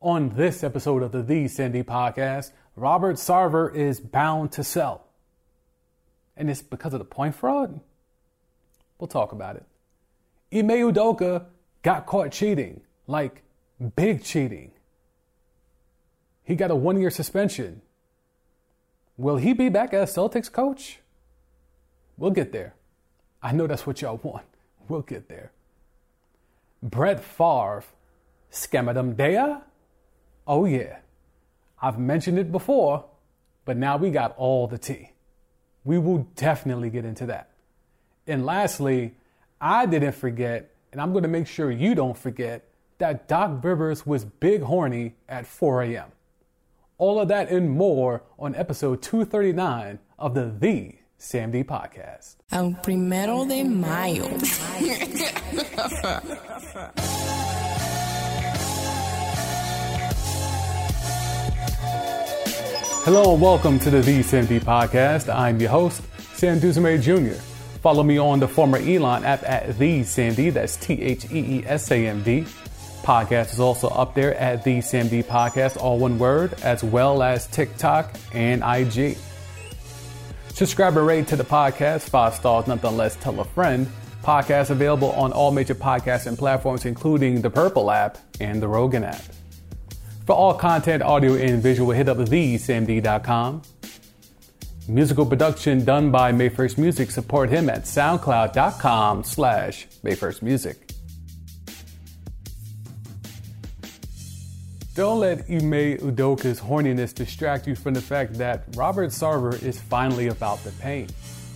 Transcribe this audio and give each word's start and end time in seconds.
On 0.00 0.28
this 0.36 0.62
episode 0.62 1.02
of 1.02 1.10
the 1.10 1.22
The 1.22 1.48
Sam 1.48 1.72
D 1.72 1.82
podcast, 1.82 2.52
Robert 2.76 3.16
Sarver 3.16 3.74
is 3.74 3.98
bound 3.98 4.52
to 4.52 4.62
sell. 4.62 5.04
And 6.36 6.48
it's 6.48 6.62
because 6.62 6.92
of 6.92 7.00
the 7.00 7.04
point 7.04 7.34
fraud? 7.34 7.80
We'll 8.98 9.08
talk 9.08 9.32
about 9.32 9.56
it. 9.56 9.64
Ime 10.56 10.92
Udoka 10.92 11.46
got 11.82 12.06
caught 12.06 12.30
cheating, 12.30 12.82
like 13.08 13.42
big 13.96 14.22
cheating. 14.22 14.70
He 16.44 16.54
got 16.54 16.70
a 16.70 16.76
one 16.76 17.00
year 17.00 17.10
suspension. 17.10 17.82
Will 19.16 19.36
he 19.36 19.52
be 19.52 19.68
back 19.68 19.92
as 19.92 20.14
Celtics 20.14 20.50
coach? 20.50 21.00
We'll 22.16 22.30
get 22.30 22.52
there. 22.52 22.74
I 23.42 23.50
know 23.50 23.66
that's 23.66 23.84
what 23.84 24.00
y'all 24.00 24.20
want. 24.22 24.46
We'll 24.88 25.02
get 25.02 25.28
there. 25.28 25.50
Brett 26.82 27.18
Favre, 27.18 27.82
Scamadum 28.52 29.16
Dea? 29.16 29.64
Oh, 30.48 30.64
yeah. 30.64 31.00
I've 31.80 31.98
mentioned 31.98 32.38
it 32.38 32.50
before, 32.50 33.04
but 33.66 33.76
now 33.76 33.98
we 33.98 34.10
got 34.10 34.34
all 34.38 34.66
the 34.66 34.78
tea. 34.78 35.12
We 35.84 35.98
will 35.98 36.26
definitely 36.34 36.88
get 36.88 37.04
into 37.04 37.26
that. 37.26 37.50
And 38.26 38.46
lastly, 38.46 39.14
I 39.60 39.84
didn't 39.86 40.12
forget, 40.12 40.70
and 40.90 41.00
I'm 41.00 41.12
going 41.12 41.22
to 41.22 41.28
make 41.28 41.46
sure 41.46 41.70
you 41.70 41.94
don't 41.94 42.16
forget, 42.16 42.64
that 42.96 43.28
Doc 43.28 43.62
Rivers 43.62 44.06
was 44.06 44.24
big 44.24 44.62
horny 44.62 45.14
at 45.28 45.46
4 45.46 45.82
a.m. 45.82 46.12
All 46.96 47.20
of 47.20 47.28
that 47.28 47.50
and 47.50 47.70
more 47.70 48.22
on 48.38 48.54
episode 48.56 49.02
239 49.02 49.98
of 50.18 50.34
the 50.34 50.52
The 50.58 50.96
Sam 51.18 51.50
D 51.50 51.62
Podcast. 51.62 52.36
El 52.50 52.74
primero 52.82 53.44
de 53.44 53.62
mayo. 53.64 54.28
Hello 63.08 63.32
and 63.32 63.40
welcome 63.40 63.78
to 63.78 63.88
the 63.88 64.02
The 64.02 64.60
Podcast. 64.60 65.34
I'm 65.34 65.58
your 65.58 65.70
host, 65.70 66.02
Sam 66.34 66.60
Dusamay 66.60 67.00
Jr. 67.00 67.40
Follow 67.80 68.02
me 68.02 68.18
on 68.18 68.38
the 68.38 68.46
former 68.46 68.76
Elon 68.76 69.24
app 69.24 69.42
at 69.44 69.78
The 69.78 70.02
Sam 70.02 70.34
D. 70.34 70.50
That's 70.50 70.76
T 70.76 71.00
H 71.00 71.24
E 71.32 71.60
E 71.60 71.64
S 71.64 71.90
A 71.90 72.06
M 72.06 72.22
D. 72.22 72.42
Podcast 73.00 73.54
is 73.54 73.60
also 73.60 73.88
up 73.88 74.14
there 74.14 74.34
at 74.34 74.62
The 74.62 74.82
Sam 74.82 75.08
D 75.08 75.22
Podcast, 75.22 75.78
all 75.78 75.98
one 75.98 76.18
word, 76.18 76.52
as 76.62 76.84
well 76.84 77.22
as 77.22 77.46
TikTok 77.46 78.14
and 78.34 78.62
IG. 78.62 79.16
Subscribe 80.48 80.94
and 80.98 81.06
rate 81.06 81.26
to 81.28 81.36
the 81.36 81.44
podcast, 81.44 82.10
five 82.10 82.34
stars, 82.34 82.66
nothing 82.66 82.94
less. 82.94 83.16
Tell 83.16 83.40
a 83.40 83.44
friend. 83.44 83.90
Podcast 84.22 84.68
available 84.68 85.12
on 85.12 85.32
all 85.32 85.50
major 85.50 85.74
podcasts 85.74 86.26
and 86.26 86.36
platforms, 86.36 86.84
including 86.84 87.40
the 87.40 87.48
Purple 87.48 87.90
app 87.90 88.18
and 88.38 88.60
the 88.60 88.68
Rogan 88.68 89.02
app. 89.02 89.22
For 90.28 90.34
all 90.34 90.52
content, 90.52 91.02
audio, 91.02 91.36
and 91.36 91.62
visual, 91.62 91.90
hit 91.90 92.06
up 92.06 92.18
thesamd.com. 92.18 93.62
Musical 94.86 95.24
production 95.24 95.86
done 95.86 96.10
by 96.10 96.32
Mayfirst 96.32 96.76
Music. 96.76 97.10
Support 97.10 97.48
him 97.48 97.70
at 97.70 97.84
soundcloud.com 97.84 99.24
slash 99.24 99.86
Mayfirst 100.02 100.42
Don't 104.94 105.18
let 105.18 105.38
Ime 105.48 105.96
Udoka's 105.96 106.60
horniness 106.60 107.14
distract 107.14 107.66
you 107.66 107.74
from 107.74 107.94
the 107.94 108.02
fact 108.02 108.34
that 108.34 108.64
Robert 108.76 109.08
Sarver 109.08 109.62
is 109.62 109.80
finally 109.80 110.26
about 110.26 110.62
the 110.62 110.72
pain. 110.72 111.08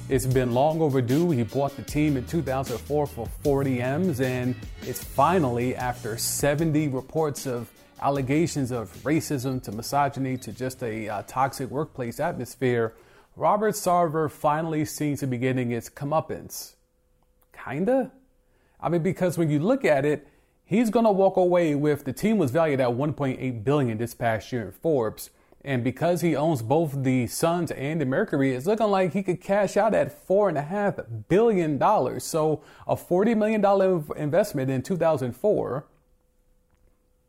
It's 0.09 0.25
been 0.25 0.53
long 0.53 0.81
overdue. 0.81 1.31
He 1.31 1.43
bought 1.43 1.77
the 1.77 1.83
team 1.83 2.17
in 2.17 2.25
2004 2.25 3.07
for 3.07 3.27
40 3.43 3.83
M's, 3.83 4.23
and 4.23 4.55
it's 4.81 5.05
finally, 5.05 5.77
after 5.77 6.17
70 6.17 6.89
reports 6.89 7.47
of 7.47 7.71
allegations 8.03 8.73
of 8.73 8.93
racism 9.05 9.63
to 9.63 9.73
misogyny 9.73 10.37
to 10.37 10.53
just 10.53 10.83
a 10.83 11.09
uh, 11.09 11.23
toxic 11.27 11.71
workplace 11.71 12.19
atmosphere, 12.19 12.95
Robert 13.37 13.75
Sarver 13.75 14.31
finally 14.31 14.85
seems 14.85 15.21
to 15.21 15.27
be 15.27 15.39
getting 15.39 15.71
its 15.71 15.89
comeuppance. 15.89 16.75
Kinda? 17.53 18.11
I 18.81 18.89
mean, 18.89 19.03
because 19.03 19.39
when 19.39 19.51
you 19.51 19.61
look 19.61 19.85
at 19.85 20.05
it, 20.05 20.27
he's 20.65 20.91
going 20.91 21.05
to 21.05 21.13
walk 21.13 21.37
away 21.37 21.75
with 21.77 22.05
the 22.05 22.13
team 22.13 22.39
was 22.39 22.51
valued 22.51 22.81
at 22.81 22.89
1.8 22.89 23.65
billion 23.65 23.99
this 23.99 24.15
past 24.15 24.53
year 24.53 24.67
in 24.67 24.73
Forbes. 24.73 25.31
And 25.65 25.85
because 25.85 26.23
he 26.23 26.35
owns 26.35 26.61
both 26.61 27.05
the 27.05 27.29
Suns 27.29 27.71
and 27.71 28.01
the 28.01 28.05
Mercury, 28.05 28.53
it's 28.53 28.67
looking 28.67 28.89
like 28.89 29.13
he 29.13 29.23
could 29.23 29.41
cash 29.41 29.77
out 29.77 29.95
at 29.95 30.27
four 30.27 30.49
and 30.49 30.59
a 30.59 30.63
half 30.63 30.99
billion 31.29 31.79
dollars. 31.79 32.25
So 32.25 32.65
a 32.89 32.97
$40 32.97 33.37
million 33.37 33.65
investment 34.21 34.73
in 34.73 34.83
2004 34.83 35.87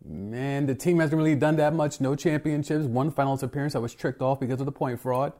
Man, 0.05 0.65
the 0.65 0.75
team 0.75 0.99
hasn't 0.99 1.17
really 1.17 1.35
done 1.35 1.55
that 1.57 1.73
much. 1.73 2.01
No 2.01 2.15
championships, 2.15 2.85
one 2.85 3.09
finals 3.09 3.41
appearance 3.41 3.73
that 3.73 3.81
was 3.81 3.93
tricked 3.93 4.21
off 4.21 4.39
because 4.39 4.59
of 4.59 4.65
the 4.65 4.71
point 4.71 4.99
fraud. 4.99 5.33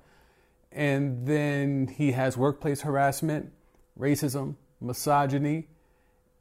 And 0.71 1.27
then 1.27 1.87
he 1.87 2.13
has 2.13 2.37
workplace 2.37 2.81
harassment, 2.81 3.51
racism, 3.99 4.55
misogyny, 4.79 5.67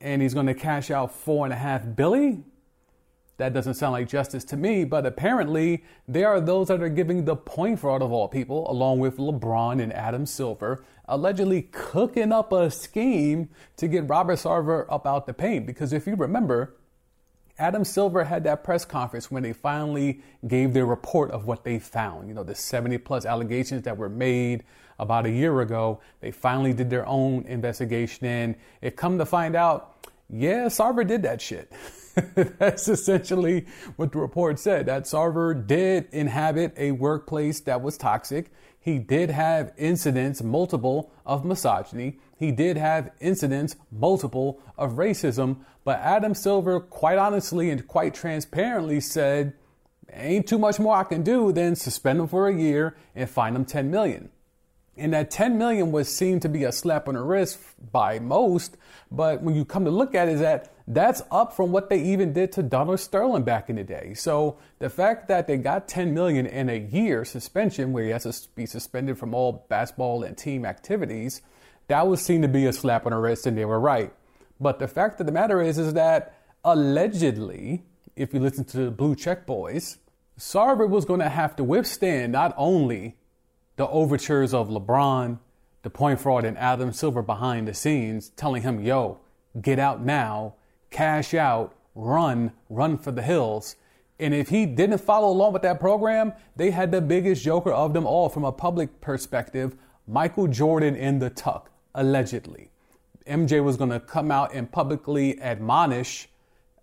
and 0.01 0.23
he's 0.23 0.35
going 0.35 0.47
to 0.47 0.55
cash 0.55 0.91
out 0.91 1.13
four 1.13 1.45
and 1.45 1.53
a 1.53 1.57
half 1.57 1.83
billion. 1.97 2.45
That 3.39 3.55
doesn't 3.55 3.75
sound 3.75 3.93
like 3.93 4.09
justice 4.09 4.45
to 4.45 4.57
me, 4.57 4.85
but 4.85 5.05
apparently 5.05 5.85
there 6.07 6.29
are 6.29 6.41
those 6.41 6.69
that 6.69 6.81
are 6.81 6.89
giving 6.89 7.25
the 7.25 7.35
point 7.35 7.81
fraud 7.81 8.03
of 8.03 8.13
all 8.13 8.29
people, 8.29 8.71
along 8.71 9.01
with 9.01 9.17
LeBron 9.17 9.83
and 9.83 9.93
Adam 9.93 10.27
Silver, 10.27 10.85
allegedly 11.07 11.63
cooking 11.73 12.31
up 12.31 12.53
a 12.53 12.71
scheme 12.71 13.49
to 13.79 13.89
get 13.89 14.09
Robert 14.09 14.39
Sarver 14.39 14.87
up 14.89 15.07
out 15.07 15.27
the 15.27 15.35
paint. 15.35 15.67
Because 15.67 15.93
if 15.93 16.07
you 16.07 16.15
remember, 16.15 16.77
Adam 17.59 17.85
Silver 17.85 18.25
had 18.25 18.45
that 18.45 18.65
press 18.65 18.85
conference 18.85 19.31
when 19.31 19.43
they 19.43 19.53
finally 19.53 20.21
gave 20.47 20.73
their 20.73 20.87
report 20.87 21.31
of 21.31 21.47
what 21.47 21.65
they 21.65 21.79
found. 21.79 22.29
You 22.29 22.35
know, 22.35 22.43
the 22.43 22.55
70 22.55 22.99
plus 22.99 23.27
allegations 23.27 23.83
that 23.83 23.97
were 23.97 24.09
made 24.09 24.65
about 24.99 25.27
a 25.27 25.31
year 25.31 25.61
ago. 25.61 26.01
They 26.21 26.31
finally 26.31 26.73
did 26.73 26.89
their 26.89 27.07
own 27.07 27.45
investigation 27.47 28.27
and 28.27 28.57
it 28.81 28.97
come 28.97 29.19
to 29.19 29.27
find 29.27 29.55
out, 29.55 30.07
yeah, 30.31 30.67
Sarver 30.67 31.07
did 31.07 31.23
that 31.23 31.41
shit. 31.41 31.71
That's 32.35 32.89
essentially 32.89 33.67
what 33.97 34.13
the 34.13 34.19
report 34.19 34.59
said. 34.59 34.87
That 34.87 35.05
Sarver 35.05 35.67
did 35.67 36.09
inhabit 36.13 36.75
a 36.77 36.93
workplace 36.93 37.61
that 37.61 37.83
was 37.83 37.99
toxic. 37.99 38.51
He 38.79 38.99
did 38.99 39.31
have 39.31 39.73
incidents, 39.77 40.43
multiple, 40.43 41.13
of 41.25 41.45
misogyny. 41.45 42.19
He 42.37 42.51
did 42.51 42.77
have 42.77 43.13
incidents, 43.21 43.77
multiple, 43.91 44.61
of 44.77 44.95
racism. 44.95 45.59
But 45.85 45.99
Adam 46.01 46.35
Silver, 46.35 46.81
quite 46.81 47.19
honestly 47.19 47.71
and 47.71 47.87
quite 47.87 48.15
transparently, 48.15 49.01
said, 49.01 49.55
ain't 50.13 50.47
too 50.47 50.59
much 50.59 50.79
more 50.79 50.97
I 50.97 51.05
can 51.05 51.23
do 51.23 51.53
than 51.53 51.75
suspend 51.75 52.21
him 52.21 52.29
for 52.29 52.49
a 52.49 52.55
year 52.55 52.97
and 53.15 53.29
fine 53.29 53.57
him 53.57 53.65
10 53.65 53.91
million. 53.91 54.31
And 54.97 55.15
that 55.15 55.31
10 55.31 55.57
million 55.57 55.91
was 55.91 56.15
seen 56.15 56.39
to 56.41 56.49
be 56.51 56.65
a 56.65 56.73
slap 56.73 57.09
on 57.09 57.15
the 57.15 57.23
wrist 57.23 57.59
by 57.91 58.19
most, 58.19 58.77
but 59.11 59.43
when 59.43 59.55
you 59.55 59.65
come 59.65 59.87
to 59.87 59.91
look 59.91 60.15
at 60.15 60.29
it, 60.29 60.35
is 60.35 60.41
that 60.41 60.75
that's 60.87 61.23
up 61.31 61.57
from 61.57 61.73
what 61.73 61.89
they 61.89 62.03
even 62.03 62.35
did 62.35 62.53
to 62.53 62.63
Donald 62.63 63.01
Sterling 63.01 63.43
back 63.43 63.71
in 63.71 63.77
the 63.77 63.85
day. 63.85 64.13
So 64.15 64.59
the 64.81 64.91
fact 64.91 65.29
that 65.29 65.47
they 65.47 65.57
got 65.57 65.89
10 65.89 66.13
million 66.13 66.45
in 66.45 66.69
a 66.69 66.79
year 66.79 67.25
suspension, 67.25 67.93
where 67.93 68.05
he 68.05 68.11
has 68.11 68.23
to 68.25 68.49
be 68.55 68.67
suspended 68.67 69.17
from 69.17 69.33
all 69.33 69.65
basketball 69.71 70.25
and 70.25 70.37
team 70.37 70.67
activities, 70.67 71.41
that 71.87 72.07
was 72.07 72.21
seen 72.21 72.43
to 72.43 72.49
be 72.49 72.67
a 72.67 72.73
slap 72.73 73.07
on 73.07 73.13
the 73.13 73.19
wrist, 73.19 73.47
and 73.47 73.57
they 73.57 73.65
were 73.65 73.81
right. 73.81 74.13
But 74.63 74.79
the 74.79 74.87
fact 74.87 75.19
of 75.19 75.27
the 75.27 75.33
matter 75.33 75.61
is, 75.61 75.77
is 75.77 75.95
that 75.95 76.35
allegedly, 76.65 77.83
if 78.15 78.33
you 78.33 78.39
listen 78.39 78.65
to 78.67 78.77
the 78.85 78.91
Blue 78.91 79.17
Check 79.17 79.45
Boys, 79.45 79.99
Sarver 80.39 80.89
was 80.89 81.05
going 81.05 81.21
to 81.21 81.29
have 81.29 81.57
to 81.57 81.65
withstand 81.65 82.33
not 82.33 82.55
only 82.57 83.17
the 83.77 83.89
overtures 83.89 84.55
of 84.55 84.69
LeBron, 84.69 85.39
the 85.83 85.91
point 85.91 86.21
fraud, 86.21 86.45
and 86.45 86.57
Adam 86.59 86.93
Silver 86.93 87.23
behind 87.23 87.67
the 87.67 87.75
scenes 87.75 88.31
telling 88.31 88.63
him, 88.63 88.81
yo, 88.81 89.19
get 89.61 89.81
out 89.81 90.05
now, 90.05 90.55
cash 90.91 91.35
out, 91.35 91.75
run, 91.97 92.53
run 92.71 92.97
for 92.97 93.11
the 93.11 93.23
hills. 93.23 93.75
And 94.21 94.33
if 94.33 94.51
he 94.51 94.65
didn't 94.65 94.99
follow 94.99 95.29
along 95.29 95.55
with 95.55 95.63
that 95.63 95.81
program, 95.81 96.35
they 96.55 96.71
had 96.71 96.93
the 96.93 97.01
biggest 97.01 97.43
joker 97.43 97.73
of 97.73 97.95
them 97.95 98.07
all 98.07 98.29
from 98.29 98.45
a 98.45 98.53
public 98.53 99.01
perspective 99.01 99.75
Michael 100.07 100.47
Jordan 100.47 100.95
in 100.95 101.19
the 101.19 101.31
tuck, 101.31 101.71
allegedly. 101.95 102.72
MJ 103.27 103.63
was 103.63 103.77
going 103.77 103.91
to 103.91 104.01
come 104.01 104.31
out 104.31 104.55
and 104.55 104.71
publicly 104.71 105.41
admonish 105.41 106.29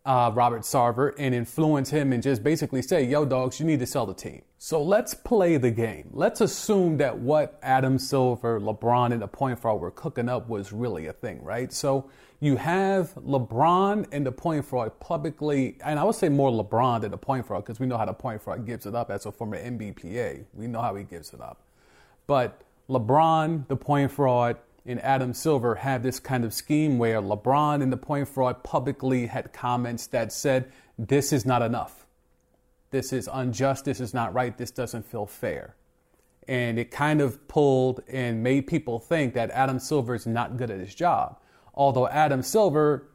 uh, 0.06 0.32
Robert 0.34 0.62
Sarver 0.62 1.14
and 1.18 1.36
influence 1.36 1.90
him 1.90 2.14
and 2.14 2.24
just 2.24 2.44
basically 2.44 2.82
say, 2.82 3.04
yo, 3.04 3.26
dogs, 3.26 3.60
you 3.60 3.66
need 3.66 3.80
to 3.80 3.86
sell 3.86 4.06
the 4.06 4.14
team. 4.14 4.42
So 4.58 4.82
let's 4.82 5.14
play 5.14 5.58
the 5.58 5.72
game. 5.72 6.10
Let's 6.12 6.42
assume 6.42 6.98
that 6.98 7.18
what 7.18 7.60
Adam 7.62 8.00
Silver, 8.00 8.60
LeBron, 8.60 9.12
and 9.12 9.22
the 9.22 9.28
point 9.28 9.60
fraud 9.60 9.80
were 9.80 9.92
cooking 9.92 10.28
up 10.28 10.50
was 10.50 10.74
really 10.74 11.08
a 11.08 11.14
thing, 11.14 11.44
right? 11.44 11.72
So 11.72 12.10
you 12.40 12.56
have 12.56 13.14
LeBron 13.16 14.08
and 14.12 14.26
the 14.26 14.32
point 14.32 14.66
fraud 14.66 15.00
publicly, 15.00 15.78
and 15.84 16.00
I 16.00 16.04
would 16.04 16.16
say 16.16 16.30
more 16.30 16.52
LeBron 16.52 17.02
than 17.02 17.12
the 17.12 17.18
point 17.18 17.46
fraud 17.46 17.66
because 17.66 17.80
we 17.80 17.86
know 17.86 17.98
how 17.98 18.06
the 18.06 18.14
point 18.14 18.42
fraud 18.42 18.66
gives 18.66 18.86
it 18.86 18.96
up 18.96 19.12
as 19.12 19.26
a 19.26 19.32
former 19.32 19.58
NBPA. 19.58 20.46
We 20.54 20.68
know 20.68 20.82
how 20.82 20.96
he 20.96 21.04
gives 21.04 21.34
it 21.34 21.42
up. 21.42 21.62
But 22.28 22.62
LeBron, 22.90 23.68
the 23.68 23.76
point 23.76 24.12
fraud, 24.12 24.58
and 24.86 25.02
Adam 25.02 25.34
Silver 25.34 25.76
had 25.76 26.04
this 26.04 26.20
kind 26.20 26.44
of 26.44 26.54
scheme 26.54 26.98
where 26.98 27.22
LeBron 27.22 27.82
and 27.82 27.92
the 27.92 27.98
point 27.98 28.28
fraud 28.28 28.64
publicly 28.64 29.28
had 29.28 29.54
comments 29.54 30.08
that 30.08 30.32
said, 30.32 30.72
This 30.98 31.32
is 31.32 31.46
not 31.46 31.62
enough. 31.62 32.06
This 32.92 33.14
is 33.14 33.30
unjust. 33.32 33.86
This 33.86 34.00
is 34.00 34.14
not 34.14 34.34
right. 34.34 34.58
This 34.58 34.72
doesn't 34.72 35.06
feel 35.06 35.26
fair. 35.26 35.76
And 36.48 36.80
it 36.80 36.90
kind 36.90 37.22
of 37.22 37.48
pulled 37.48 38.02
and 38.08 38.42
made 38.42 38.66
people 38.66 39.00
think 39.00 39.36
that 39.36 39.52
Adam 39.52 39.80
Silver 39.80 40.16
is 40.16 40.26
not 40.26 40.58
good 40.58 40.72
at 40.72 40.80
his 40.80 40.96
job. 40.96 41.40
Although 41.76 42.08
Adam 42.08 42.42
Silver 42.42 43.10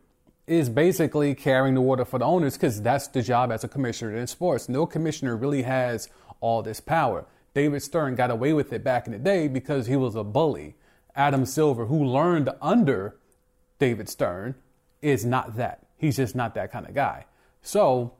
is 0.46 0.68
basically 0.68 1.34
carrying 1.34 1.74
the 1.74 1.80
water 1.80 2.04
for 2.04 2.18
the 2.18 2.24
owners 2.24 2.54
because 2.54 2.82
that's 2.82 3.08
the 3.08 3.22
job 3.22 3.50
as 3.50 3.64
a 3.64 3.68
commissioner 3.68 4.16
in 4.16 4.26
sports. 4.26 4.68
No 4.68 4.86
commissioner 4.86 5.36
really 5.36 5.62
has 5.62 6.08
all 6.40 6.62
this 6.62 6.80
power. 6.80 7.26
David 7.54 7.82
Stern 7.82 8.14
got 8.14 8.30
away 8.30 8.52
with 8.52 8.72
it 8.72 8.84
back 8.84 9.06
in 9.06 9.12
the 9.12 9.18
day 9.18 9.48
because 9.48 9.86
he 9.86 9.96
was 9.96 10.14
a 10.14 10.24
bully. 10.24 10.76
Adam 11.16 11.46
Silver, 11.46 11.86
who 11.86 12.04
learned 12.04 12.50
under 12.60 13.16
David 13.78 14.08
Stern, 14.08 14.54
is 15.00 15.24
not 15.24 15.56
that. 15.56 15.86
He's 15.96 16.16
just 16.16 16.34
not 16.34 16.54
that 16.54 16.72
kind 16.72 16.86
of 16.86 16.94
guy. 16.94 17.26
So 17.62 18.14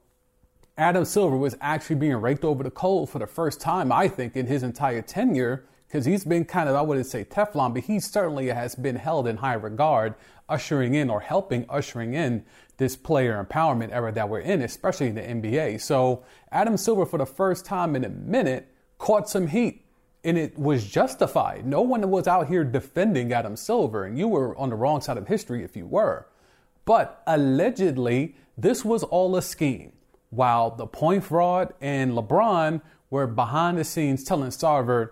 Adam 0.77 1.05
Silver 1.05 1.37
was 1.37 1.57
actually 1.61 1.97
being 1.97 2.17
raked 2.17 2.45
over 2.45 2.63
the 2.63 2.71
coals 2.71 3.11
for 3.11 3.19
the 3.19 3.27
first 3.27 3.61
time, 3.61 3.93
I 3.93 4.09
think, 4.09 4.37
in 4.37 4.47
his 4.47 4.63
entire 4.63 5.03
tenure, 5.03 5.65
because 5.87 6.05
he's 6.05 6.25
been 6.25 6.45
kind 6.45 6.69
of, 6.69 6.75
I 6.75 6.83
wouldn't 6.83 7.07
say 7.07 7.25
Teflon, 7.25 7.75
but 7.75 7.85
he 7.85 8.01
certainly 8.01 8.49
has 8.49 8.75
been 8.75 8.97
held 8.97 9.29
in 9.29 9.37
high 9.37 9.55
regard, 9.55 10.15
ushering 10.49 10.95
in 10.95 11.11
or 11.11 11.21
helping 11.21 11.65
ushering 11.69 12.15
in 12.15 12.45
this 12.77 12.97
player 12.97 13.43
empowerment 13.43 13.93
era 13.93 14.13
that 14.13 14.29
we're 14.29 14.41
in, 14.41 14.63
especially 14.63 15.07
in 15.09 15.15
the 15.15 15.23
NBA. 15.23 15.81
So 15.81 16.25
Adam 16.51 16.77
Silver, 16.77 17.07
for 17.07 17.19
the 17.19 17.27
first 17.27 17.65
time 17.65 17.95
in 17.95 18.05
a 18.05 18.09
minute, 18.09 18.75
caught 18.99 19.29
some 19.29 19.47
heat 19.47 19.84
and 20.25 20.39
it 20.39 20.59
was 20.59 20.87
justified. 20.87 21.67
No 21.67 21.83
one 21.83 22.09
was 22.11 22.27
out 22.27 22.49
here 22.49 22.65
defending 22.65 23.33
Adam 23.33 23.57
Silver, 23.57 24.05
and 24.05 24.19
you 24.19 24.27
were 24.27 24.57
on 24.57 24.71
the 24.71 24.77
wrong 24.77 25.01
side 25.01 25.19
of 25.19 25.29
history 25.29 25.63
if 25.63 25.77
you 25.77 25.87
were. 25.87 26.27
But 26.85 27.23
allegedly, 27.27 28.37
this 28.57 28.85
was 28.85 29.03
all 29.03 29.37
a 29.37 29.43
scheme. 29.43 29.93
While 30.31 30.71
the 30.71 30.87
point 30.87 31.25
fraud 31.25 31.75
and 31.81 32.13
LeBron 32.13 32.81
were 33.11 33.27
behind 33.27 33.79
the 33.79 33.85
scenes 33.85 34.25
telling 34.25 34.51
Sarver, 34.51 35.11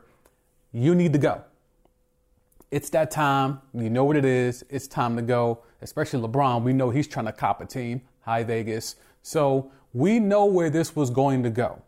you 0.72 0.94
need 0.94 1.12
to 1.12 1.18
go. 1.18 1.42
It's 2.70 2.88
that 2.90 3.10
time. 3.10 3.60
You 3.74 3.90
know 3.90 4.04
what 4.04 4.16
it 4.16 4.24
is. 4.24 4.64
It's 4.70 4.86
time 4.88 5.14
to 5.16 5.22
go. 5.22 5.62
Especially 5.82 6.20
LeBron. 6.20 6.62
We 6.62 6.72
know 6.72 6.90
he's 6.90 7.06
trying 7.06 7.26
to 7.26 7.32
cop 7.32 7.60
a 7.60 7.66
team. 7.66 8.00
Hi, 8.22 8.42
Vegas. 8.42 8.96
So 9.22 9.70
we 9.92 10.18
know 10.18 10.46
where 10.46 10.70
this 10.70 10.96
was 10.96 11.10
going 11.10 11.42
to 11.42 11.50
go. 11.50 11.82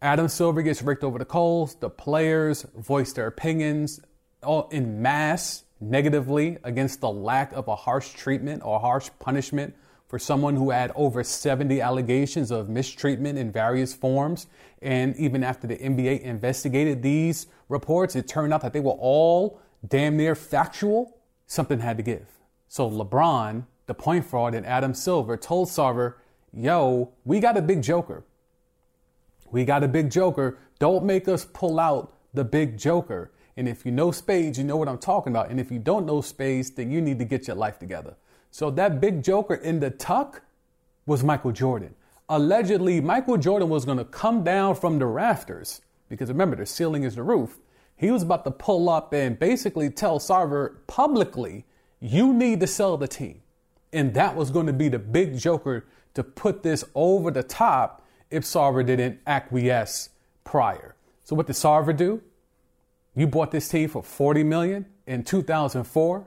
Adam 0.00 0.28
Silver 0.28 0.62
gets 0.62 0.80
raked 0.80 1.02
over 1.02 1.18
the 1.18 1.24
coals. 1.24 1.74
The 1.74 1.90
players 1.90 2.62
voice 2.76 3.12
their 3.12 3.26
opinions 3.26 4.00
all 4.44 4.68
in 4.68 5.02
mass 5.02 5.64
negatively 5.80 6.58
against 6.62 7.00
the 7.00 7.10
lack 7.10 7.52
of 7.52 7.66
a 7.66 7.74
harsh 7.74 8.12
treatment 8.12 8.62
or 8.64 8.78
harsh 8.78 9.10
punishment 9.18 9.74
for 10.06 10.18
someone 10.18 10.54
who 10.54 10.70
had 10.70 10.92
over 10.94 11.24
70 11.24 11.80
allegations 11.80 12.52
of 12.52 12.68
mistreatment 12.68 13.38
in 13.38 13.50
various 13.50 13.92
forms. 13.92 14.46
And 14.80 15.16
even 15.16 15.42
after 15.42 15.66
the 15.66 15.76
NBA 15.76 16.20
investigated 16.20 17.02
these 17.02 17.48
reports, 17.68 18.14
it 18.14 18.28
turned 18.28 18.54
out 18.54 18.62
that 18.62 18.72
they 18.72 18.80
were 18.80 18.92
all 18.92 19.60
damn 19.86 20.16
near 20.16 20.36
factual. 20.36 21.18
Something 21.46 21.80
had 21.80 21.96
to 21.96 22.04
give. 22.04 22.26
So 22.68 22.88
LeBron, 22.88 23.66
the 23.86 23.94
point 23.94 24.24
fraud, 24.24 24.54
and 24.54 24.64
Adam 24.64 24.94
Silver 24.94 25.36
told 25.36 25.68
Sarver, 25.68 26.14
yo, 26.52 27.12
we 27.24 27.40
got 27.40 27.56
a 27.56 27.62
big 27.62 27.82
joker. 27.82 28.24
We 29.50 29.64
got 29.64 29.84
a 29.84 29.88
big 29.88 30.10
joker. 30.10 30.58
Don't 30.78 31.04
make 31.04 31.28
us 31.28 31.44
pull 31.44 31.80
out 31.80 32.14
the 32.34 32.44
big 32.44 32.76
joker. 32.78 33.32
And 33.56 33.68
if 33.68 33.84
you 33.84 33.92
know 33.92 34.10
spades, 34.10 34.58
you 34.58 34.64
know 34.64 34.76
what 34.76 34.88
I'm 34.88 34.98
talking 34.98 35.32
about. 35.32 35.50
And 35.50 35.58
if 35.58 35.70
you 35.70 35.78
don't 35.78 36.06
know 36.06 36.20
spades, 36.20 36.70
then 36.70 36.90
you 36.90 37.00
need 37.00 37.18
to 37.18 37.24
get 37.24 37.46
your 37.46 37.56
life 37.56 37.78
together. 37.78 38.16
So 38.50 38.70
that 38.70 39.00
big 39.00 39.22
joker 39.22 39.54
in 39.54 39.80
the 39.80 39.90
tuck 39.90 40.42
was 41.06 41.24
Michael 41.24 41.52
Jordan. 41.52 41.94
Allegedly, 42.28 43.00
Michael 43.00 43.36
Jordan 43.36 43.68
was 43.68 43.84
going 43.84 43.98
to 43.98 44.04
come 44.04 44.44
down 44.44 44.74
from 44.74 44.98
the 44.98 45.06
rafters 45.06 45.80
because 46.08 46.28
remember, 46.28 46.56
the 46.56 46.66
ceiling 46.66 47.04
is 47.04 47.14
the 47.14 47.22
roof. 47.22 47.58
He 47.96 48.10
was 48.10 48.22
about 48.22 48.44
to 48.44 48.50
pull 48.50 48.88
up 48.88 49.12
and 49.12 49.38
basically 49.38 49.90
tell 49.90 50.18
Sarver 50.18 50.76
publicly, 50.86 51.66
you 52.00 52.32
need 52.32 52.60
to 52.60 52.66
sell 52.66 52.96
the 52.96 53.08
team. 53.08 53.42
And 53.92 54.14
that 54.14 54.36
was 54.36 54.50
going 54.50 54.66
to 54.66 54.72
be 54.72 54.88
the 54.88 54.98
big 54.98 55.38
joker 55.38 55.86
to 56.14 56.22
put 56.22 56.62
this 56.62 56.84
over 56.94 57.30
the 57.30 57.42
top 57.42 58.04
if 58.30 58.44
Sarver 58.44 58.84
didn't 58.84 59.20
acquiesce 59.26 60.10
prior. 60.44 60.94
So 61.24 61.36
what 61.36 61.46
did 61.46 61.56
Sarver 61.56 61.96
do? 61.96 62.22
You 63.14 63.26
bought 63.26 63.50
this 63.50 63.68
team 63.68 63.88
for 63.88 64.02
40 64.02 64.44
million 64.44 64.86
in 65.06 65.24
2004. 65.24 66.26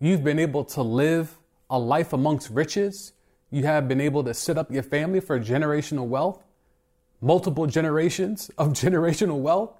You've 0.00 0.24
been 0.24 0.38
able 0.38 0.64
to 0.64 0.82
live 0.82 1.38
a 1.70 1.78
life 1.78 2.12
amongst 2.12 2.50
riches. 2.50 3.12
You 3.50 3.64
have 3.64 3.86
been 3.86 4.00
able 4.00 4.24
to 4.24 4.34
set 4.34 4.58
up 4.58 4.70
your 4.70 4.82
family 4.82 5.20
for 5.20 5.38
generational 5.38 6.06
wealth, 6.06 6.42
multiple 7.20 7.66
generations 7.66 8.50
of 8.58 8.68
generational 8.72 9.38
wealth. 9.38 9.72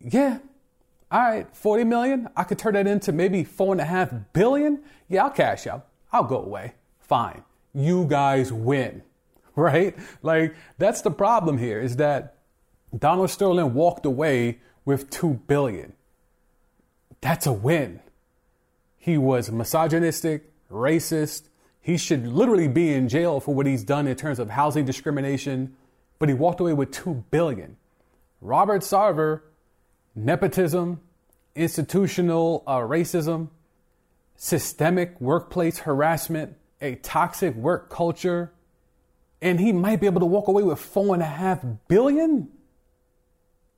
Yeah. 0.00 0.38
All 1.10 1.20
right, 1.20 1.56
40 1.56 1.84
million. 1.84 2.28
I 2.36 2.44
could 2.44 2.58
turn 2.58 2.74
that 2.74 2.86
into 2.86 3.12
maybe 3.12 3.42
four 3.42 3.72
and 3.72 3.80
a 3.80 3.84
half 3.84 4.12
billion. 4.32 4.82
Yeah, 5.08 5.24
I'll 5.24 5.30
cash 5.30 5.66
out. 5.66 5.86
I'll 6.12 6.24
go 6.24 6.42
away. 6.42 6.74
Fine. 7.00 7.42
You 7.74 8.04
guys 8.04 8.52
win. 8.52 9.02
right? 9.62 9.96
Like 10.22 10.54
that's 10.78 11.02
the 11.02 11.10
problem 11.10 11.58
here 11.58 11.80
is 11.80 11.96
that 11.96 12.36
Donald 12.96 13.28
Sterling 13.28 13.74
walked 13.74 14.06
away 14.06 14.60
with 14.84 15.10
2 15.10 15.40
billion. 15.48 15.94
That's 17.20 17.44
a 17.44 17.52
win. 17.52 18.00
He 18.96 19.18
was 19.18 19.50
misogynistic, 19.50 20.52
racist. 20.70 21.48
He 21.80 21.96
should 21.96 22.26
literally 22.26 22.68
be 22.68 22.94
in 22.94 23.08
jail 23.08 23.40
for 23.40 23.52
what 23.52 23.66
he's 23.66 23.82
done 23.82 24.06
in 24.06 24.14
terms 24.14 24.38
of 24.38 24.50
housing 24.50 24.84
discrimination, 24.84 25.74
but 26.20 26.28
he 26.28 26.34
walked 26.36 26.60
away 26.60 26.72
with 26.72 26.92
2 26.92 27.24
billion. 27.32 27.76
Robert 28.40 28.82
Sarver, 28.82 29.40
nepotism, 30.14 31.00
institutional 31.56 32.62
uh, 32.64 32.78
racism, 32.78 33.48
systemic 34.36 35.20
workplace 35.20 35.80
harassment, 35.80 36.54
a 36.80 36.94
toxic 36.94 37.56
work 37.56 37.90
culture, 37.90 38.52
and 39.40 39.60
he 39.60 39.72
might 39.72 40.00
be 40.00 40.06
able 40.06 40.20
to 40.20 40.26
walk 40.26 40.48
away 40.48 40.62
with 40.62 40.78
four 40.78 41.14
and 41.14 41.22
a 41.22 41.26
half 41.26 41.64
billion. 41.86 42.48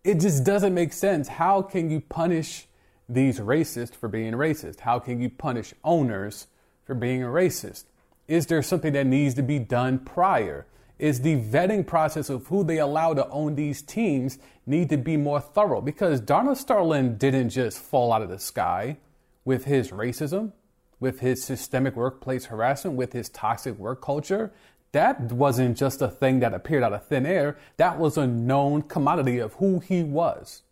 It 0.02 0.20
just 0.20 0.44
doesn't 0.44 0.72
make 0.72 0.92
sense. 0.92 1.28
How 1.28 1.62
can 1.62 1.90
you 1.90 2.00
punish 2.00 2.66
these 3.08 3.38
racists 3.40 3.94
for 3.94 4.08
being 4.08 4.32
racist? 4.32 4.80
How 4.80 4.98
can 4.98 5.20
you 5.20 5.28
punish 5.28 5.74
owners 5.84 6.46
for 6.84 6.94
being 6.94 7.22
a 7.22 7.26
racist? 7.26 7.84
Is 8.26 8.46
there 8.46 8.62
something 8.62 8.92
that 8.94 9.06
needs 9.06 9.34
to 9.34 9.42
be 9.42 9.58
done 9.58 9.98
prior? 9.98 10.66
Is 10.98 11.22
the 11.22 11.40
vetting 11.40 11.86
process 11.86 12.30
of 12.30 12.46
who 12.46 12.62
they 12.62 12.78
allow 12.78 13.14
to 13.14 13.28
own 13.28 13.54
these 13.54 13.82
teams 13.82 14.38
need 14.66 14.88
to 14.90 14.96
be 14.96 15.16
more 15.16 15.40
thorough? 15.40 15.80
Because 15.80 16.20
Donald 16.20 16.58
Sterling 16.58 17.16
didn't 17.16 17.50
just 17.50 17.78
fall 17.78 18.12
out 18.12 18.22
of 18.22 18.28
the 18.28 18.38
sky 18.38 18.98
with 19.44 19.64
his 19.64 19.90
racism, 19.90 20.52
with 21.00 21.20
his 21.20 21.42
systemic 21.42 21.96
workplace 21.96 22.44
harassment, 22.46 22.96
with 22.96 23.12
his 23.12 23.28
toxic 23.30 23.78
work 23.78 24.02
culture 24.02 24.52
that 24.92 25.20
wasn't 25.32 25.76
just 25.76 26.02
a 26.02 26.08
thing 26.08 26.40
that 26.40 26.54
appeared 26.54 26.82
out 26.82 26.92
of 26.92 27.06
thin 27.06 27.24
air. 27.24 27.56
That 27.76 27.98
was 27.98 28.16
a 28.16 28.26
known 28.26 28.82
commodity 28.82 29.38
of 29.38 29.54
who 29.54 29.78
he 29.78 30.02
was. 30.02 30.62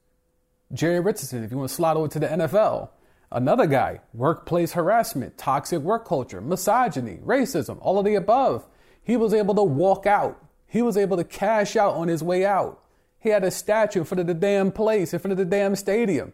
Jerry 0.73 1.01
Richardson, 1.01 1.45
if 1.45 1.51
you 1.51 1.59
want 1.59 1.71
to 1.71 1.75
slide 1.75 1.97
over 1.97 2.09
to 2.09 2.19
the 2.19 2.27
NFL, 2.27 2.91
another 3.31 3.67
guy, 3.67 4.01
workplace 4.13 4.73
harassment, 4.73 5.39
toxic 5.39 5.81
work 5.81 6.07
culture, 6.07 6.41
misogyny, 6.41 7.19
racism, 7.25 7.79
all 7.81 7.99
of 7.99 8.05
the 8.05 8.17
above. 8.17 8.67
He 9.03 9.17
was 9.17 9.33
able 9.33 9.55
to 9.55 9.63
walk 9.63 10.05
out. 10.05 10.45
He 10.67 10.83
was 10.83 10.97
able 10.97 11.17
to 11.17 11.25
cash 11.25 11.77
out 11.77 11.95
on 11.95 12.09
his 12.09 12.23
way 12.23 12.45
out. 12.45 12.83
He 13.19 13.31
had 13.31 13.45
a 13.45 13.51
statue 13.51 14.01
in 14.01 14.05
front 14.05 14.21
of 14.21 14.27
the 14.27 14.35
damn 14.35 14.71
place, 14.71 15.13
in 15.13 15.19
front 15.21 15.33
of 15.33 15.39
the 15.39 15.45
damn 15.45 15.77
stadium. 15.77 16.33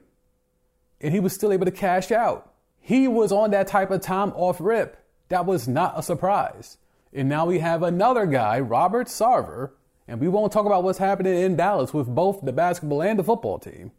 And 1.00 1.12
he 1.12 1.20
was 1.20 1.32
still 1.32 1.52
able 1.52 1.66
to 1.66 1.70
cash 1.70 2.10
out. 2.10 2.52
He 2.80 3.06
was 3.08 3.30
on 3.30 3.50
that 3.52 3.68
type 3.68 3.90
of 3.90 4.00
time 4.00 4.32
off 4.34 4.60
rip. 4.60 4.96
That 5.28 5.46
was 5.46 5.68
not 5.68 5.98
a 5.98 6.02
surprise. 6.02 6.78
And 7.14 7.28
now 7.28 7.47
we 7.47 7.61
have 7.61 7.83
another 7.83 8.26
guy, 8.26 8.59
Robert 8.59 9.06
Sarver, 9.06 9.71
and 10.09 10.21
we 10.21 10.28
won't 10.28 10.52
talk 10.52 10.66
about 10.66 10.83
what's 10.83 10.99
happening 10.99 11.35
in 11.35 11.56
Dallas 11.56 11.94
with 11.94 12.09
both 12.09 12.44
the 12.44 12.52
basketball 12.52 13.02
and 13.02 13.18
the 13.18 13.25
football 13.25 13.59
team 13.59 13.92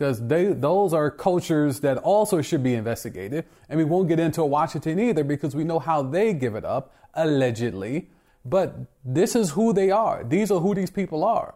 because 0.00 0.26
those 0.26 0.94
are 0.94 1.10
cultures 1.10 1.80
that 1.80 1.98
also 1.98 2.40
should 2.40 2.62
be 2.62 2.74
investigated. 2.74 3.44
And 3.68 3.76
we 3.76 3.84
won't 3.84 4.08
get 4.08 4.18
into 4.18 4.42
Washington 4.42 4.98
either 4.98 5.22
because 5.22 5.54
we 5.54 5.62
know 5.62 5.78
how 5.78 6.02
they 6.02 6.32
give 6.32 6.54
it 6.54 6.64
up, 6.64 6.94
allegedly. 7.12 8.08
But 8.42 8.76
this 9.04 9.36
is 9.36 9.50
who 9.50 9.74
they 9.74 9.90
are. 9.90 10.24
These 10.24 10.50
are 10.50 10.58
who 10.58 10.74
these 10.74 10.90
people 10.90 11.22
are. 11.22 11.54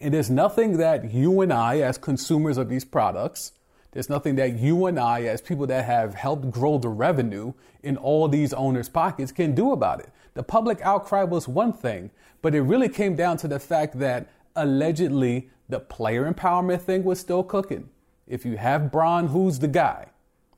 And 0.00 0.12
there's 0.12 0.28
nothing 0.28 0.78
that 0.78 1.12
you 1.12 1.40
and 1.40 1.52
I, 1.52 1.78
as 1.78 1.98
consumers 1.98 2.58
of 2.58 2.68
these 2.68 2.84
products, 2.84 3.52
there's 3.92 4.08
nothing 4.08 4.36
that 4.36 4.58
you 4.58 4.86
and 4.86 4.98
I, 4.98 5.22
as 5.22 5.40
people 5.40 5.66
that 5.66 5.84
have 5.84 6.14
helped 6.14 6.50
grow 6.50 6.78
the 6.78 6.88
revenue 6.88 7.52
in 7.82 7.96
all 7.98 8.26
these 8.26 8.52
owners' 8.54 8.88
pockets, 8.88 9.32
can 9.32 9.54
do 9.54 9.72
about 9.72 10.00
it. 10.00 10.08
The 10.34 10.42
public 10.42 10.80
outcry 10.80 11.24
was 11.24 11.46
one 11.46 11.74
thing, 11.74 12.10
but 12.40 12.54
it 12.54 12.62
really 12.62 12.88
came 12.88 13.14
down 13.14 13.36
to 13.38 13.48
the 13.48 13.58
fact 13.58 13.98
that 13.98 14.28
allegedly 14.56 15.50
the 15.68 15.78
player 15.78 16.30
empowerment 16.30 16.80
thing 16.80 17.04
was 17.04 17.20
still 17.20 17.42
cooking. 17.42 17.90
If 18.26 18.46
you 18.46 18.56
have 18.56 18.90
Bron, 18.90 19.28
who's 19.28 19.58
the 19.58 19.68
guy, 19.68 20.06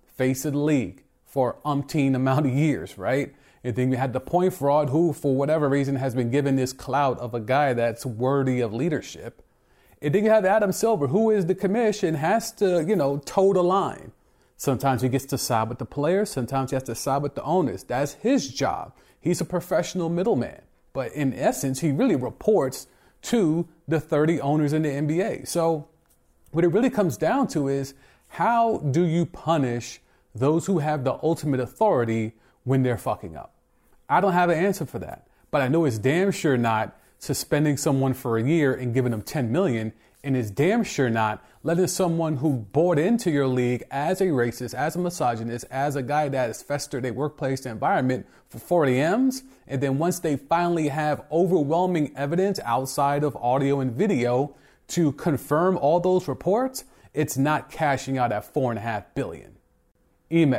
face 0.07 0.45
of 0.45 0.53
the 0.53 0.61
league 0.61 1.03
for 1.25 1.57
umpteen 1.65 2.15
amount 2.15 2.47
of 2.47 2.53
years, 2.53 2.97
right? 2.97 3.35
And 3.65 3.75
then 3.75 3.91
you 3.91 3.97
had 3.97 4.13
the 4.13 4.21
point 4.21 4.55
fraud, 4.55 4.91
who, 4.91 5.13
for 5.13 5.35
whatever 5.35 5.69
reason, 5.69 5.97
has 5.97 6.15
been 6.15 6.31
given 6.31 6.55
this 6.55 6.73
clout 6.73 7.19
of 7.19 7.35
a 7.35 7.41
guy 7.41 7.73
that's 7.73 8.07
worthy 8.07 8.61
of 8.61 8.73
leadership. 8.73 9.43
And 10.05 10.15
then 10.15 10.23
you 10.23 10.31
have 10.31 10.45
Adam 10.45 10.71
Silver, 10.71 11.07
who 11.07 11.31
is 11.31 11.47
the 11.47 11.55
commission, 11.55 12.17
has 12.17 12.53
to, 12.53 12.85
you 12.87 12.95
know, 12.95 13.17
toe 13.25 13.55
the 13.55 13.63
line. 13.63 14.13
Sometimes 14.59 15.01
he 15.01 15.09
gets 15.09 15.25
to 15.27 15.39
side 15.39 15.71
with 15.71 15.79
the 15.79 15.87
players, 15.87 16.29
sometimes 16.29 16.71
he 16.71 16.77
has 16.77 16.83
to 16.85 16.95
side 16.95 17.23
with 17.23 17.35
the 17.35 17.43
owners. 17.43 17.85
That's 17.85 18.13
his 18.13 18.53
job. 18.53 18.93
He's 19.19 19.41
a 19.41 19.47
professional 19.47 20.11
middleman. 20.11 20.61
But 20.93 21.13
in 21.13 21.33
essence, 21.33 21.81
he 21.81 21.91
really 21.91 22.17
reports 22.17 22.87
to 23.23 23.67
the 23.89 23.99
30 23.99 24.43
owners 24.43 24.75
in 24.75 24.83
the 24.83 24.91
NBA. 24.91 25.49
So 25.49 25.89
what 26.51 26.65
it 26.65 26.69
really 26.69 26.91
comes 26.91 27.17
down 27.17 27.49
to 27.49 27.69
is 27.69 27.95
how 28.29 28.79
do 28.79 29.05
you 29.05 29.25
punish 29.25 30.01
those 30.35 30.67
who 30.67 30.81
have 30.81 31.05
the 31.05 31.19
ultimate 31.23 31.61
authority 31.61 32.35
when 32.65 32.83
they're 32.83 32.99
fucking 32.99 33.37
up? 33.37 33.55
I 34.07 34.21
don't 34.21 34.35
have 34.35 34.51
an 34.51 34.59
answer 34.59 34.85
for 34.85 34.99
that, 34.99 35.27
but 35.51 35.63
I 35.63 35.69
know 35.69 35.87
it's 35.87 35.99
damn 35.99 36.31
sure 36.31 36.59
not 36.59 36.95
suspending 37.25 37.77
someone 37.77 38.15
for 38.15 38.37
a 38.39 38.43
year 38.43 38.75
and 38.75 38.95
giving 38.95 39.11
them 39.11 39.23
10 39.23 39.51
million 39.51 39.93
and 40.25 40.39
it's 40.39 40.51
damn 40.51 40.83
sure 40.83 41.11
not 41.11 41.45
letting 41.63 41.87
someone 41.87 42.37
who 42.37 42.55
bought 42.73 42.99
into 42.99 43.31
your 43.31 43.47
league 43.47 43.85
as 43.91 44.23
a 44.23 44.27
racist, 44.27 44.73
as 44.73 44.97
a 44.97 44.99
misogynist, 44.99 45.67
as 45.71 45.97
a 45.97 46.03
guy 46.03 46.31
that 46.31 46.47
has 46.47 46.63
festered 46.63 47.05
a 47.05 47.13
workplace 47.13 47.67
environment 47.67 48.27
for 48.49 48.59
40 48.59 49.01
M's, 49.01 49.43
and 49.67 49.83
then 49.83 49.99
once 49.99 50.19
they 50.19 50.37
finally 50.37 50.89
have 50.89 51.25
overwhelming 51.31 52.11
evidence 52.17 52.59
outside 52.65 53.23
of 53.23 53.37
audio 53.37 53.81
and 53.81 53.93
video 53.93 54.57
to 54.89 55.13
confirm 55.13 55.77
all 55.77 56.01
those 56.01 56.27
reports, 56.27 56.85
it's 57.13 57.37
not 57.37 57.71
cashing 57.71 58.17
out 58.17 58.33
at 58.33 58.53
four 58.53 58.73
and 58.73 58.79
a 58.79 58.83
half 58.83 59.15
billion. 59.15 59.57
Ime. 60.33 60.55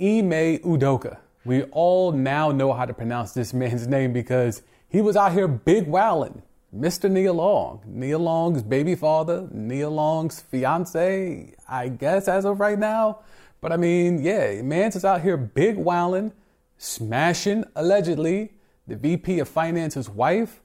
Ime 0.00 0.58
Udoka. 0.58 1.18
We 1.44 1.62
all 1.64 2.12
now 2.12 2.50
know 2.50 2.72
how 2.72 2.86
to 2.86 2.94
pronounce 2.94 3.32
this 3.32 3.54
man's 3.54 3.86
name 3.86 4.12
because 4.12 4.62
he 4.92 5.00
was 5.00 5.16
out 5.16 5.32
here 5.32 5.48
big 5.48 5.86
wowing. 5.86 6.42
Mr. 6.74 7.10
Nia 7.10 7.32
Long, 7.32 7.82
Nia 7.86 8.18
Long's 8.18 8.62
baby 8.62 8.94
father, 8.94 9.46
Nia 9.50 9.90
Long's 9.90 10.40
fiance, 10.40 11.54
I 11.68 11.88
guess 11.88 12.28
as 12.28 12.46
of 12.46 12.60
right 12.60 12.78
now. 12.78 13.18
But 13.60 13.72
I 13.72 13.76
mean, 13.76 14.22
yeah, 14.22 14.62
man's 14.62 14.96
is 14.96 15.04
out 15.04 15.20
here 15.20 15.36
big 15.36 15.76
wowing, 15.76 16.32
smashing 16.78 17.64
allegedly 17.76 18.52
the 18.86 18.96
VP 18.96 19.38
of 19.38 19.48
Finance's 19.48 20.08
wife, 20.08 20.62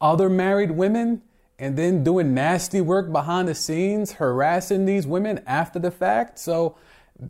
other 0.00 0.28
married 0.28 0.70
women, 0.70 1.22
and 1.58 1.76
then 1.76 2.02
doing 2.02 2.32
nasty 2.32 2.80
work 2.80 3.12
behind 3.12 3.48
the 3.48 3.54
scenes, 3.54 4.12
harassing 4.12 4.86
these 4.86 5.06
women 5.06 5.42
after 5.46 5.78
the 5.78 5.90
fact. 5.90 6.38
So 6.38 6.76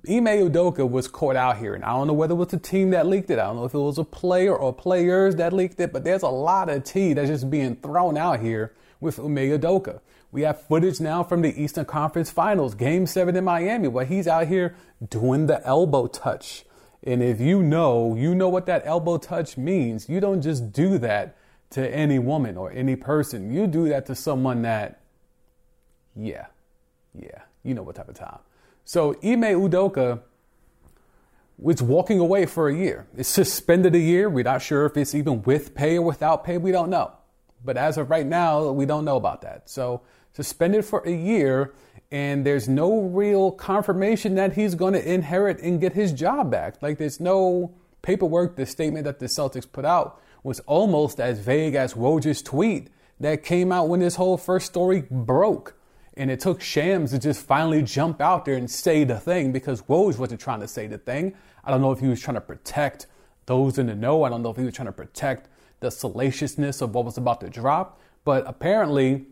Ime 0.09 0.27
Udoka 0.27 0.89
was 0.89 1.09
caught 1.09 1.35
out 1.35 1.59
here, 1.59 1.75
and 1.75 1.85
I 1.85 1.89
don't 1.89 2.07
know 2.07 2.13
whether 2.13 2.33
it 2.33 2.37
was 2.37 2.49
the 2.49 2.59
team 2.59 2.91
that 2.91 3.07
leaked 3.07 3.29
it. 3.31 3.41
I 3.41 3.47
don't 3.47 3.57
know 3.57 3.65
if 3.65 3.75
it 3.75 3.79
was 3.79 3.99
a 3.99 4.05
player 4.05 4.55
or 4.55 4.73
players 4.73 5.35
that 5.37 5.53
leaked 5.53 5.81
it, 5.81 5.93
but 5.93 6.05
there's 6.05 6.23
a 6.23 6.29
lot 6.29 6.69
of 6.69 6.85
tea 6.85 7.13
that's 7.13 7.29
just 7.29 7.51
being 7.51 7.75
thrown 7.75 8.17
out 8.17 8.39
here 8.41 8.73
with 9.01 9.19
Ime 9.19 9.37
Udoka. 9.37 10.01
We 10.31 10.43
have 10.43 10.63
footage 10.63 11.01
now 11.01 11.25
from 11.25 11.43
the 11.43 11.61
Eastern 11.61 11.87
Conference 11.87 12.31
Finals, 12.31 12.77
Game 12.77 13.05
7 13.05 13.35
in 13.35 13.43
Miami, 13.43 13.89
where 13.89 14.05
he's 14.05 14.29
out 14.29 14.47
here 14.47 14.77
doing 15.09 15.47
the 15.47 15.65
elbow 15.67 16.07
touch. 16.07 16.65
And 17.03 17.21
if 17.21 17.41
you 17.41 17.61
know, 17.61 18.15
you 18.15 18.37
know 18.37 18.49
what 18.49 18.67
that 18.67 18.83
elbow 18.85 19.19
touch 19.19 19.57
means. 19.57 20.09
You 20.09 20.21
don't 20.21 20.41
just 20.41 20.73
do 20.73 20.99
that 20.99 21.37
to 21.71 21.89
any 21.93 22.21
woman 22.21 22.57
or 22.57 22.71
any 22.71 22.95
person. 22.95 23.53
You 23.53 23.67
do 23.67 23.89
that 23.89 24.07
to 24.07 24.15
someone 24.15 24.63
that, 24.63 25.01
yeah, 26.15 26.47
yeah, 27.13 27.43
you 27.65 27.75
know 27.75 27.83
what 27.83 27.97
type 27.97 28.09
of 28.09 28.15
time. 28.15 28.39
So 28.91 29.13
Ime 29.23 29.55
Udoka 29.55 30.21
was 31.59 31.81
walking 31.81 32.19
away 32.19 32.45
for 32.45 32.69
a 32.69 32.75
year. 32.75 33.07
It's 33.17 33.29
suspended 33.29 33.95
a 33.95 34.01
year. 34.01 34.29
We're 34.29 34.43
not 34.43 34.63
sure 34.63 34.85
if 34.85 34.97
it's 34.97 35.15
even 35.15 35.43
with 35.43 35.77
pay 35.77 35.99
or 35.99 36.03
without 36.03 36.43
pay. 36.43 36.59
We 36.59 36.73
don't 36.73 36.91
know. 36.91 37.13
But 37.65 37.77
as 37.77 37.99
of 37.99 38.11
right 38.11 38.27
now, 38.27 38.73
we 38.73 38.87
don't 38.87 39.05
know 39.05 39.15
about 39.15 39.43
that. 39.43 39.71
So 39.71 40.01
suspended 40.33 40.85
for 40.85 41.07
a 41.07 41.13
year, 41.13 41.73
and 42.11 42.45
there's 42.45 42.69
no 42.69 43.03
real 43.03 43.53
confirmation 43.53 44.35
that 44.35 44.55
he's 44.55 44.75
going 44.75 44.95
to 44.95 45.09
inherit 45.09 45.61
and 45.61 45.81
get 45.81 45.93
his 45.93 46.13
job 46.13 46.51
back. 46.51 46.83
Like 46.83 46.99
there's 46.99 47.21
no 47.21 47.73
paperwork. 48.03 48.57
The 48.57 48.67
statement 48.67 49.05
that 49.05 49.21
the 49.21 49.27
Celtics 49.27 49.71
put 49.71 49.85
out 49.85 50.21
was 50.43 50.59
almost 50.67 51.21
as 51.21 51.39
vague 51.39 51.77
as 51.77 51.95
Woj's 51.95 52.43
tweet 52.43 52.89
that 53.21 53.45
came 53.45 53.71
out 53.71 53.89
when 53.89 54.01
this 54.01 54.17
whole 54.17 54.37
first 54.37 54.67
story 54.67 55.05
broke. 55.09 55.80
And 56.17 56.31
it 56.31 56.41
took 56.41 56.61
Shams 56.61 57.13
to 57.13 57.19
just 57.19 57.47
finally 57.47 57.83
jump 57.83 58.21
out 58.21 58.45
there 58.45 58.57
and 58.57 58.71
say 58.71 59.05
the 59.05 59.19
thing 59.19 59.53
because 59.53 59.83
Woj 59.83 60.19
wasn't 60.19 60.41
trying 60.41 60.61
to 60.61 60.69
say 60.69 60.87
the 60.87 60.99
thing. 60.99 61.35
I 61.65 61.71
don't 61.71 61.81
know 61.81 61.93
if 61.93 62.01
he 62.01 62.09
was 62.09 62.21
trying 62.21 62.35
to 62.35 62.41
protect 62.41 63.07
those 63.47 63.79
in 63.79 63.87
the 63.87 63.95
know. 63.95 64.25
I 64.25 64.29
don't 64.29 64.43
know 64.43 64.51
if 64.51 64.57
he 64.57 64.65
was 64.65 64.75
trying 64.75 64.87
to 64.87 64.93
protect 64.93 65.49
the 65.81 65.91
salaciousness 65.91 66.81
of 66.83 66.95
what 66.95 67.05
was 67.05 67.17
about 67.17 67.41
to 67.41 67.49
drop. 67.49 68.01
But 68.25 68.45
apparently, 68.47 69.27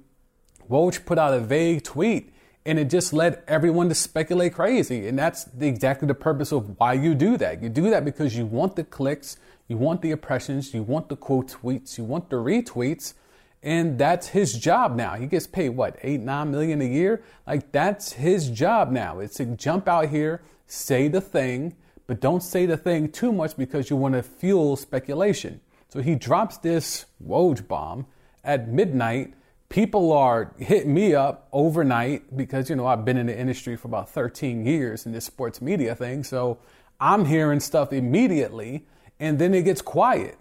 Woj 0.70 1.04
put 1.04 1.18
out 1.18 1.34
a 1.34 1.40
vague 1.40 1.82
tweet 1.84 2.32
and 2.64 2.78
it 2.78 2.90
just 2.90 3.12
led 3.12 3.42
everyone 3.48 3.88
to 3.88 3.94
speculate 3.94 4.54
crazy. 4.54 5.08
And 5.08 5.18
that's 5.18 5.44
the, 5.44 5.66
exactly 5.66 6.06
the 6.06 6.14
purpose 6.14 6.52
of 6.52 6.78
why 6.78 6.94
you 6.94 7.14
do 7.14 7.36
that. 7.38 7.62
You 7.62 7.68
do 7.68 7.90
that 7.90 8.04
because 8.04 8.36
you 8.36 8.44
want 8.44 8.76
the 8.76 8.84
clicks, 8.84 9.36
you 9.68 9.76
want 9.76 10.02
the 10.02 10.10
impressions, 10.10 10.74
you 10.74 10.82
want 10.82 11.08
the 11.08 11.16
quote 11.16 11.48
tweets, 11.48 11.96
you 11.96 12.04
want 12.04 12.28
the 12.28 12.36
retweets 12.36 13.14
and 13.62 13.98
that's 13.98 14.28
his 14.28 14.54
job 14.54 14.94
now. 14.94 15.14
He 15.14 15.26
gets 15.26 15.46
paid 15.46 15.70
what 15.70 15.96
eight, 16.02 16.20
nine 16.20 16.50
million 16.50 16.80
a 16.80 16.84
year. 16.84 17.22
Like 17.46 17.72
that's 17.72 18.12
his 18.12 18.50
job 18.50 18.90
now. 18.90 19.18
It's 19.18 19.36
to 19.36 19.46
jump 19.46 19.88
out 19.88 20.08
here, 20.08 20.42
say 20.66 21.08
the 21.08 21.20
thing, 21.20 21.76
but 22.06 22.20
don't 22.20 22.42
say 22.42 22.66
the 22.66 22.76
thing 22.76 23.10
too 23.10 23.32
much 23.32 23.56
because 23.56 23.90
you 23.90 23.96
want 23.96 24.14
to 24.14 24.22
fuel 24.22 24.76
speculation. 24.76 25.60
So 25.88 26.00
he 26.00 26.14
drops 26.14 26.58
this 26.58 27.06
Woj 27.24 27.66
bomb 27.66 28.06
at 28.44 28.68
midnight. 28.68 29.34
People 29.68 30.12
are 30.12 30.54
hitting 30.58 30.94
me 30.94 31.14
up 31.14 31.48
overnight 31.52 32.36
because 32.36 32.70
you 32.70 32.76
know 32.76 32.86
I've 32.86 33.04
been 33.04 33.16
in 33.16 33.26
the 33.26 33.38
industry 33.38 33.76
for 33.76 33.88
about 33.88 34.08
13 34.08 34.64
years 34.64 35.04
in 35.04 35.12
this 35.12 35.24
sports 35.24 35.60
media 35.60 35.94
thing. 35.94 36.24
So 36.24 36.58
I'm 37.00 37.24
hearing 37.24 37.60
stuff 37.60 37.92
immediately, 37.92 38.86
and 39.18 39.38
then 39.38 39.52
it 39.52 39.62
gets 39.62 39.82
quiet 39.82 40.38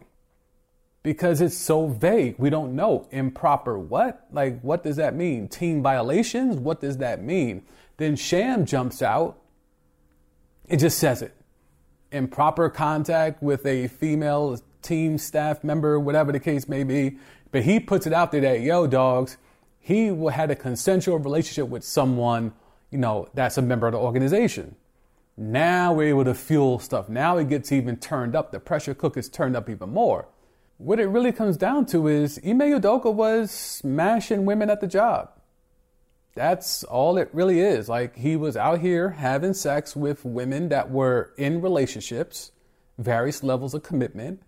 because 1.08 1.40
it's 1.40 1.56
so 1.56 1.88
vague. 1.88 2.36
We 2.38 2.50
don't 2.50 2.76
know. 2.76 3.08
Improper 3.12 3.80
what? 3.80 4.28
Like, 4.30 4.60
what 4.60 4.84
does 4.84 4.98
that 4.98 5.16
mean? 5.16 5.48
Team 5.48 5.82
violations? 5.82 6.58
What 6.58 6.82
does 6.82 6.98
that 6.98 7.24
mean? 7.24 7.64
Then 7.96 8.18
Sham 8.18 8.66
jumps 8.66 9.02
out. 9.02 9.38
It 10.68 10.82
just 10.82 11.00
says 11.00 11.22
it. 11.22 11.34
Improper 12.12 12.70
contact 12.70 13.42
with 13.42 13.66
a 13.66 13.88
female 13.88 14.60
team 14.82 15.18
staff 15.18 15.64
member, 15.64 15.98
whatever 15.98 16.34
the 16.34 16.42
case 16.42 16.68
may 16.68 16.84
be. 16.84 17.20
But 17.54 17.64
he 17.64 17.80
puts 17.80 18.06
it 18.06 18.12
out 18.12 18.34
there 18.34 18.42
that, 18.42 18.60
yo, 18.60 18.86
dogs, 18.86 19.38
he 19.80 20.08
had 20.08 20.52
a 20.52 20.58
consensual 20.58 21.20
relationship 21.20 21.70
with 21.70 21.86
someone, 21.86 22.52
you 22.92 22.98
know, 22.98 23.30
that's 23.34 23.58
a 23.58 23.62
member 23.62 23.88
of 23.88 23.94
the 23.94 24.00
organization. 24.00 24.76
Now 25.38 25.94
we're 25.94 26.10
able 26.10 26.26
to 26.26 26.34
fuel 26.34 26.80
stuff. 26.80 27.08
Now 27.08 27.38
it 27.38 27.48
gets 27.48 27.72
even 27.72 27.96
turned 27.96 28.36
up. 28.36 28.52
The 28.52 28.60
pressure 28.60 28.94
cooker's 28.94 29.30
turned 29.30 29.56
up 29.56 29.70
even 29.70 29.92
more. 29.92 30.28
What 30.78 31.00
it 31.00 31.08
really 31.08 31.32
comes 31.32 31.58
down 31.58 31.88
to 31.88 32.08
is 32.08 32.40
Ime 32.46 32.60
Udoka 32.60 33.12
was 33.12 33.50
smashing 33.50 34.46
women 34.46 34.70
at 34.70 34.80
the 34.80 34.86
job. 34.88 35.32
That's 36.36 36.84
all 36.84 37.18
it 37.18 37.30
really 37.34 37.60
is. 37.60 37.90
Like 37.90 38.16
he 38.16 38.36
was 38.36 38.56
out 38.56 38.80
here 38.80 39.10
having 39.10 39.56
sex 39.56 39.96
with 39.96 40.24
women 40.24 40.70
that 40.70 40.92
were 40.92 41.34
in 41.36 41.62
relationships, 41.62 42.52
various 43.00 43.42
levels 43.42 43.74
of 43.74 43.82
commitment, 43.82 44.44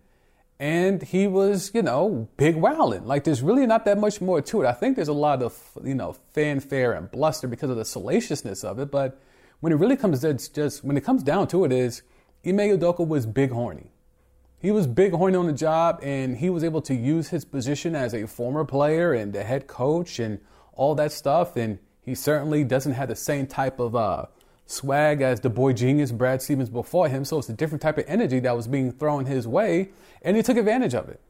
and 0.60 1.02
he 1.02 1.26
was, 1.26 1.72
you 1.74 1.82
know, 1.82 2.28
big 2.36 2.54
wowing. 2.54 3.06
Like 3.06 3.24
there's 3.24 3.42
really 3.42 3.66
not 3.66 3.84
that 3.86 3.98
much 3.98 4.20
more 4.20 4.40
to 4.40 4.62
it. 4.62 4.68
I 4.68 4.72
think 4.72 4.94
there's 4.94 5.08
a 5.08 5.12
lot 5.12 5.42
of, 5.42 5.58
you 5.82 5.96
know, 5.96 6.14
fanfare 6.32 6.92
and 6.92 7.10
bluster 7.10 7.48
because 7.48 7.70
of 7.70 7.76
the 7.76 7.84
salaciousness 7.84 8.62
of 8.62 8.78
it, 8.78 8.92
but 8.92 9.20
when 9.58 9.72
it 9.72 9.76
really 9.76 9.96
comes 9.96 10.22
it's 10.22 10.46
just 10.46 10.84
when 10.84 10.96
it 10.96 11.04
comes 11.04 11.24
down 11.24 11.48
to 11.48 11.64
it 11.64 11.72
is 11.72 12.02
Ime 12.46 12.58
Udoka 12.58 13.04
was 13.04 13.26
big 13.26 13.50
horny. 13.50 13.90
He 14.60 14.70
was 14.70 14.86
big 14.86 15.12
horny 15.12 15.36
on 15.36 15.46
the 15.46 15.54
job, 15.54 16.00
and 16.02 16.36
he 16.36 16.50
was 16.50 16.62
able 16.62 16.82
to 16.82 16.94
use 16.94 17.30
his 17.30 17.46
position 17.46 17.94
as 17.94 18.12
a 18.12 18.26
former 18.26 18.62
player 18.66 19.14
and 19.14 19.32
the 19.32 19.42
head 19.42 19.66
coach 19.66 20.18
and 20.18 20.38
all 20.74 20.94
that 20.96 21.12
stuff. 21.12 21.56
And 21.56 21.78
he 22.02 22.14
certainly 22.14 22.62
doesn't 22.62 22.92
have 22.92 23.08
the 23.08 23.16
same 23.16 23.46
type 23.46 23.80
of 23.80 23.96
uh, 23.96 24.26
swag 24.66 25.22
as 25.22 25.40
the 25.40 25.48
boy 25.48 25.72
genius 25.72 26.12
Brad 26.12 26.42
Stevens 26.42 26.68
before 26.68 27.08
him. 27.08 27.24
So 27.24 27.38
it's 27.38 27.48
a 27.48 27.54
different 27.54 27.80
type 27.80 27.96
of 27.96 28.04
energy 28.06 28.38
that 28.40 28.54
was 28.54 28.68
being 28.68 28.92
thrown 28.92 29.24
his 29.24 29.48
way, 29.48 29.92
and 30.20 30.36
he 30.36 30.42
took 30.42 30.58
advantage 30.58 30.94
of 30.94 31.08
it. 31.08 31.20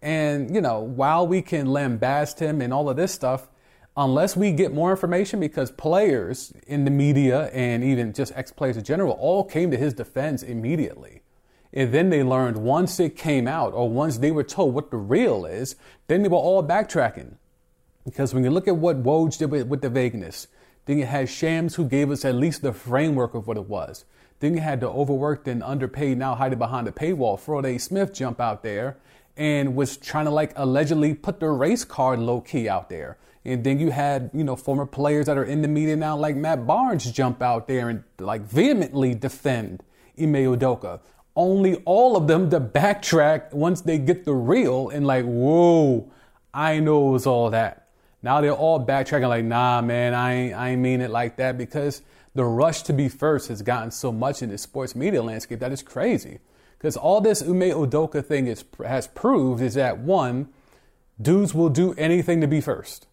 And, 0.00 0.54
you 0.54 0.62
know, 0.62 0.80
while 0.80 1.26
we 1.26 1.42
can 1.42 1.66
lambast 1.66 2.38
him 2.38 2.62
and 2.62 2.72
all 2.72 2.88
of 2.88 2.96
this 2.96 3.12
stuff, 3.12 3.48
unless 3.94 4.38
we 4.38 4.52
get 4.52 4.72
more 4.72 4.90
information, 4.90 5.38
because 5.38 5.70
players 5.70 6.54
in 6.66 6.86
the 6.86 6.90
media 6.90 7.50
and 7.52 7.84
even 7.84 8.14
just 8.14 8.32
ex 8.34 8.50
players 8.50 8.78
in 8.78 8.84
general 8.84 9.12
all 9.20 9.44
came 9.44 9.70
to 9.70 9.76
his 9.76 9.92
defense 9.92 10.42
immediately. 10.42 11.19
And 11.72 11.92
then 11.92 12.10
they 12.10 12.22
learned 12.22 12.56
once 12.56 12.98
it 12.98 13.16
came 13.16 13.46
out 13.46 13.72
or 13.72 13.88
once 13.88 14.18
they 14.18 14.30
were 14.30 14.42
told 14.42 14.74
what 14.74 14.90
the 14.90 14.96
real 14.96 15.44
is, 15.44 15.76
then 16.08 16.22
they 16.22 16.28
were 16.28 16.36
all 16.36 16.62
backtracking. 16.62 17.34
Because 18.04 18.34
when 18.34 18.42
you 18.42 18.50
look 18.50 18.66
at 18.66 18.76
what 18.76 19.02
Woj 19.02 19.38
did 19.38 19.50
with, 19.50 19.68
with 19.68 19.82
the 19.82 19.90
vagueness, 19.90 20.48
then 20.86 20.98
you 20.98 21.06
had 21.06 21.28
Shams 21.28 21.76
who 21.76 21.84
gave 21.84 22.10
us 22.10 22.24
at 22.24 22.34
least 22.34 22.62
the 22.62 22.72
framework 22.72 23.34
of 23.34 23.46
what 23.46 23.56
it 23.56 23.68
was. 23.68 24.04
Then 24.40 24.54
you 24.54 24.60
had 24.60 24.80
the 24.80 24.88
overworked 24.88 25.46
and 25.46 25.62
underpaid, 25.62 26.18
now 26.18 26.34
hiding 26.34 26.58
behind 26.58 26.86
the 26.86 26.92
paywall, 26.92 27.38
Floyd 27.38 27.66
A. 27.66 27.78
Smith 27.78 28.14
jump 28.14 28.40
out 28.40 28.62
there 28.62 28.96
and 29.36 29.76
was 29.76 29.96
trying 29.96 30.24
to 30.24 30.30
like 30.30 30.52
allegedly 30.56 31.14
put 31.14 31.40
the 31.40 31.50
race 31.50 31.84
card 31.84 32.18
low 32.18 32.40
key 32.40 32.68
out 32.68 32.88
there. 32.88 33.18
And 33.44 33.64
then 33.64 33.78
you 33.78 33.90
had, 33.90 34.30
you 34.34 34.44
know, 34.44 34.56
former 34.56 34.86
players 34.86 35.26
that 35.26 35.38
are 35.38 35.44
in 35.44 35.62
the 35.62 35.68
media 35.68 35.96
now, 35.96 36.16
like 36.16 36.36
Matt 36.36 36.66
Barnes, 36.66 37.10
jump 37.10 37.40
out 37.40 37.68
there 37.68 37.88
and 37.88 38.02
like 38.18 38.42
vehemently 38.42 39.14
defend 39.14 39.82
Ime 40.18 40.34
Udoka. 40.34 41.00
Only 41.40 41.76
all 41.86 42.16
of 42.18 42.26
them 42.26 42.50
to 42.50 42.60
backtrack 42.60 43.54
once 43.54 43.80
they 43.80 43.96
get 43.96 44.26
the 44.26 44.34
real 44.34 44.90
and 44.90 45.06
like, 45.06 45.24
whoa, 45.24 46.12
I 46.52 46.80
know 46.80 47.08
it 47.08 47.12
was 47.12 47.26
all 47.26 47.48
that. 47.48 47.88
Now 48.22 48.42
they're 48.42 48.52
all 48.52 48.84
backtracking 48.84 49.26
like, 49.26 49.46
nah, 49.46 49.80
man, 49.80 50.12
I 50.12 50.34
ain't, 50.34 50.54
I 50.54 50.68
ain't 50.68 50.82
mean 50.82 51.00
it 51.00 51.08
like 51.08 51.36
that 51.36 51.56
because 51.56 52.02
the 52.34 52.44
rush 52.44 52.82
to 52.82 52.92
be 52.92 53.08
first 53.08 53.48
has 53.48 53.62
gotten 53.62 53.90
so 53.90 54.12
much 54.12 54.42
in 54.42 54.50
the 54.50 54.58
sports 54.58 54.94
media 54.94 55.22
landscape 55.22 55.60
that 55.60 55.72
is 55.72 55.82
crazy. 55.82 56.40
Because 56.76 56.98
all 56.98 57.22
this 57.22 57.40
Ime 57.40 57.70
Udoka 57.72 58.22
thing 58.22 58.46
is, 58.46 58.62
has 58.86 59.06
proved 59.06 59.62
is 59.62 59.72
that 59.72 59.96
one, 59.96 60.50
dudes 61.18 61.54
will 61.54 61.70
do 61.70 61.94
anything 61.94 62.42
to 62.42 62.48
be 62.48 62.60
first. 62.60 63.06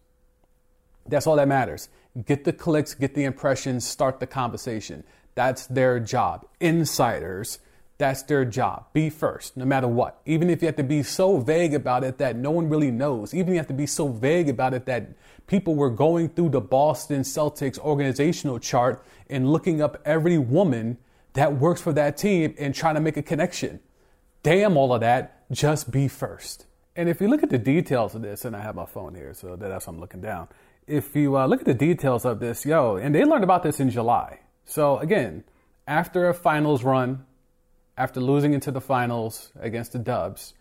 That's 1.06 1.26
all 1.26 1.36
that 1.36 1.48
matters. 1.48 1.88
Get 2.26 2.44
the 2.44 2.52
clicks, 2.52 2.92
get 2.92 3.14
the 3.14 3.24
impressions, 3.24 3.88
start 3.88 4.20
the 4.20 4.26
conversation. 4.26 5.02
That's 5.34 5.66
their 5.66 5.98
job. 5.98 6.44
Insiders, 6.60 7.60
that's 7.98 8.22
their 8.22 8.44
job. 8.44 8.86
Be 8.92 9.10
first, 9.10 9.56
no 9.56 9.64
matter 9.64 9.88
what. 9.88 10.20
Even 10.24 10.48
if 10.50 10.62
you 10.62 10.66
have 10.66 10.76
to 10.76 10.84
be 10.84 11.02
so 11.02 11.38
vague 11.38 11.74
about 11.74 12.04
it 12.04 12.18
that 12.18 12.36
no 12.36 12.50
one 12.50 12.68
really 12.68 12.90
knows, 12.90 13.34
even 13.34 13.48
if 13.48 13.52
you 13.52 13.58
have 13.58 13.66
to 13.66 13.74
be 13.74 13.86
so 13.86 14.08
vague 14.08 14.48
about 14.48 14.72
it 14.72 14.86
that 14.86 15.08
people 15.46 15.74
were 15.74 15.90
going 15.90 16.28
through 16.28 16.50
the 16.50 16.60
Boston 16.60 17.22
Celtics 17.22 17.78
organizational 17.78 18.58
chart 18.58 19.04
and 19.28 19.50
looking 19.52 19.82
up 19.82 20.00
every 20.04 20.38
woman 20.38 20.98
that 21.32 21.56
works 21.56 21.80
for 21.80 21.92
that 21.92 22.16
team 22.16 22.54
and 22.58 22.74
trying 22.74 22.94
to 22.94 23.00
make 23.00 23.16
a 23.16 23.22
connection. 23.22 23.80
Damn 24.42 24.76
all 24.76 24.94
of 24.94 25.00
that, 25.00 25.50
just 25.50 25.90
be 25.90 26.08
first. 26.08 26.66
And 26.94 27.08
if 27.08 27.20
you 27.20 27.28
look 27.28 27.42
at 27.42 27.50
the 27.50 27.58
details 27.58 28.14
of 28.14 28.22
this, 28.22 28.44
and 28.44 28.56
I 28.56 28.62
have 28.62 28.74
my 28.74 28.86
phone 28.86 29.14
here, 29.14 29.34
so 29.34 29.56
that's 29.56 29.86
what 29.86 29.94
I'm 29.94 30.00
looking 30.00 30.20
down 30.20 30.48
if 30.88 31.14
you 31.14 31.36
uh, 31.36 31.46
look 31.46 31.60
at 31.60 31.66
the 31.66 31.74
details 31.74 32.24
of 32.24 32.40
this, 32.40 32.64
yo, 32.64 32.96
and 32.96 33.14
they 33.14 33.24
learned 33.24 33.44
about 33.44 33.62
this 33.62 33.78
in 33.78 33.90
July. 33.90 34.40
So 34.64 34.98
again, 34.98 35.44
after 35.86 36.28
a 36.28 36.34
finals 36.34 36.82
run, 36.82 37.24
after 37.98 38.20
losing 38.20 38.54
into 38.54 38.70
the 38.70 38.80
finals 38.80 39.50
against 39.58 39.92
the 39.92 39.98
Dubs, 39.98 40.54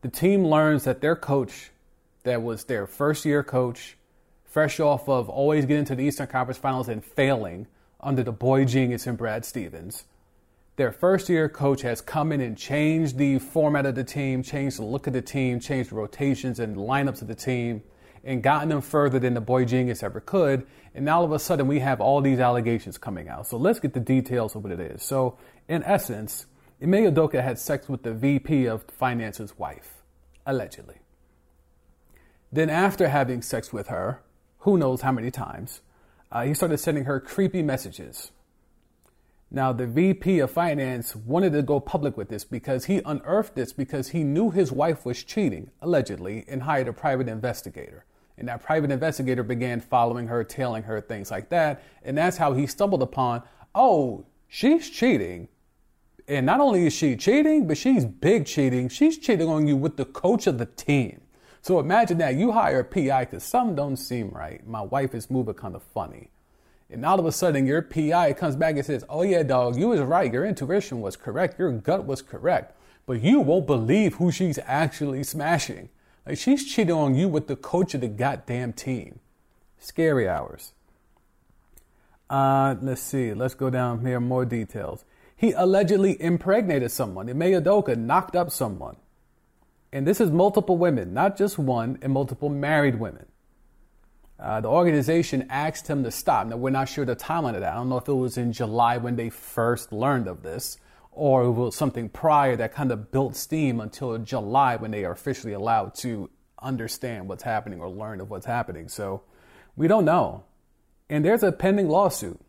the 0.00 0.08
team 0.08 0.44
learns 0.44 0.82
that 0.82 1.00
their 1.00 1.14
coach, 1.14 1.70
that 2.24 2.42
was 2.42 2.64
their 2.64 2.88
first 2.88 3.24
year 3.24 3.44
coach, 3.44 3.96
fresh 4.44 4.80
off 4.80 5.08
of 5.08 5.30
always 5.30 5.64
getting 5.64 5.84
to 5.84 5.94
the 5.94 6.02
Eastern 6.02 6.26
Conference 6.26 6.58
Finals 6.58 6.88
and 6.88 7.04
failing 7.04 7.68
under 8.00 8.24
the 8.24 8.32
boy 8.32 8.64
genius 8.64 9.06
and 9.06 9.16
Brad 9.16 9.44
Stevens, 9.44 10.04
their 10.74 10.90
first 10.90 11.28
year 11.28 11.48
coach 11.48 11.82
has 11.82 12.00
come 12.00 12.32
in 12.32 12.40
and 12.40 12.58
changed 12.58 13.16
the 13.16 13.38
format 13.38 13.86
of 13.86 13.94
the 13.94 14.02
team, 14.02 14.42
changed 14.42 14.78
the 14.78 14.84
look 14.84 15.06
of 15.06 15.12
the 15.12 15.22
team, 15.22 15.60
changed 15.60 15.90
the 15.90 15.94
rotations 15.94 16.58
and 16.58 16.76
lineups 16.76 17.22
of 17.22 17.28
the 17.28 17.34
team 17.36 17.82
and 18.24 18.42
gotten 18.42 18.70
them 18.70 18.80
further 18.80 19.20
than 19.20 19.34
the 19.34 19.40
boy 19.40 19.64
genius 19.64 20.02
ever 20.02 20.18
could. 20.18 20.66
And 20.96 21.04
now 21.04 21.18
all 21.18 21.24
of 21.24 21.32
a 21.32 21.38
sudden 21.38 21.68
we 21.68 21.78
have 21.78 22.00
all 22.00 22.20
these 22.20 22.40
allegations 22.40 22.98
coming 22.98 23.28
out. 23.28 23.46
So 23.46 23.56
let's 23.56 23.78
get 23.78 23.92
the 23.92 24.00
details 24.00 24.56
of 24.56 24.64
what 24.64 24.72
it 24.72 24.80
is. 24.80 25.02
So 25.04 25.38
in 25.68 25.84
essence, 25.84 26.46
Ime 26.82 27.12
Udoka 27.12 27.42
had 27.44 27.60
sex 27.60 27.88
with 27.88 28.02
the 28.02 28.12
VP 28.12 28.66
of 28.66 28.82
Finance's 28.84 29.56
wife, 29.56 30.02
allegedly. 30.44 30.96
Then 32.50 32.68
after 32.68 33.08
having 33.08 33.40
sex 33.40 33.72
with 33.72 33.86
her, 33.86 34.20
who 34.60 34.76
knows 34.76 35.02
how 35.02 35.12
many 35.12 35.30
times, 35.30 35.80
uh, 36.32 36.42
he 36.42 36.54
started 36.54 36.78
sending 36.78 37.04
her 37.04 37.20
creepy 37.20 37.62
messages. 37.62 38.32
Now, 39.48 39.72
the 39.72 39.86
VP 39.86 40.40
of 40.40 40.50
Finance 40.50 41.14
wanted 41.14 41.52
to 41.52 41.62
go 41.62 41.78
public 41.78 42.16
with 42.16 42.28
this 42.28 42.42
because 42.42 42.86
he 42.86 43.00
unearthed 43.04 43.54
this 43.54 43.72
because 43.72 44.08
he 44.08 44.24
knew 44.24 44.50
his 44.50 44.72
wife 44.72 45.04
was 45.04 45.22
cheating, 45.22 45.70
allegedly, 45.82 46.44
and 46.48 46.62
hired 46.62 46.88
a 46.88 46.92
private 46.92 47.28
investigator. 47.28 48.06
And 48.36 48.48
that 48.48 48.62
private 48.62 48.90
investigator 48.90 49.44
began 49.44 49.80
following 49.80 50.26
her, 50.26 50.42
tailing 50.42 50.82
her, 50.84 51.00
things 51.00 51.30
like 51.30 51.50
that. 51.50 51.82
And 52.02 52.18
that's 52.18 52.38
how 52.38 52.54
he 52.54 52.66
stumbled 52.66 53.02
upon 53.02 53.42
oh, 53.74 54.26
she's 54.48 54.90
cheating. 54.90 55.48
And 56.28 56.46
not 56.46 56.60
only 56.60 56.86
is 56.86 56.92
she 56.92 57.16
cheating, 57.16 57.66
but 57.66 57.76
she's 57.76 58.04
big 58.04 58.46
cheating. 58.46 58.88
She's 58.88 59.18
cheating 59.18 59.48
on 59.48 59.66
you 59.66 59.76
with 59.76 59.96
the 59.96 60.04
coach 60.04 60.46
of 60.46 60.58
the 60.58 60.66
team. 60.66 61.20
So 61.62 61.78
imagine 61.78 62.18
that 62.18 62.34
you 62.34 62.52
hire 62.52 62.80
a 62.80 62.84
PI 62.84 63.26
because 63.26 63.44
something 63.44 63.76
don't 63.76 63.96
seem 63.96 64.30
right. 64.30 64.66
My 64.66 64.82
wife 64.82 65.14
is 65.14 65.30
moving 65.30 65.54
kind 65.54 65.74
of 65.74 65.82
funny. 65.82 66.30
And 66.90 67.06
all 67.06 67.18
of 67.18 67.24
a 67.26 67.32
sudden 67.32 67.66
your 67.66 67.82
PI 67.82 68.34
comes 68.34 68.56
back 68.56 68.76
and 68.76 68.84
says, 68.84 69.04
Oh 69.08 69.22
yeah, 69.22 69.42
dog, 69.42 69.76
you 69.76 69.88
was 69.88 70.00
right. 70.00 70.32
Your 70.32 70.44
intuition 70.44 71.00
was 71.00 71.16
correct. 71.16 71.58
Your 71.58 71.72
gut 71.72 72.04
was 72.04 72.20
correct. 72.20 72.76
But 73.06 73.22
you 73.22 73.40
won't 73.40 73.66
believe 73.66 74.14
who 74.14 74.30
she's 74.30 74.58
actually 74.64 75.24
smashing. 75.24 75.88
Like 76.26 76.38
she's 76.38 76.70
cheating 76.70 76.94
on 76.94 77.14
you 77.14 77.28
with 77.28 77.46
the 77.46 77.56
coach 77.56 77.94
of 77.94 78.00
the 78.00 78.08
goddamn 78.08 78.72
team. 78.74 79.20
Scary 79.78 80.28
hours. 80.28 80.72
Uh, 82.28 82.76
let's 82.80 83.02
see. 83.02 83.34
Let's 83.34 83.54
go 83.54 83.70
down 83.70 84.04
here. 84.04 84.20
More 84.20 84.44
details. 84.44 85.04
He 85.42 85.50
allegedly 85.50 86.22
impregnated 86.22 86.92
someone. 86.92 87.28
Ime 87.28 87.40
Udoka 87.40 87.96
knocked 87.96 88.36
up 88.36 88.52
someone. 88.52 88.94
And 89.92 90.06
this 90.06 90.20
is 90.20 90.30
multiple 90.30 90.78
women, 90.78 91.12
not 91.12 91.36
just 91.36 91.58
one, 91.58 91.98
and 92.00 92.12
multiple 92.12 92.48
married 92.48 93.00
women. 93.00 93.26
Uh, 94.38 94.60
the 94.60 94.68
organization 94.68 95.48
asked 95.50 95.88
him 95.88 96.04
to 96.04 96.12
stop. 96.12 96.46
Now, 96.46 96.58
we're 96.58 96.70
not 96.70 96.88
sure 96.88 97.04
the 97.04 97.16
timeline 97.16 97.56
of 97.56 97.60
that. 97.62 97.72
I 97.72 97.74
don't 97.74 97.88
know 97.88 97.96
if 97.96 98.06
it 98.06 98.12
was 98.12 98.38
in 98.38 98.52
July 98.52 98.98
when 98.98 99.16
they 99.16 99.30
first 99.30 99.92
learned 99.92 100.28
of 100.28 100.44
this, 100.44 100.78
or 101.10 101.42
it 101.42 101.50
was 101.50 101.74
something 101.74 102.08
prior 102.08 102.54
that 102.54 102.72
kind 102.72 102.92
of 102.92 103.10
built 103.10 103.34
steam 103.34 103.80
until 103.80 104.16
July 104.18 104.76
when 104.76 104.92
they 104.92 105.04
are 105.04 105.10
officially 105.10 105.54
allowed 105.54 105.96
to 105.96 106.30
understand 106.60 107.28
what's 107.28 107.42
happening 107.42 107.80
or 107.80 107.90
learn 107.90 108.20
of 108.20 108.30
what's 108.30 108.46
happening. 108.46 108.88
So 108.88 109.22
we 109.74 109.88
don't 109.88 110.04
know. 110.04 110.44
And 111.10 111.24
there's 111.24 111.42
a 111.42 111.50
pending 111.50 111.88
lawsuit 111.88 112.40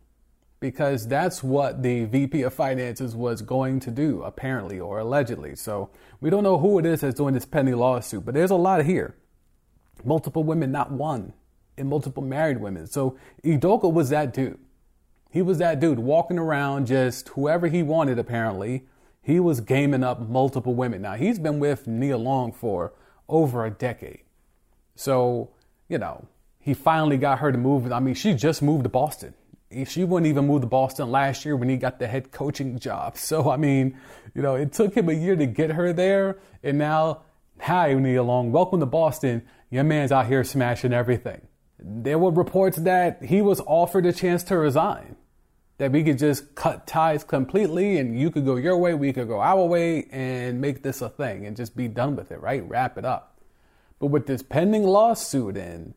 because 0.60 1.06
that's 1.06 1.42
what 1.42 1.82
the 1.82 2.04
VP 2.06 2.42
of 2.42 2.54
Finances 2.54 3.14
was 3.14 3.42
going 3.42 3.80
to 3.80 3.90
do, 3.90 4.22
apparently 4.22 4.80
or 4.80 4.98
allegedly. 4.98 5.54
So 5.54 5.90
we 6.20 6.30
don't 6.30 6.42
know 6.42 6.58
who 6.58 6.78
it 6.78 6.86
is 6.86 7.00
that's 7.02 7.16
doing 7.16 7.34
this 7.34 7.44
pending 7.44 7.76
lawsuit, 7.76 8.24
but 8.24 8.34
there's 8.34 8.50
a 8.50 8.56
lot 8.56 8.84
here. 8.84 9.14
Multiple 10.04 10.42
women, 10.42 10.72
not 10.72 10.90
one, 10.90 11.34
and 11.76 11.88
multiple 11.88 12.22
married 12.22 12.60
women. 12.60 12.86
So 12.86 13.18
Udoka 13.44 13.92
was 13.92 14.10
that 14.10 14.32
dude. 14.32 14.58
He 15.30 15.42
was 15.42 15.58
that 15.58 15.80
dude 15.80 15.98
walking 15.98 16.38
around 16.38 16.86
just 16.86 17.30
whoever 17.30 17.66
he 17.66 17.82
wanted, 17.82 18.18
apparently. 18.18 18.86
He 19.20 19.40
was 19.40 19.60
gaming 19.60 20.04
up 20.04 20.20
multiple 20.20 20.74
women. 20.74 21.02
Now, 21.02 21.14
he's 21.14 21.38
been 21.38 21.58
with 21.58 21.86
Nia 21.86 22.16
Long 22.16 22.52
for 22.52 22.92
over 23.28 23.64
a 23.64 23.70
decade. 23.70 24.20
So, 24.94 25.50
you 25.88 25.98
know, 25.98 26.28
he 26.60 26.72
finally 26.72 27.16
got 27.16 27.40
her 27.40 27.50
to 27.50 27.58
move. 27.58 27.90
I 27.90 28.00
mean, 28.00 28.14
she 28.14 28.34
just 28.34 28.62
moved 28.62 28.84
to 28.84 28.88
Boston. 28.88 29.34
She 29.86 30.04
wouldn't 30.04 30.28
even 30.28 30.46
move 30.46 30.60
to 30.60 30.66
Boston 30.66 31.10
last 31.10 31.44
year 31.44 31.56
when 31.56 31.68
he 31.68 31.76
got 31.76 31.98
the 31.98 32.06
head 32.06 32.30
coaching 32.30 32.78
job. 32.78 33.16
So, 33.24 33.50
I 33.50 33.56
mean, 33.56 33.96
you 34.34 34.42
know, 34.42 34.54
it 34.54 34.72
took 34.72 34.94
him 34.94 35.08
a 35.08 35.12
year 35.12 35.34
to 35.34 35.46
get 35.46 35.70
her 35.70 35.92
there. 35.92 36.38
And 36.62 36.78
now, 36.78 37.22
hi, 37.60 37.94
Nia 37.94 38.22
Long, 38.22 38.52
welcome 38.52 38.80
to 38.80 38.86
Boston. 38.86 39.42
Your 39.70 39.84
man's 39.84 40.12
out 40.12 40.26
here 40.26 40.44
smashing 40.44 40.92
everything. 40.92 41.40
There 41.78 42.18
were 42.18 42.30
reports 42.30 42.76
that 42.78 43.24
he 43.24 43.42
was 43.42 43.60
offered 43.66 44.06
a 44.06 44.12
chance 44.12 44.42
to 44.44 44.56
resign 44.56 45.16
that 45.78 45.90
we 45.90 46.04
could 46.04 46.18
just 46.18 46.54
cut 46.54 46.86
ties 46.86 47.24
completely 47.24 47.98
and 47.98 48.18
you 48.18 48.30
could 48.30 48.44
go 48.44 48.56
your 48.56 48.78
way, 48.78 48.94
we 48.94 49.12
could 49.12 49.28
go 49.28 49.40
our 49.40 49.64
way 49.64 50.06
and 50.10 50.60
make 50.60 50.82
this 50.82 51.02
a 51.02 51.08
thing 51.08 51.46
and 51.46 51.56
just 51.56 51.76
be 51.76 51.88
done 51.88 52.14
with 52.14 52.30
it, 52.30 52.40
right? 52.40 52.66
Wrap 52.68 52.96
it 52.96 53.04
up. 53.04 53.40
But 53.98 54.06
with 54.06 54.26
this 54.26 54.42
pending 54.42 54.84
lawsuit 54.84 55.56
and 55.56 55.94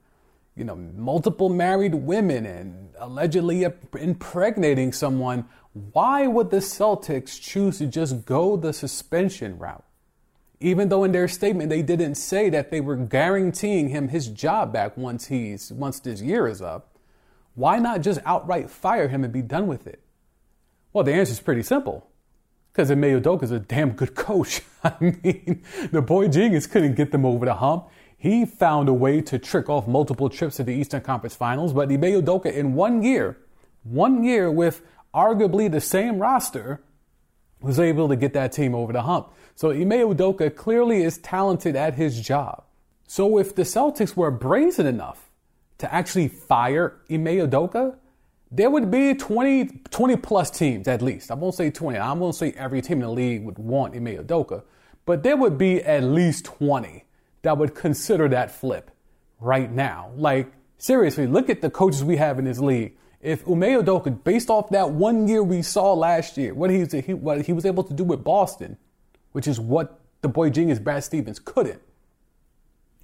you 0.57 0.63
know 0.63 0.75
multiple 0.75 1.49
married 1.49 1.93
women 1.93 2.45
and 2.45 2.89
allegedly 2.99 3.65
impregnating 3.97 4.91
someone, 4.91 5.45
why 5.93 6.25
would 6.25 6.49
the 6.49 6.57
Celtics 6.57 7.39
choose 7.39 7.77
to 7.77 7.85
just 7.85 8.25
go 8.25 8.57
the 8.57 8.73
suspension 8.73 9.57
route? 9.59 9.83
Even 10.59 10.89
though 10.89 11.03
in 11.03 11.11
their 11.11 11.27
statement 11.27 11.69
they 11.69 11.83
didn't 11.83 12.15
say 12.15 12.49
that 12.49 12.71
they 12.71 12.81
were 12.81 12.95
guaranteeing 12.95 13.89
him 13.89 14.07
his 14.07 14.27
job 14.27 14.73
back 14.73 14.97
once 14.97 15.27
he's 15.27 15.71
once 15.71 15.99
this 15.99 16.21
year 16.21 16.47
is 16.47 16.61
up. 16.61 16.97
Why 17.53 17.77
not 17.79 18.01
just 18.01 18.19
outright 18.25 18.69
fire 18.69 19.07
him 19.07 19.23
and 19.23 19.31
be 19.31 19.41
done 19.41 19.67
with 19.67 19.85
it? 19.85 20.01
Well, 20.93 21.03
the 21.03 21.13
answer 21.13 21.31
is 21.31 21.39
pretty 21.39 21.63
simple. 21.63 22.07
Because 22.71 22.91
Ime 22.91 23.01
Udoka 23.01 23.43
is 23.43 23.51
a 23.51 23.59
damn 23.59 23.91
good 23.91 24.13
coach. 24.13 24.61
I 24.83 24.93
mean, 24.99 25.63
the 25.91 26.01
boy 26.01 26.27
genius 26.27 26.67
couldn't 26.67 26.93
get 26.93 27.11
them 27.11 27.25
over 27.25 27.45
the 27.45 27.55
hump. 27.55 27.87
He 28.19 28.45
found 28.45 28.89
a 28.89 28.93
way 28.93 29.21
to 29.21 29.37
trick 29.37 29.69
off 29.69 29.87
multiple 29.87 30.27
trips 30.27 30.55
to 30.55 30.63
the 30.63 30.73
Eastern 30.73 31.01
Conference 31.01 31.35
Finals, 31.35 31.71
but 31.71 31.91
Ime 31.91 32.01
Udoka 32.01 32.51
in 32.51 32.73
one 32.73 33.03
year, 33.03 33.37
one 33.83 34.23
year 34.23 34.51
with 34.51 34.81
arguably 35.13 35.71
the 35.71 35.79
same 35.79 36.17
roster, 36.17 36.81
was 37.61 37.79
able 37.79 38.09
to 38.09 38.15
get 38.15 38.33
that 38.33 38.51
team 38.51 38.73
over 38.73 38.91
the 38.91 39.03
hump. 39.03 39.31
So 39.53 39.69
Ime 39.69 39.91
Udoka 39.91 40.55
clearly 40.55 41.03
is 41.03 41.19
talented 41.19 41.75
at 41.75 41.93
his 41.93 42.19
job. 42.19 42.63
So 43.07 43.37
if 43.37 43.53
the 43.53 43.61
Celtics 43.61 44.15
were 44.15 44.31
brazen 44.31 44.87
enough 44.87 45.29
to 45.77 45.93
actually 45.93 46.27
fire 46.27 46.99
Ime 47.11 47.25
Udoka, 47.25 47.97
there 48.49 48.71
would 48.71 48.89
be 48.89 49.13
20, 49.13 49.81
20 49.91 50.15
plus 50.17 50.49
teams 50.49 50.87
at 50.87 51.03
least. 51.03 51.29
I 51.29 51.35
won't 51.35 51.53
say 51.53 51.69
20. 51.69 51.99
I 51.99 52.13
won't 52.13 52.35
say 52.35 52.51
every 52.53 52.81
team 52.81 53.01
in 53.01 53.07
the 53.07 53.11
league 53.11 53.45
would 53.45 53.59
want 53.59 53.95
Ime 53.95 54.17
Udoka, 54.17 54.63
but 55.05 55.21
there 55.21 55.37
would 55.37 55.59
be 55.59 55.83
at 55.83 56.03
least 56.03 56.45
20 56.45 57.03
that 57.47 57.57
would 57.57 57.73
consider 57.73 58.27
that 58.27 58.51
flip 58.51 58.91
right 59.39 59.71
now. 59.71 60.11
Like, 60.17 60.51
seriously, 60.77 61.27
look 61.27 61.49
at 61.49 61.61
the 61.61 61.69
coaches 61.69 62.03
we 62.03 62.17
have 62.17 62.39
in 62.39 62.45
this 62.45 62.59
league. 62.59 62.97
If 63.21 63.47
Ime 63.47 63.81
Udoka, 63.81 64.21
based 64.21 64.49
off 64.49 64.69
that 64.71 64.91
one 64.91 65.29
year 65.29 65.41
we 65.41 65.61
saw 65.61 65.93
last 65.93 66.37
year, 66.37 66.53
what 66.53 66.69
he, 66.69 66.85
he, 66.85 67.13
what 67.13 67.45
he 67.45 67.53
was 67.53 67.65
able 67.65 67.85
to 67.85 67.93
do 67.93 68.03
with 68.03 68.21
Boston, 68.21 68.75
which 69.31 69.47
is 69.47 69.61
what 69.61 70.01
the 70.21 70.27
boy 70.27 70.49
genius 70.49 70.77
Brad 70.77 71.05
Stevens 71.05 71.39
couldn't. 71.39 71.81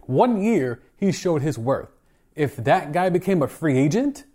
One 0.01 0.41
year, 0.43 0.81
he 0.97 1.13
showed 1.13 1.41
his 1.41 1.57
worth. 1.57 1.89
If 2.35 2.57
that 2.57 2.91
guy 2.91 3.09
became 3.09 3.41
a 3.41 3.47
free 3.47 3.77
agent, 3.77 4.25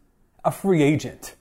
a 0.42 0.50
free 0.50 0.82
agent. 0.82 1.34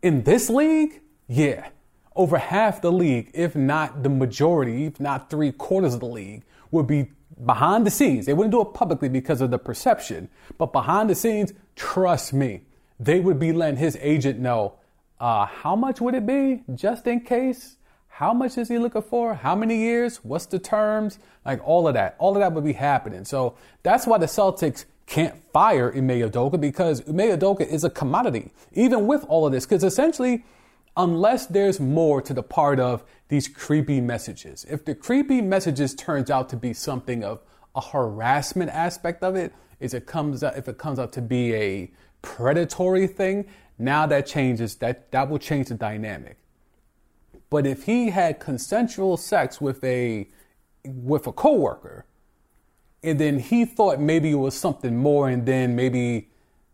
In 0.00 0.22
this 0.22 0.48
league, 0.48 1.02
yeah, 1.26 1.68
over 2.16 2.38
half 2.38 2.80
the 2.80 2.90
league, 2.90 3.30
if 3.34 3.54
not 3.54 4.02
the 4.02 4.08
majority, 4.08 4.86
if 4.86 4.98
not 4.98 5.28
three 5.28 5.52
quarters 5.52 5.92
of 5.92 6.00
the 6.00 6.06
league, 6.06 6.44
would 6.70 6.86
be 6.86 7.10
behind 7.44 7.86
the 7.86 7.90
scenes. 7.90 8.26
They 8.26 8.34
wouldn't 8.34 8.52
do 8.52 8.60
it 8.60 8.74
publicly 8.74 9.08
because 9.08 9.40
of 9.40 9.50
the 9.50 9.58
perception, 9.58 10.28
but 10.56 10.72
behind 10.72 11.10
the 11.10 11.14
scenes, 11.14 11.52
trust 11.76 12.32
me, 12.32 12.62
they 13.00 13.20
would 13.20 13.38
be 13.38 13.52
letting 13.52 13.78
his 13.78 13.96
agent 14.00 14.38
know 14.38 14.74
uh, 15.20 15.46
how 15.46 15.74
much 15.76 16.00
would 16.00 16.14
it 16.14 16.26
be 16.26 16.62
just 16.74 17.06
in 17.06 17.20
case? 17.20 17.76
How 18.08 18.32
much 18.32 18.58
is 18.58 18.68
he 18.68 18.78
looking 18.78 19.02
for? 19.02 19.34
How 19.34 19.54
many 19.54 19.76
years? 19.76 20.18
What's 20.24 20.46
the 20.46 20.58
terms? 20.58 21.18
Like 21.44 21.66
all 21.66 21.86
of 21.86 21.94
that. 21.94 22.16
All 22.18 22.34
of 22.34 22.40
that 22.40 22.52
would 22.52 22.64
be 22.64 22.72
happening. 22.72 23.24
So 23.24 23.54
that's 23.82 24.06
why 24.06 24.18
the 24.18 24.26
Celtics 24.26 24.84
can't 25.06 25.34
fire 25.52 25.92
Ime 25.96 26.28
because 26.60 27.08
Ime 27.08 27.20
is 27.20 27.84
a 27.84 27.90
commodity, 27.90 28.50
even 28.72 29.06
with 29.06 29.24
all 29.28 29.46
of 29.46 29.52
this. 29.52 29.64
Because 29.64 29.84
essentially, 29.84 30.44
unless 30.98 31.46
there's 31.46 31.78
more 31.78 32.20
to 32.20 32.34
the 32.34 32.42
part 32.42 32.80
of 32.80 33.04
these 33.28 33.46
creepy 33.46 34.00
messages, 34.00 34.66
if 34.68 34.84
the 34.84 34.94
creepy 34.94 35.40
messages 35.40 35.94
turns 35.94 36.30
out 36.30 36.48
to 36.50 36.56
be 36.56 36.74
something 36.74 37.22
of 37.22 37.40
a 37.74 37.80
harassment 37.80 38.70
aspect 38.72 39.22
of 39.22 39.36
it, 39.36 39.52
is 39.78 39.94
it 39.94 40.06
comes 40.06 40.42
out, 40.42 40.58
if 40.58 40.68
it 40.68 40.76
comes 40.76 40.98
out 40.98 41.12
to 41.12 41.22
be 41.22 41.54
a 41.54 41.90
predatory 42.20 43.06
thing, 43.06 43.46
now 43.78 44.06
that 44.06 44.26
changes 44.26 44.74
that 44.76 45.12
that 45.12 45.30
will 45.30 45.38
change 45.38 45.68
the 45.68 45.74
dynamic. 45.74 46.36
But 47.48 47.64
if 47.64 47.84
he 47.84 48.10
had 48.10 48.40
consensual 48.40 49.16
sex 49.16 49.60
with 49.60 49.82
a 49.84 50.28
with 50.84 51.28
a 51.28 51.32
coworker, 51.32 52.06
and 53.04 53.20
then 53.20 53.38
he 53.38 53.64
thought 53.64 54.00
maybe 54.00 54.32
it 54.32 54.34
was 54.34 54.54
something 54.54 54.96
more, 54.96 55.28
and 55.28 55.46
then 55.46 55.76
maybe 55.76 56.28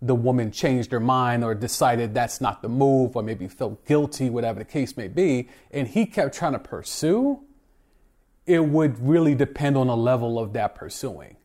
the 0.05 0.15
woman 0.15 0.51
changed 0.51 0.93
her 0.93 1.01
mind 1.01 1.43
or 1.43 1.55
decided 1.55 2.13
that's 2.13 2.41
not 2.41 2.61
the 2.61 2.69
move, 2.69 3.17
or 3.17 3.23
maybe 3.23 3.49
felt 3.49 3.85
guilty, 3.87 4.29
whatever 4.29 4.59
the 4.59 4.65
case 4.65 4.97
may 4.97 5.09
be, 5.09 5.49
and 5.71 5.89
he 5.89 6.05
kept 6.05 6.35
trying 6.35 6.53
to 6.53 6.59
pursue, 6.59 7.41
it 8.47 8.61
would 8.61 8.99
really 8.99 9.35
depend 9.35 9.77
on 9.77 9.87
the 9.87 9.97
level 9.97 10.39
of 10.39 10.53
that 10.53 10.75
pursuing. 10.75 11.37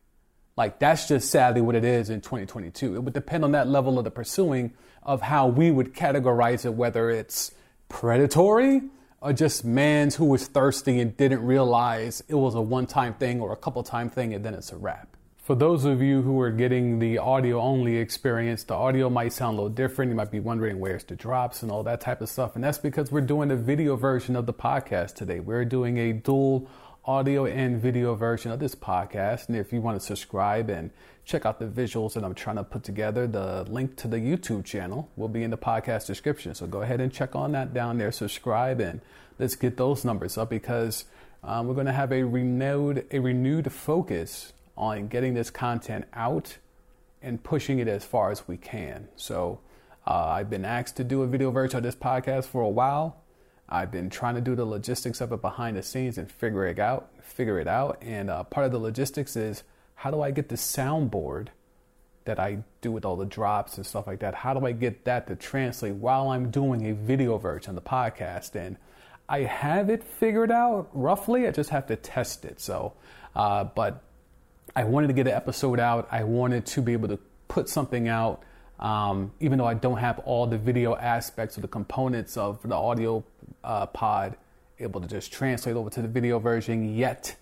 Like 0.56 0.78
that's 0.78 1.08
just 1.08 1.30
sadly 1.30 1.62
what 1.62 1.74
it 1.74 1.84
is 1.84 2.10
in 2.10 2.20
2022. 2.20 2.96
It 2.96 2.98
would 2.98 3.14
depend 3.14 3.44
on 3.44 3.52
that 3.52 3.66
level 3.66 3.98
of 3.98 4.04
the 4.04 4.10
pursuing 4.10 4.74
of 5.02 5.22
how 5.22 5.46
we 5.46 5.70
would 5.70 5.94
categorize 5.94 6.66
it, 6.66 6.74
whether 6.74 7.08
it's 7.08 7.52
predatory 7.88 8.82
or 9.22 9.32
just 9.32 9.64
man's 9.64 10.16
who 10.16 10.26
was 10.26 10.46
thirsty 10.46 11.00
and 11.00 11.16
didn't 11.16 11.44
realize 11.44 12.22
it 12.28 12.34
was 12.34 12.54
a 12.54 12.60
one 12.60 12.86
time 12.86 13.14
thing 13.14 13.40
or 13.40 13.52
a 13.52 13.56
couple 13.56 13.82
time 13.82 14.10
thing 14.10 14.34
and 14.34 14.44
then 14.44 14.52
it's 14.52 14.70
a 14.70 14.76
wrap. 14.76 15.09
For 15.50 15.56
those 15.56 15.84
of 15.84 16.00
you 16.00 16.22
who 16.22 16.40
are 16.42 16.52
getting 16.52 17.00
the 17.00 17.18
audio 17.18 17.60
only 17.60 17.96
experience, 17.96 18.62
the 18.62 18.74
audio 18.74 19.10
might 19.10 19.32
sound 19.32 19.58
a 19.58 19.62
little 19.62 19.68
different. 19.68 20.10
You 20.10 20.14
might 20.14 20.30
be 20.30 20.38
wondering 20.38 20.78
where's 20.78 21.02
the 21.02 21.16
drops 21.16 21.64
and 21.64 21.72
all 21.72 21.82
that 21.82 22.00
type 22.00 22.20
of 22.20 22.28
stuff. 22.28 22.54
And 22.54 22.62
that's 22.62 22.78
because 22.78 23.10
we're 23.10 23.22
doing 23.22 23.50
a 23.50 23.56
video 23.56 23.96
version 23.96 24.36
of 24.36 24.46
the 24.46 24.54
podcast 24.54 25.16
today. 25.16 25.40
We're 25.40 25.64
doing 25.64 25.98
a 25.98 26.12
dual 26.12 26.70
audio 27.04 27.46
and 27.46 27.82
video 27.82 28.14
version 28.14 28.52
of 28.52 28.60
this 28.60 28.76
podcast. 28.76 29.48
And 29.48 29.56
if 29.56 29.72
you 29.72 29.80
want 29.80 29.98
to 29.98 30.06
subscribe 30.06 30.70
and 30.70 30.92
check 31.24 31.44
out 31.44 31.58
the 31.58 31.66
visuals 31.66 32.12
that 32.12 32.22
I'm 32.22 32.36
trying 32.36 32.54
to 32.54 32.62
put 32.62 32.84
together, 32.84 33.26
the 33.26 33.64
link 33.68 33.96
to 33.96 34.06
the 34.06 34.18
YouTube 34.18 34.64
channel 34.64 35.10
will 35.16 35.26
be 35.26 35.42
in 35.42 35.50
the 35.50 35.58
podcast 35.58 36.06
description. 36.06 36.54
So 36.54 36.68
go 36.68 36.82
ahead 36.82 37.00
and 37.00 37.12
check 37.12 37.34
on 37.34 37.50
that 37.52 37.74
down 37.74 37.98
there, 37.98 38.12
subscribe, 38.12 38.78
and 38.78 39.00
let's 39.40 39.56
get 39.56 39.76
those 39.76 40.04
numbers 40.04 40.38
up 40.38 40.48
because 40.48 41.06
um, 41.42 41.66
we're 41.66 41.74
going 41.74 41.86
to 41.86 41.92
have 41.92 42.12
a 42.12 42.22
renewed 42.22 43.04
a 43.10 43.18
renewed 43.18 43.72
focus 43.72 44.52
on 44.76 45.08
getting 45.08 45.34
this 45.34 45.50
content 45.50 46.04
out 46.14 46.58
and 47.22 47.42
pushing 47.42 47.78
it 47.78 47.88
as 47.88 48.04
far 48.04 48.30
as 48.30 48.48
we 48.48 48.56
can. 48.56 49.08
So 49.16 49.60
uh, 50.06 50.26
I've 50.28 50.50
been 50.50 50.64
asked 50.64 50.96
to 50.96 51.04
do 51.04 51.22
a 51.22 51.26
video 51.26 51.50
version 51.50 51.76
of 51.76 51.82
this 51.82 51.94
podcast 51.94 52.46
for 52.46 52.62
a 52.62 52.68
while. 52.68 53.22
I've 53.68 53.90
been 53.90 54.10
trying 54.10 54.34
to 54.34 54.40
do 54.40 54.56
the 54.56 54.64
logistics 54.64 55.20
of 55.20 55.32
it 55.32 55.40
behind 55.40 55.76
the 55.76 55.82
scenes 55.82 56.18
and 56.18 56.30
figure 56.30 56.66
it 56.66 56.78
out. 56.78 57.10
Figure 57.22 57.60
it 57.60 57.68
out. 57.68 57.98
And 58.00 58.28
uh, 58.28 58.42
part 58.44 58.66
of 58.66 58.72
the 58.72 58.78
logistics 58.78 59.36
is 59.36 59.62
how 59.94 60.10
do 60.10 60.22
I 60.22 60.30
get 60.30 60.48
the 60.48 60.56
soundboard 60.56 61.48
that 62.24 62.40
I 62.40 62.58
do 62.80 62.90
with 62.90 63.04
all 63.04 63.16
the 63.16 63.26
drops 63.26 63.76
and 63.76 63.86
stuff 63.86 64.06
like 64.06 64.20
that? 64.20 64.34
How 64.34 64.54
do 64.54 64.66
I 64.66 64.72
get 64.72 65.04
that 65.04 65.26
to 65.28 65.36
translate 65.36 65.94
while 65.94 66.30
I'm 66.30 66.50
doing 66.50 66.86
a 66.90 66.94
video 66.94 67.38
version 67.38 67.70
of 67.70 67.74
the 67.76 67.88
podcast? 67.88 68.56
And 68.56 68.76
I 69.28 69.40
have 69.42 69.90
it 69.90 70.02
figured 70.02 70.50
out 70.50 70.88
roughly. 70.92 71.46
I 71.46 71.52
just 71.52 71.70
have 71.70 71.86
to 71.86 71.96
test 71.96 72.44
it. 72.44 72.60
So, 72.60 72.94
uh, 73.36 73.64
but 73.64 74.02
I 74.74 74.84
wanted 74.84 75.08
to 75.08 75.12
get 75.12 75.26
an 75.26 75.34
episode 75.34 75.80
out. 75.80 76.08
I 76.10 76.24
wanted 76.24 76.66
to 76.66 76.82
be 76.82 76.92
able 76.92 77.08
to 77.08 77.18
put 77.48 77.68
something 77.68 78.08
out 78.08 78.42
um, 78.80 79.32
even 79.40 79.58
though 79.58 79.66
I 79.66 79.74
don't 79.74 79.98
have 79.98 80.18
all 80.20 80.46
the 80.46 80.56
video 80.56 80.96
aspects 80.96 81.58
or 81.58 81.60
the 81.60 81.68
components 81.68 82.36
of 82.36 82.66
the 82.66 82.74
audio 82.74 83.22
uh, 83.62 83.86
pod 83.86 84.36
able 84.78 85.02
to 85.02 85.06
just 85.06 85.30
translate 85.30 85.76
over 85.76 85.90
to 85.90 86.00
the 86.00 86.08
video 86.08 86.38
version 86.38 86.94
yet, 86.96 87.36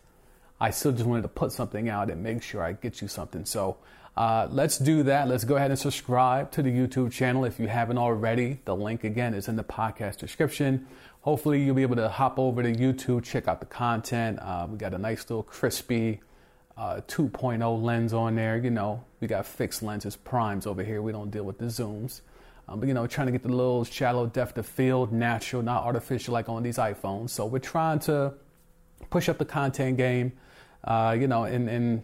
I 0.61 0.71
still 0.71 0.91
just 0.91 1.05
wanted 1.05 1.23
to 1.23 1.29
put 1.29 1.53
something 1.53 1.89
out 1.89 2.11
and 2.11 2.23
make 2.25 2.43
sure 2.43 2.63
I 2.65 2.73
get 2.73 3.01
you 3.01 3.07
something. 3.07 3.45
So 3.45 3.77
uh, 4.17 4.49
let's 4.51 4.79
do 4.79 5.05
that. 5.05 5.29
Let's 5.29 5.45
go 5.45 5.55
ahead 5.55 5.71
and 5.71 5.79
subscribe 5.79 6.51
to 6.53 6.63
the 6.63 6.71
YouTube 6.71 7.13
channel 7.13 7.45
if 7.45 7.61
you 7.61 7.69
haven't 7.69 7.99
already. 7.99 8.59
The 8.65 8.75
link 8.75 9.05
again 9.05 9.33
is 9.33 9.47
in 9.47 9.55
the 9.55 9.63
podcast 9.63 10.17
description. 10.17 10.89
Hopefully, 11.21 11.63
you'll 11.63 11.77
be 11.77 11.83
able 11.83 11.97
to 11.97 12.09
hop 12.09 12.37
over 12.41 12.65
to 12.65 12.73
YouTube, 12.73 13.23
check 13.23 13.47
out 13.47 13.61
the 13.61 13.67
content. 13.67 14.41
Uh, 14.41 14.67
we 14.69 14.77
got 14.77 14.93
a 14.93 14.99
nice 14.99 15.31
little 15.31 15.45
crispy 15.45 16.21
uh, 16.79 17.01
2.0 17.09 17.83
lens 17.83 18.13
on 18.13 18.37
there. 18.37 18.57
You 18.57 18.71
know, 18.71 19.05
we 19.21 19.27
got 19.27 19.45
fixed 19.45 19.83
lenses, 19.83 20.17
primes 20.17 20.67
over 20.67 20.85
here. 20.85 21.03
We 21.03 21.13
don't 21.13 21.31
deal 21.31 21.45
with 21.45 21.59
the 21.59 21.67
zooms. 21.67 22.21
Um, 22.69 22.81
but 22.81 22.89
you 22.89 22.95
know, 22.95 23.07
trying 23.07 23.27
to 23.27 23.33
get 23.33 23.43
the 23.43 23.49
little 23.49 23.85
shallow 23.85 24.27
depth 24.27 24.57
of 24.59 24.67
field, 24.67 25.13
natural, 25.13 25.63
not 25.63 25.85
artificial 25.85 26.35
like 26.35 26.49
on 26.49 26.63
these 26.63 26.77
iPhones. 26.77 27.31
So 27.31 27.47
we're 27.47 27.59
trying 27.59 27.99
to 28.01 28.35
push 29.11 29.29
up 29.29 29.39
the 29.39 29.45
content 29.45 29.97
game. 29.97 30.33
Uh, 30.85 31.17
you 31.19 31.27
know, 31.27 31.45
and, 31.45 31.69
and 31.69 32.03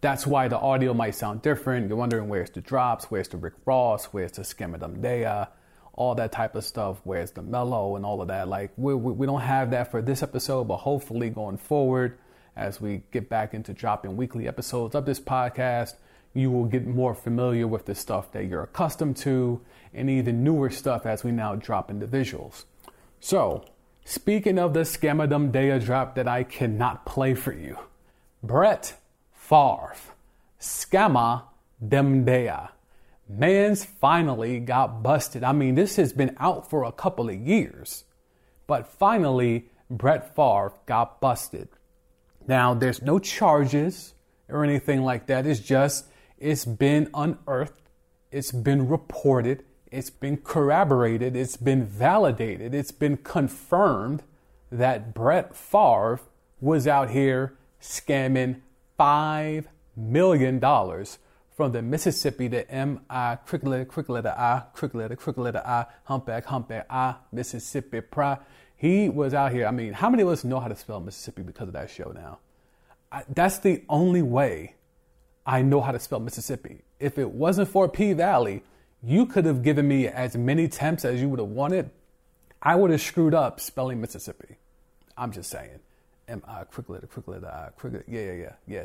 that's 0.00 0.26
why 0.26 0.48
the 0.48 0.58
audio 0.58 0.94
might 0.94 1.14
sound 1.14 1.42
different. 1.42 1.88
You're 1.88 1.96
wondering 1.96 2.28
where's 2.28 2.50
the 2.50 2.60
drops, 2.60 3.10
where's 3.10 3.28
the 3.28 3.38
Rick 3.38 3.54
Ross, 3.64 4.06
where's 4.06 4.32
the 4.32 4.42
Scamadum 4.42 5.02
Dea, 5.02 5.50
all 5.94 6.14
that 6.14 6.30
type 6.30 6.54
of 6.54 6.64
stuff. 6.64 7.00
Where's 7.04 7.32
the 7.32 7.42
mellow 7.42 7.96
and 7.96 8.04
all 8.04 8.20
of 8.20 8.28
that? 8.28 8.48
Like 8.48 8.70
we, 8.76 8.94
we, 8.94 9.12
we 9.12 9.26
don't 9.26 9.40
have 9.40 9.70
that 9.70 9.90
for 9.90 10.02
this 10.02 10.22
episode, 10.22 10.64
but 10.64 10.76
hopefully 10.76 11.30
going 11.30 11.56
forward, 11.56 12.18
as 12.56 12.80
we 12.80 13.02
get 13.12 13.28
back 13.28 13.54
into 13.54 13.72
dropping 13.72 14.16
weekly 14.16 14.46
episodes 14.46 14.94
of 14.94 15.06
this 15.06 15.20
podcast, 15.20 15.94
you 16.34 16.50
will 16.50 16.64
get 16.64 16.86
more 16.86 17.14
familiar 17.14 17.66
with 17.66 17.86
the 17.86 17.94
stuff 17.94 18.32
that 18.32 18.46
you're 18.46 18.62
accustomed 18.62 19.16
to 19.18 19.60
and 19.92 20.08
even 20.08 20.42
newer 20.42 20.70
stuff 20.70 21.04
as 21.06 21.22
we 21.22 21.30
now 21.30 21.54
drop 21.54 21.90
into 21.90 22.06
visuals. 22.06 22.64
So, 23.20 23.64
speaking 24.04 24.58
of 24.58 24.74
the 24.74 24.80
Scamadum 24.80 25.52
Dea 25.52 25.84
drop 25.84 26.14
that 26.14 26.26
I 26.26 26.42
cannot 26.42 27.04
play 27.04 27.34
for 27.34 27.52
you, 27.52 27.78
Brett 28.42 28.94
Favre, 29.32 29.94
Scamma 30.60 31.44
Dem 31.86 32.24
Dea. 32.24 32.68
Man's 33.28 33.84
finally 33.84 34.60
got 34.60 35.02
busted. 35.02 35.42
I 35.42 35.52
mean, 35.52 35.74
this 35.74 35.96
has 35.96 36.12
been 36.12 36.36
out 36.38 36.68
for 36.68 36.84
a 36.84 36.92
couple 36.92 37.28
of 37.28 37.34
years, 37.34 38.04
but 38.66 38.86
finally, 38.86 39.66
Brett 39.90 40.34
Favre 40.34 40.72
got 40.86 41.20
busted. 41.20 41.68
Now, 42.46 42.74
there's 42.74 43.02
no 43.02 43.18
charges 43.18 44.14
or 44.48 44.64
anything 44.64 45.02
like 45.02 45.26
that. 45.26 45.46
It's 45.46 45.60
just, 45.60 46.06
it's 46.38 46.64
been 46.64 47.08
unearthed, 47.14 47.88
it's 48.30 48.52
been 48.52 48.88
reported, 48.88 49.64
it's 49.90 50.10
been 50.10 50.38
corroborated, 50.38 51.36
it's 51.36 51.56
been 51.56 51.84
validated, 51.84 52.74
it's 52.74 52.92
been 52.92 53.16
confirmed 53.16 54.22
that 54.70 55.14
Brett 55.14 55.54
Favre 55.54 56.20
was 56.60 56.86
out 56.86 57.10
here 57.10 57.56
scamming 57.80 58.60
$5 58.98 59.66
million 59.96 60.60
from 61.54 61.72
the 61.72 61.82
Mississippi 61.82 62.48
to 62.48 62.70
M-I, 62.70 63.36
quick 63.46 63.62
letter, 63.64 63.84
quick 63.84 64.08
letter 64.08 64.34
I, 64.36 64.62
quick 64.72 64.94
letter, 64.94 65.16
quick 65.16 65.36
letter 65.36 65.62
I, 65.64 65.86
humpback, 66.04 66.46
humpback 66.46 66.86
I, 66.88 67.16
Mississippi 67.30 68.00
Pride. 68.00 68.38
He 68.82 69.08
was 69.08 69.32
out 69.32 69.52
here. 69.52 69.68
I 69.68 69.70
mean, 69.70 69.92
how 69.92 70.10
many 70.10 70.24
of 70.24 70.28
us 70.28 70.42
know 70.42 70.58
how 70.58 70.66
to 70.66 70.74
spell 70.74 70.98
Mississippi 70.98 71.42
because 71.42 71.68
of 71.68 71.74
that 71.74 71.88
show 71.88 72.10
now? 72.10 72.40
I, 73.12 73.22
that's 73.32 73.58
the 73.58 73.84
only 73.88 74.22
way 74.22 74.74
I 75.46 75.62
know 75.62 75.80
how 75.80 75.92
to 75.92 76.00
spell 76.00 76.18
Mississippi. 76.18 76.80
If 76.98 77.16
it 77.16 77.30
wasn't 77.30 77.68
for 77.68 77.88
P 77.88 78.12
Valley, 78.12 78.64
you 79.00 79.26
could 79.26 79.44
have 79.44 79.62
given 79.62 79.86
me 79.86 80.08
as 80.08 80.36
many 80.36 80.66
temps 80.66 81.04
as 81.04 81.20
you 81.20 81.28
would 81.28 81.38
have 81.38 81.50
wanted. 81.50 81.90
I 82.60 82.74
would 82.74 82.90
have 82.90 83.00
screwed 83.00 83.34
up 83.34 83.60
spelling 83.60 84.00
Mississippi. 84.00 84.56
I'm 85.16 85.30
just 85.30 85.48
saying. 85.48 85.78
M 86.26 86.42
I. 86.48 86.64
Yeah, 86.74 88.00
yeah, 88.08 88.32
yeah, 88.32 88.52
yeah. 88.66 88.84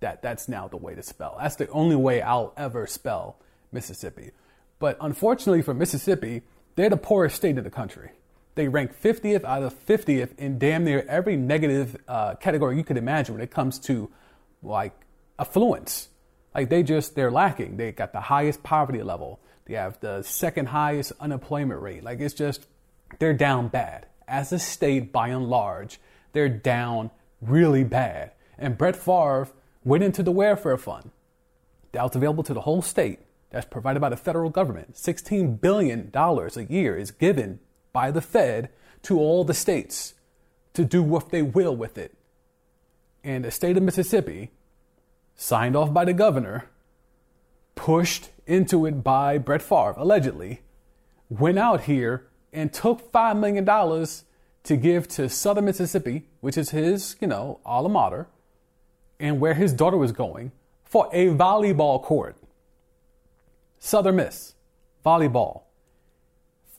That 0.00 0.22
that's 0.22 0.48
now 0.48 0.66
the 0.66 0.76
way 0.76 0.96
to 0.96 1.04
spell. 1.04 1.36
That's 1.40 1.54
the 1.54 1.68
only 1.68 1.94
way 1.94 2.20
I'll 2.20 2.52
ever 2.56 2.88
spell 2.88 3.36
Mississippi. 3.70 4.32
But 4.80 4.96
unfortunately 5.00 5.62
for 5.62 5.72
Mississippi, 5.72 6.42
they're 6.74 6.90
the 6.90 6.96
poorest 6.96 7.36
state 7.36 7.56
in 7.56 7.62
the 7.62 7.70
country. 7.70 8.10
They 8.56 8.68
rank 8.68 8.98
50th 9.00 9.44
out 9.44 9.62
of 9.62 9.86
50th 9.86 10.36
in 10.38 10.58
damn 10.58 10.82
near 10.82 11.04
every 11.08 11.36
negative 11.36 11.96
uh, 12.08 12.34
category 12.36 12.76
you 12.76 12.84
could 12.84 12.96
imagine 12.96 13.34
when 13.34 13.42
it 13.42 13.50
comes 13.50 13.78
to 13.80 14.10
like 14.62 14.94
affluence. 15.38 16.08
Like 16.54 16.70
they 16.70 16.82
just 16.82 17.14
they're 17.14 17.30
lacking. 17.30 17.76
They 17.76 17.92
got 17.92 18.12
the 18.12 18.20
highest 18.22 18.62
poverty 18.62 19.02
level. 19.02 19.40
They 19.66 19.74
have 19.74 20.00
the 20.00 20.22
second 20.22 20.68
highest 20.68 21.12
unemployment 21.20 21.82
rate. 21.82 22.02
Like 22.02 22.20
it's 22.20 22.32
just 22.32 22.66
they're 23.18 23.34
down 23.34 23.68
bad. 23.68 24.06
As 24.26 24.52
a 24.52 24.58
state, 24.58 25.12
by 25.12 25.28
and 25.28 25.48
large, 25.48 26.00
they're 26.32 26.48
down 26.48 27.10
really 27.42 27.84
bad. 27.84 28.32
And 28.58 28.78
Brett 28.78 28.96
Favre 28.96 29.48
went 29.84 30.02
into 30.02 30.22
the 30.22 30.32
welfare 30.32 30.78
fund 30.78 31.10
that 31.92 32.02
was 32.02 32.16
available 32.16 32.42
to 32.44 32.54
the 32.54 32.62
whole 32.62 32.80
state 32.82 33.20
that's 33.50 33.66
provided 33.66 34.00
by 34.00 34.08
the 34.08 34.16
federal 34.16 34.50
government. 34.50 34.94
$16 34.94 35.60
billion 35.60 36.10
a 36.14 36.62
year 36.62 36.96
is 36.96 37.10
given 37.10 37.60
by 37.96 38.10
the 38.10 38.20
Fed 38.20 38.68
to 39.00 39.18
all 39.18 39.42
the 39.42 39.54
states 39.54 40.12
to 40.74 40.84
do 40.84 41.02
what 41.02 41.30
they 41.30 41.40
will 41.40 41.74
with 41.74 41.96
it. 41.96 42.12
And 43.24 43.42
the 43.42 43.50
state 43.50 43.78
of 43.78 43.82
Mississippi, 43.82 44.50
signed 45.34 45.74
off 45.74 45.94
by 45.94 46.04
the 46.04 46.12
governor, 46.12 46.68
pushed 47.74 48.28
into 48.46 48.84
it 48.84 49.02
by 49.02 49.38
Brett 49.38 49.62
Favre, 49.62 49.94
allegedly, 49.96 50.60
went 51.30 51.58
out 51.58 51.84
here 51.84 52.26
and 52.52 52.70
took 52.70 53.10
$5 53.10 53.38
million 53.38 53.64
to 53.64 54.76
give 54.76 55.08
to 55.08 55.30
Southern 55.30 55.64
Mississippi, 55.64 56.24
which 56.42 56.58
is 56.58 56.68
his, 56.68 57.16
you 57.18 57.26
know, 57.26 57.60
alma 57.64 57.88
mater, 57.88 58.26
and 59.18 59.40
where 59.40 59.54
his 59.54 59.72
daughter 59.72 59.96
was 59.96 60.12
going, 60.12 60.52
for 60.84 61.08
a 61.14 61.28
volleyball 61.28 62.02
court. 62.02 62.36
Southern 63.78 64.16
Miss, 64.16 64.52
volleyball. 65.02 65.62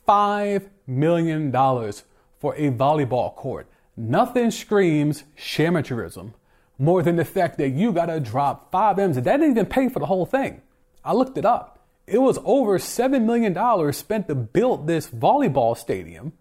$5 0.07 0.69
million 0.87 1.51
dollars 1.51 2.03
for 2.39 2.55
a 2.55 2.71
volleyball 2.71 3.35
court. 3.35 3.67
Nothing 3.95 4.51
screams 4.51 5.23
amateurism 5.37 6.33
more 6.79 7.01
than 7.01 7.15
the 7.15 7.25
fact 7.25 7.57
that 7.57 7.69
you 7.69 7.91
gotta 7.91 8.19
drop 8.19 8.71
five 8.71 8.99
M's. 8.99 9.17
And 9.17 9.25
that 9.25 9.37
didn't 9.37 9.51
even 9.51 9.65
pay 9.65 9.89
for 9.89 9.99
the 9.99 10.05
whole 10.05 10.25
thing. 10.25 10.61
I 11.03 11.13
looked 11.13 11.37
it 11.37 11.45
up. 11.45 11.85
It 12.05 12.19
was 12.19 12.39
over 12.45 12.77
$7 12.79 13.23
million 13.23 13.93
spent 13.93 14.27
to 14.27 14.35
build 14.35 14.87
this 14.87 15.09
volleyball 15.09 15.75
stadium 15.75 16.33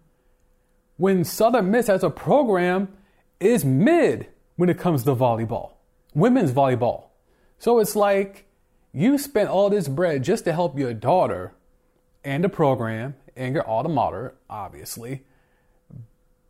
when 0.95 1.23
Southern 1.23 1.71
Miss 1.71 1.89
as 1.89 2.03
a 2.03 2.09
program 2.09 2.89
is 3.39 3.65
mid 3.65 4.27
when 4.55 4.69
it 4.69 4.79
comes 4.79 5.03
to 5.03 5.15
volleyball, 5.15 5.73
women's 6.13 6.51
volleyball. 6.51 7.05
So 7.59 7.79
it's 7.79 7.95
like 7.95 8.47
you 8.93 9.17
spent 9.17 9.49
all 9.49 9.69
this 9.69 9.87
bread 9.87 10.23
just 10.23 10.45
to 10.45 10.53
help 10.53 10.77
your 10.77 10.93
daughter 10.93 11.53
and 12.23 12.43
the 12.43 12.49
program 12.49 13.15
and 13.37 13.53
your 13.53 13.67
alma 13.67 13.89
mater, 13.89 14.35
obviously, 14.49 15.23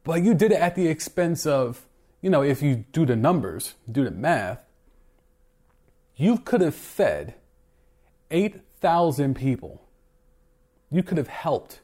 but 0.04 0.24
you 0.24 0.34
did 0.34 0.52
it 0.52 0.60
at 0.60 0.76
the 0.76 0.88
expense 0.88 1.46
of, 1.46 1.86
you 2.22 2.30
know, 2.30 2.42
if 2.42 2.62
you 2.62 2.86
do 2.94 3.06
the 3.06 3.16
numbers, 3.16 3.76
do 3.92 4.04
the 4.04 4.12
math, 4.12 4.64
you 6.16 6.38
could 6.38 6.62
have 6.62 6.76
fed 6.76 7.36
8,000 8.32 9.36
people. 9.36 9.82
You 10.90 11.04
could 11.04 11.18
have 11.18 11.28
helped 11.28 11.82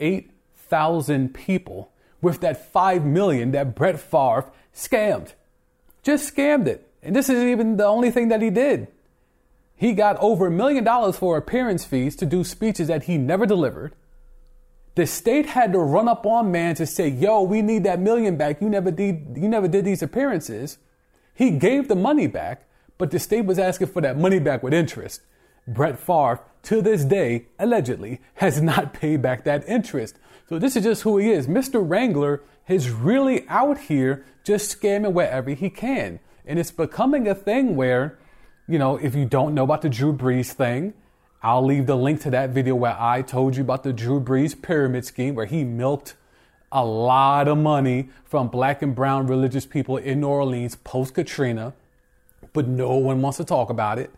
8,000 0.00 1.32
people 1.32 1.92
with 2.20 2.40
that 2.40 2.72
5 2.72 3.04
million 3.04 3.52
that 3.52 3.74
Brett 3.74 4.00
Favre 4.00 4.50
scammed. 4.74 5.32
Just 6.02 6.34
scammed 6.34 6.66
it. 6.66 6.88
And 7.02 7.14
this 7.16 7.28
isn't 7.28 7.48
even 7.48 7.76
the 7.76 7.86
only 7.86 8.10
thing 8.10 8.28
that 8.28 8.42
he 8.42 8.50
did. 8.50 8.88
He 9.74 9.92
got 9.92 10.16
over 10.18 10.46
a 10.46 10.50
million 10.50 10.84
dollars 10.84 11.16
for 11.16 11.36
appearance 11.36 11.84
fees 11.84 12.14
to 12.16 12.26
do 12.26 12.44
speeches 12.44 12.88
that 12.88 13.04
he 13.04 13.18
never 13.18 13.46
delivered. 13.46 13.94
The 14.94 15.06
state 15.06 15.46
had 15.46 15.72
to 15.72 15.78
run 15.78 16.08
up 16.08 16.26
on 16.26 16.52
man 16.52 16.74
to 16.76 16.86
say, 16.86 17.08
"Yo, 17.08 17.42
we 17.42 17.62
need 17.62 17.84
that 17.84 17.98
million 17.98 18.36
back. 18.36 18.60
You 18.60 18.68
never 18.68 18.90
did. 18.90 19.36
You 19.36 19.48
never 19.48 19.68
did 19.68 19.84
these 19.84 20.02
appearances." 20.02 20.78
He 21.34 21.50
gave 21.50 21.88
the 21.88 21.96
money 21.96 22.26
back, 22.26 22.66
but 22.98 23.10
the 23.10 23.18
state 23.18 23.46
was 23.46 23.58
asking 23.58 23.88
for 23.88 24.02
that 24.02 24.18
money 24.18 24.38
back 24.38 24.62
with 24.62 24.74
interest. 24.74 25.22
Brett 25.66 25.98
Favre, 25.98 26.40
to 26.64 26.82
this 26.82 27.04
day, 27.04 27.46
allegedly, 27.58 28.20
has 28.34 28.60
not 28.60 28.92
paid 29.00 29.22
back 29.22 29.44
that 29.44 29.66
interest. 29.66 30.16
So 30.48 30.58
this 30.58 30.76
is 30.76 30.84
just 30.84 31.02
who 31.02 31.18
he 31.18 31.30
is. 31.30 31.46
Mr. 31.46 31.82
Wrangler 31.82 32.42
is 32.68 32.90
really 32.90 33.48
out 33.48 33.78
here 33.78 34.24
just 34.44 34.78
scamming 34.78 35.12
wherever 35.12 35.50
he 35.50 35.70
can. 35.70 36.20
And 36.44 36.58
it's 36.58 36.70
becoming 36.70 37.28
a 37.28 37.34
thing 37.34 37.76
where, 37.76 38.18
you 38.68 38.78
know, 38.78 38.96
if 38.96 39.14
you 39.14 39.24
don't 39.24 39.54
know 39.54 39.64
about 39.64 39.82
the 39.82 39.88
Drew 39.88 40.12
Brees 40.12 40.52
thing, 40.52 40.94
I'll 41.42 41.64
leave 41.64 41.86
the 41.86 41.96
link 41.96 42.20
to 42.22 42.30
that 42.30 42.50
video 42.50 42.76
where 42.76 42.96
I 42.98 43.20
told 43.20 43.56
you 43.56 43.62
about 43.62 43.82
the 43.82 43.92
Drew 43.92 44.20
Brees 44.20 44.60
pyramid 44.60 45.04
scheme 45.04 45.34
where 45.34 45.46
he 45.46 45.64
milked 45.64 46.14
a 46.70 46.84
lot 46.84 47.48
of 47.48 47.58
money 47.58 48.10
from 48.24 48.46
black 48.46 48.80
and 48.80 48.94
brown 48.94 49.26
religious 49.26 49.66
people 49.66 49.96
in 49.96 50.20
New 50.20 50.28
Orleans 50.28 50.76
post 50.76 51.14
Katrina, 51.14 51.74
but 52.52 52.68
no 52.68 52.94
one 52.94 53.20
wants 53.20 53.38
to 53.38 53.44
talk 53.44 53.70
about 53.70 53.98
it. 53.98 54.12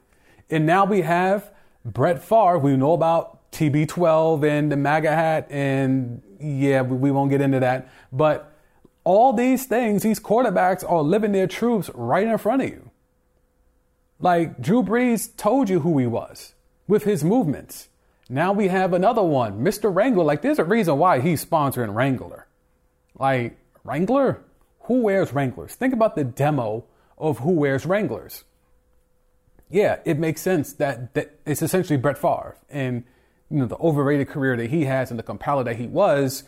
And 0.51 0.67
now 0.67 0.85
we 0.85 1.01
have 1.01 1.51
Brett 1.83 2.23
Favre. 2.23 2.59
We 2.59 2.77
know 2.77 2.93
about 2.93 3.51
TB12 3.53 4.47
and 4.47 4.71
the 4.71 4.77
MAGA 4.77 5.11
hat, 5.11 5.47
and 5.51 6.23
yeah, 6.39 6.83
we 6.83 7.11
won't 7.11 7.31
get 7.31 7.41
into 7.41 7.61
that. 7.61 7.89
But 8.13 8.53
all 9.03 9.33
these 9.33 9.65
things, 9.65 10.03
these 10.03 10.21
quarterbacks 10.21 10.89
are 10.89 11.03
living 11.03 11.33
their 11.33 11.47
truths 11.47 11.91
right 11.95 12.27
in 12.27 12.37
front 12.37 12.63
of 12.63 12.69
you. 12.69 12.91
Like 14.21 14.61
Drew 14.61 14.83
Brees 14.83 15.35
told 15.37 15.71
you 15.71 15.81
who 15.81 15.99
he 15.99 16.07
was 16.07 16.55
with 16.87 17.05
his 17.05 17.25
movements. 17.25 17.89
Now 18.29 18.53
we 18.53 18.69
have 18.69 18.93
another 18.93 19.23
one, 19.23 19.61
Mr. 19.61 19.95
Wrangler. 19.95 20.25
Like, 20.25 20.43
there's 20.43 20.59
a 20.59 20.65
reason 20.65 20.99
why 20.99 21.21
he's 21.21 21.45
sponsoring 21.45 21.95
Wrangler. 21.95 22.47
Like, 23.19 23.59
Wrangler? 23.85 24.43
Who 24.81 25.03
wears 25.03 25.33
Wranglers? 25.33 25.75
Think 25.75 25.95
about 25.95 26.15
the 26.15 26.25
demo 26.25 26.85
of 27.19 27.39
who 27.39 27.53
wears 27.53 27.87
Wranglers. 27.87 28.45
Yeah, 29.71 29.99
it 30.05 30.19
makes 30.19 30.41
sense 30.41 30.73
that, 30.75 31.15
that 31.15 31.39
it's 31.47 31.63
essentially 31.63 31.97
Brett 31.97 32.19
Favre 32.19 32.57
and 32.69 33.05
you 33.51 33.59
know 33.59 33.67
the 33.67 33.77
overrated 33.79 34.29
career 34.29 34.57
that 34.57 34.71
he 34.71 34.85
has 34.85 35.11
and 35.11 35.19
the 35.19 35.23
compiler 35.23 35.65
that 35.65 35.77
he 35.77 35.87
was. 35.87 36.45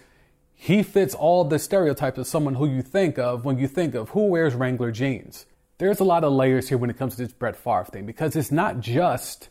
He 0.54 0.82
fits 0.82 1.14
all 1.14 1.44
the 1.44 1.58
stereotypes 1.58 2.18
of 2.18 2.26
someone 2.26 2.54
who 2.54 2.66
you 2.66 2.82
think 2.82 3.18
of 3.18 3.44
when 3.44 3.58
you 3.58 3.68
think 3.68 3.94
of 3.94 4.10
who 4.10 4.26
wears 4.26 4.54
Wrangler 4.54 4.90
jeans. 4.90 5.46
There's 5.78 6.00
a 6.00 6.04
lot 6.04 6.24
of 6.24 6.32
layers 6.32 6.68
here 6.68 6.78
when 6.78 6.88
it 6.88 6.96
comes 6.96 7.16
to 7.16 7.22
this 7.22 7.32
Brett 7.32 7.56
Favre 7.56 7.84
thing 7.84 8.06
because 8.06 8.34
it's 8.36 8.50
not 8.50 8.80
just 8.80 9.50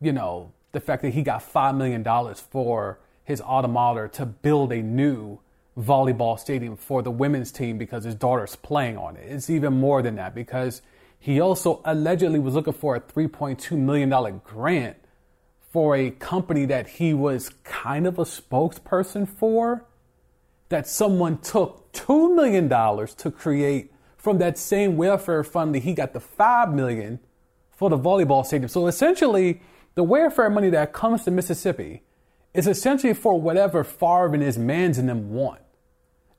you 0.00 0.12
know, 0.12 0.52
the 0.72 0.80
fact 0.80 1.02
that 1.02 1.14
he 1.14 1.22
got 1.22 1.42
$5 1.42 1.76
million 1.76 2.04
for 2.34 2.98
his 3.24 3.40
alma 3.40 4.08
to 4.12 4.26
build 4.26 4.72
a 4.72 4.82
new 4.82 5.38
volleyball 5.78 6.38
stadium 6.38 6.76
for 6.76 7.02
the 7.02 7.10
women's 7.10 7.52
team 7.52 7.78
because 7.78 8.04
his 8.04 8.14
daughter's 8.14 8.56
playing 8.56 8.96
on 8.96 9.16
it. 9.16 9.24
It's 9.30 9.50
even 9.50 9.74
more 9.74 10.02
than 10.02 10.16
that 10.16 10.34
because 10.34 10.82
he 11.18 11.40
also 11.40 11.80
allegedly 11.84 12.38
was 12.38 12.54
looking 12.54 12.72
for 12.72 12.96
a 12.96 13.00
$3.2 13.00 13.76
million 13.76 14.40
grant 14.44 14.96
for 15.70 15.94
a 15.96 16.10
company 16.10 16.64
that 16.66 16.88
he 16.88 17.14
was 17.14 17.50
kind 17.62 18.06
of 18.06 18.18
a 18.18 18.24
spokesperson 18.24 19.28
for 19.28 19.84
that 20.68 20.86
someone 20.86 21.38
took 21.38 21.92
$2 21.92 22.34
million 22.34 22.68
to 22.68 23.30
create 23.30 23.92
from 24.16 24.38
that 24.38 24.58
same 24.58 24.96
welfare 24.96 25.44
fund 25.44 25.74
that 25.74 25.82
he 25.82 25.94
got 25.94 26.12
the 26.12 26.20
5 26.20 26.72
million 26.72 27.20
for 27.70 27.88
the 27.90 27.98
volleyball 27.98 28.44
stadium. 28.44 28.68
So 28.68 28.86
essentially, 28.86 29.60
the 29.94 30.04
welfare 30.04 30.50
money 30.50 30.70
that 30.70 30.92
comes 30.92 31.24
to 31.24 31.30
Mississippi 31.30 32.02
is 32.54 32.66
essentially 32.66 33.14
for 33.14 33.40
whatever 33.40 33.84
Favre 33.84 34.34
and 34.34 34.42
his 34.42 34.58
mans 34.58 34.98
in 34.98 35.06
them 35.06 35.30
want. 35.30 35.60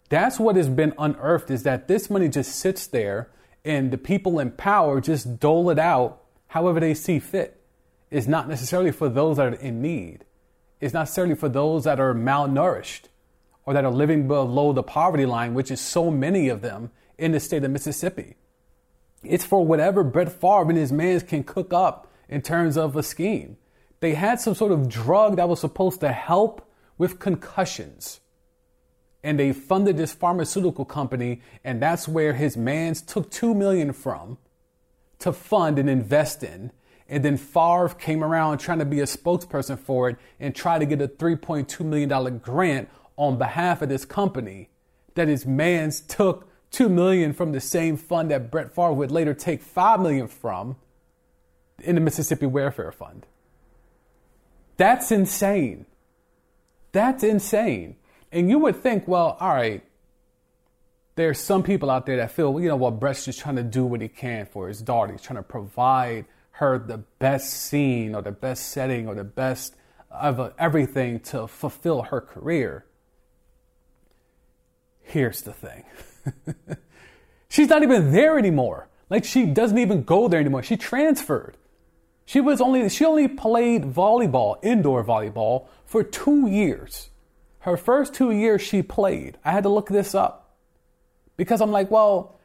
That's 0.09 0.39
what 0.39 0.55
has 0.55 0.67
been 0.67 0.93
unearthed 0.97 1.51
is 1.51 1.63
that 1.63 1.87
this 1.87 2.09
money 2.09 2.27
just 2.27 2.55
sits 2.55 2.87
there 2.87 3.29
and 3.63 3.91
the 3.91 3.97
people 3.97 4.39
in 4.39 4.51
power 4.51 4.99
just 4.99 5.39
dole 5.39 5.69
it 5.69 5.79
out 5.79 6.23
however 6.47 6.79
they 6.79 6.93
see 6.93 7.19
fit. 7.19 7.61
It's 8.09 8.27
not 8.27 8.49
necessarily 8.49 8.91
for 8.91 9.07
those 9.07 9.37
that 9.37 9.53
are 9.53 9.55
in 9.55 9.81
need. 9.81 10.25
It's 10.81 10.93
not 10.93 11.01
necessarily 11.01 11.35
for 11.35 11.47
those 11.47 11.85
that 11.85 11.99
are 11.99 12.13
malnourished 12.13 13.03
or 13.65 13.73
that 13.73 13.85
are 13.85 13.91
living 13.91 14.27
below 14.27 14.73
the 14.73 14.83
poverty 14.83 15.25
line, 15.25 15.53
which 15.53 15.71
is 15.71 15.79
so 15.79 16.11
many 16.11 16.49
of 16.49 16.61
them 16.61 16.91
in 17.17 17.31
the 17.31 17.39
state 17.39 17.63
of 17.63 17.71
Mississippi. 17.71 18.35
It's 19.23 19.45
for 19.45 19.65
whatever 19.65 20.03
Brett 20.03 20.31
Favre 20.31 20.69
and 20.69 20.77
his 20.77 20.91
mans 20.91 21.23
can 21.23 21.43
cook 21.43 21.71
up 21.71 22.10
in 22.31 22.41
terms 22.41 22.77
of 22.77 22.95
a 22.95 23.03
scheme. 23.03 23.57
They 23.99 24.15
had 24.15 24.39
some 24.39 24.55
sort 24.55 24.71
of 24.71 24.89
drug 24.89 25.35
that 25.35 25.47
was 25.47 25.59
supposed 25.59 25.99
to 25.99 26.11
help 26.11 26.67
with 26.97 27.19
concussions. 27.19 28.21
And 29.23 29.39
they 29.39 29.53
funded 29.53 29.97
this 29.97 30.13
pharmaceutical 30.13 30.85
company, 30.85 31.41
and 31.63 31.79
that's 31.79 32.07
where 32.07 32.33
his 32.33 32.57
mans 32.57 33.01
took 33.01 33.29
two 33.29 33.53
million 33.53 33.93
from 33.93 34.39
to 35.19 35.31
fund 35.31 35.77
and 35.77 35.87
invest 35.87 36.41
in. 36.41 36.71
And 37.07 37.23
then 37.23 37.37
Favre 37.37 37.89
came 37.89 38.23
around 38.23 38.57
trying 38.57 38.79
to 38.79 38.85
be 38.85 39.01
a 39.01 39.05
spokesperson 39.05 39.77
for 39.77 40.09
it 40.09 40.17
and 40.39 40.55
try 40.55 40.79
to 40.79 40.85
get 40.85 41.01
a 41.01 41.07
$3.2 41.07 41.79
million 41.81 42.37
grant 42.39 42.89
on 43.17 43.37
behalf 43.37 43.81
of 43.81 43.89
this 43.89 44.05
company 44.05 44.69
that 45.15 45.27
his 45.27 45.45
mans 45.45 45.99
took 45.99 46.47
2 46.71 46.87
million 46.87 47.33
from 47.33 47.51
the 47.51 47.59
same 47.59 47.97
fund 47.97 48.31
that 48.31 48.49
Brett 48.49 48.73
Favre 48.73 48.93
would 48.93 49.11
later 49.11 49.33
take 49.33 49.61
5 49.61 49.99
million 49.99 50.27
from 50.27 50.77
in 51.81 51.95
the 51.95 52.01
Mississippi 52.01 52.45
Welfare 52.45 52.91
Fund. 52.91 53.25
That's 54.77 55.11
insane. 55.11 55.85
That's 56.91 57.23
insane. 57.23 57.95
And 58.31 58.49
you 58.49 58.59
would 58.59 58.77
think, 58.77 59.07
well, 59.07 59.37
all 59.39 59.53
right, 59.53 59.83
there's 61.15 61.39
some 61.39 61.63
people 61.63 61.89
out 61.89 62.05
there 62.05 62.17
that 62.17 62.31
feel, 62.31 62.59
you 62.59 62.69
know, 62.69 62.75
well, 62.75 62.91
Brett's 62.91 63.25
just 63.25 63.39
trying 63.39 63.57
to 63.57 63.63
do 63.63 63.85
what 63.85 64.01
he 64.01 64.07
can 64.07 64.45
for 64.45 64.67
his 64.67 64.81
daughter. 64.81 65.11
He's 65.11 65.21
trying 65.21 65.37
to 65.37 65.43
provide 65.43 66.25
her 66.51 66.77
the 66.79 66.99
best 67.19 67.53
scene 67.53 68.15
or 68.15 68.21
the 68.21 68.31
best 68.31 68.69
setting 68.69 69.07
or 69.07 69.15
the 69.15 69.23
best 69.23 69.75
of 70.09 70.53
everything 70.57 71.19
to 71.19 71.47
fulfill 71.47 72.03
her 72.03 72.21
career. 72.21 72.85
Here's 75.01 75.41
the 75.41 75.53
thing 75.53 75.83
she's 77.49 77.67
not 77.67 77.83
even 77.83 78.11
there 78.11 78.37
anymore. 78.37 78.87
Like, 79.09 79.25
she 79.25 79.45
doesn't 79.45 79.77
even 79.77 80.03
go 80.03 80.27
there 80.29 80.39
anymore. 80.39 80.63
She 80.63 80.77
transferred. 80.77 81.57
She 82.25 82.39
was 82.39 82.61
only 82.61 82.87
she 82.89 83.05
only 83.05 83.27
played 83.27 83.83
volleyball, 83.83 84.57
indoor 84.63 85.03
volleyball, 85.03 85.67
for 85.85 86.03
two 86.03 86.47
years. 86.47 87.09
Her 87.59 87.77
first 87.77 88.13
two 88.13 88.31
years 88.31 88.61
she 88.61 88.81
played. 88.81 89.37
I 89.43 89.51
had 89.51 89.63
to 89.63 89.69
look 89.69 89.89
this 89.89 90.15
up 90.15 90.55
because 91.37 91.61
I'm 91.61 91.71
like, 91.71 91.91
well, 91.91 92.39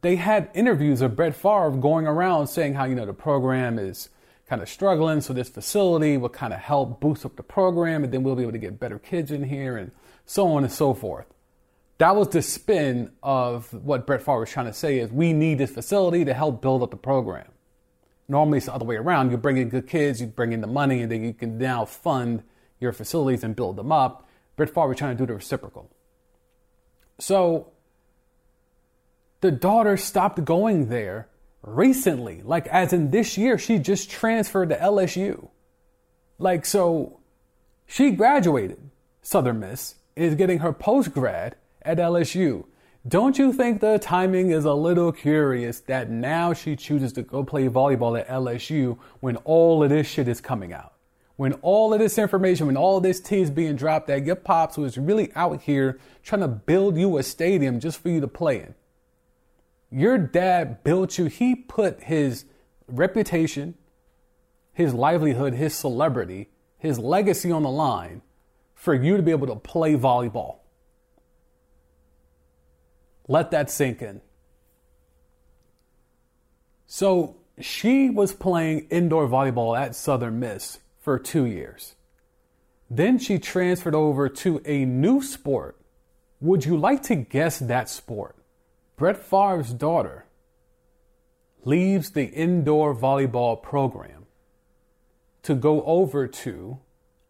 they 0.00 0.16
had 0.16 0.50
interviews 0.54 1.02
of 1.02 1.16
Brett 1.16 1.34
Favre 1.34 1.70
going 1.72 2.06
around 2.06 2.46
saying 2.46 2.74
how 2.74 2.84
you 2.84 2.94
know 2.94 3.06
the 3.06 3.12
program 3.12 3.78
is 3.78 4.08
kind 4.48 4.62
of 4.62 4.68
struggling, 4.68 5.20
so 5.20 5.32
this 5.32 5.48
facility 5.48 6.16
will 6.16 6.28
kind 6.28 6.52
of 6.52 6.60
help 6.60 7.00
boost 7.00 7.24
up 7.24 7.36
the 7.36 7.42
program, 7.42 8.04
and 8.04 8.12
then 8.12 8.22
we'll 8.22 8.36
be 8.36 8.42
able 8.42 8.52
to 8.52 8.58
get 8.58 8.78
better 8.78 8.98
kids 8.98 9.30
in 9.30 9.44
here, 9.44 9.76
and 9.76 9.90
so 10.26 10.46
on 10.48 10.62
and 10.62 10.72
so 10.72 10.94
forth. 10.94 11.26
That 11.98 12.16
was 12.16 12.28
the 12.28 12.42
spin 12.42 13.12
of 13.22 13.72
what 13.72 14.06
Brett 14.06 14.22
Favre 14.22 14.40
was 14.40 14.50
trying 14.50 14.66
to 14.66 14.72
say: 14.72 14.98
is 14.98 15.10
we 15.10 15.32
need 15.32 15.58
this 15.58 15.70
facility 15.70 16.24
to 16.24 16.34
help 16.34 16.62
build 16.62 16.82
up 16.82 16.90
the 16.90 16.96
program. 16.96 17.46
Normally 18.28 18.58
it's 18.58 18.66
the 18.66 18.74
other 18.74 18.84
way 18.84 18.96
around. 18.96 19.30
You 19.30 19.36
bring 19.36 19.56
in 19.56 19.68
good 19.68 19.88
kids, 19.88 20.20
you 20.20 20.26
bring 20.26 20.52
in 20.52 20.60
the 20.60 20.66
money, 20.66 21.02
and 21.02 21.10
then 21.10 21.24
you 21.24 21.34
can 21.34 21.58
now 21.58 21.84
fund 21.84 22.42
your 22.80 22.92
facilities 22.92 23.44
and 23.44 23.54
build 23.54 23.76
them 23.76 23.92
up. 23.92 24.28
Brett 24.56 24.70
Favre 24.74 24.94
trying 24.94 25.16
to 25.16 25.22
do 25.22 25.26
the 25.26 25.34
reciprocal. 25.34 25.90
So 27.18 27.72
the 29.40 29.50
daughter 29.50 29.96
stopped 29.96 30.44
going 30.44 30.88
there 30.88 31.28
recently. 31.62 32.42
Like 32.42 32.66
as 32.68 32.92
in 32.92 33.10
this 33.10 33.36
year, 33.38 33.58
she 33.58 33.78
just 33.78 34.10
transferred 34.10 34.70
to 34.70 34.76
LSU. 34.76 35.48
Like 36.38 36.64
so 36.66 37.20
she 37.86 38.10
graduated 38.10 38.78
Southern 39.22 39.60
Miss, 39.60 39.94
is 40.16 40.34
getting 40.34 40.58
her 40.58 40.72
post 40.72 41.12
grad 41.12 41.56
at 41.82 41.98
LSU. 41.98 42.64
Don't 43.06 43.36
you 43.36 43.52
think 43.52 43.80
the 43.80 43.98
timing 43.98 44.50
is 44.50 44.64
a 44.64 44.74
little 44.74 45.10
curious 45.10 45.80
that 45.80 46.08
now 46.08 46.52
she 46.52 46.76
chooses 46.76 47.12
to 47.14 47.22
go 47.22 47.42
play 47.42 47.68
volleyball 47.68 48.18
at 48.18 48.28
LSU 48.28 48.96
when 49.18 49.34
all 49.38 49.82
of 49.82 49.90
this 49.90 50.06
shit 50.06 50.28
is 50.28 50.40
coming 50.40 50.72
out? 50.72 50.92
When 51.34 51.54
all 51.62 51.92
of 51.92 51.98
this 51.98 52.16
information, 52.16 52.68
when 52.68 52.76
all 52.76 53.00
this 53.00 53.18
tea 53.18 53.40
is 53.40 53.50
being 53.50 53.74
dropped 53.74 54.06
that 54.06 54.24
your 54.24 54.36
pops 54.36 54.76
was 54.76 54.98
really 54.98 55.32
out 55.34 55.62
here 55.62 55.98
trying 56.22 56.42
to 56.42 56.48
build 56.48 56.96
you 56.96 57.18
a 57.18 57.24
stadium 57.24 57.80
just 57.80 58.00
for 58.00 58.08
you 58.08 58.20
to 58.20 58.28
play 58.28 58.60
in. 58.60 58.74
Your 59.90 60.16
dad 60.16 60.84
built 60.84 61.18
you, 61.18 61.24
he 61.24 61.56
put 61.56 62.04
his 62.04 62.44
reputation, 62.86 63.74
his 64.72 64.94
livelihood, 64.94 65.54
his 65.54 65.74
celebrity, 65.74 66.50
his 66.78 67.00
legacy 67.00 67.50
on 67.50 67.64
the 67.64 67.70
line 67.70 68.22
for 68.76 68.94
you 68.94 69.16
to 69.16 69.24
be 69.24 69.32
able 69.32 69.48
to 69.48 69.56
play 69.56 69.96
volleyball. 69.96 70.61
Let 73.28 73.50
that 73.50 73.70
sink 73.70 74.02
in. 74.02 74.20
So 76.86 77.36
she 77.60 78.10
was 78.10 78.34
playing 78.34 78.88
indoor 78.90 79.28
volleyball 79.28 79.78
at 79.78 79.94
Southern 79.94 80.40
Miss 80.40 80.78
for 81.00 81.18
two 81.18 81.46
years. 81.46 81.94
Then 82.90 83.18
she 83.18 83.38
transferred 83.38 83.94
over 83.94 84.28
to 84.28 84.60
a 84.66 84.84
new 84.84 85.22
sport. 85.22 85.78
Would 86.40 86.64
you 86.64 86.76
like 86.76 87.02
to 87.04 87.14
guess 87.14 87.58
that 87.60 87.88
sport? 87.88 88.36
Brett 88.96 89.16
Favre's 89.16 89.72
daughter 89.72 90.26
leaves 91.64 92.10
the 92.10 92.26
indoor 92.26 92.94
volleyball 92.94 93.62
program 93.62 94.26
to 95.42 95.54
go 95.54 95.82
over 95.84 96.26
to, 96.26 96.78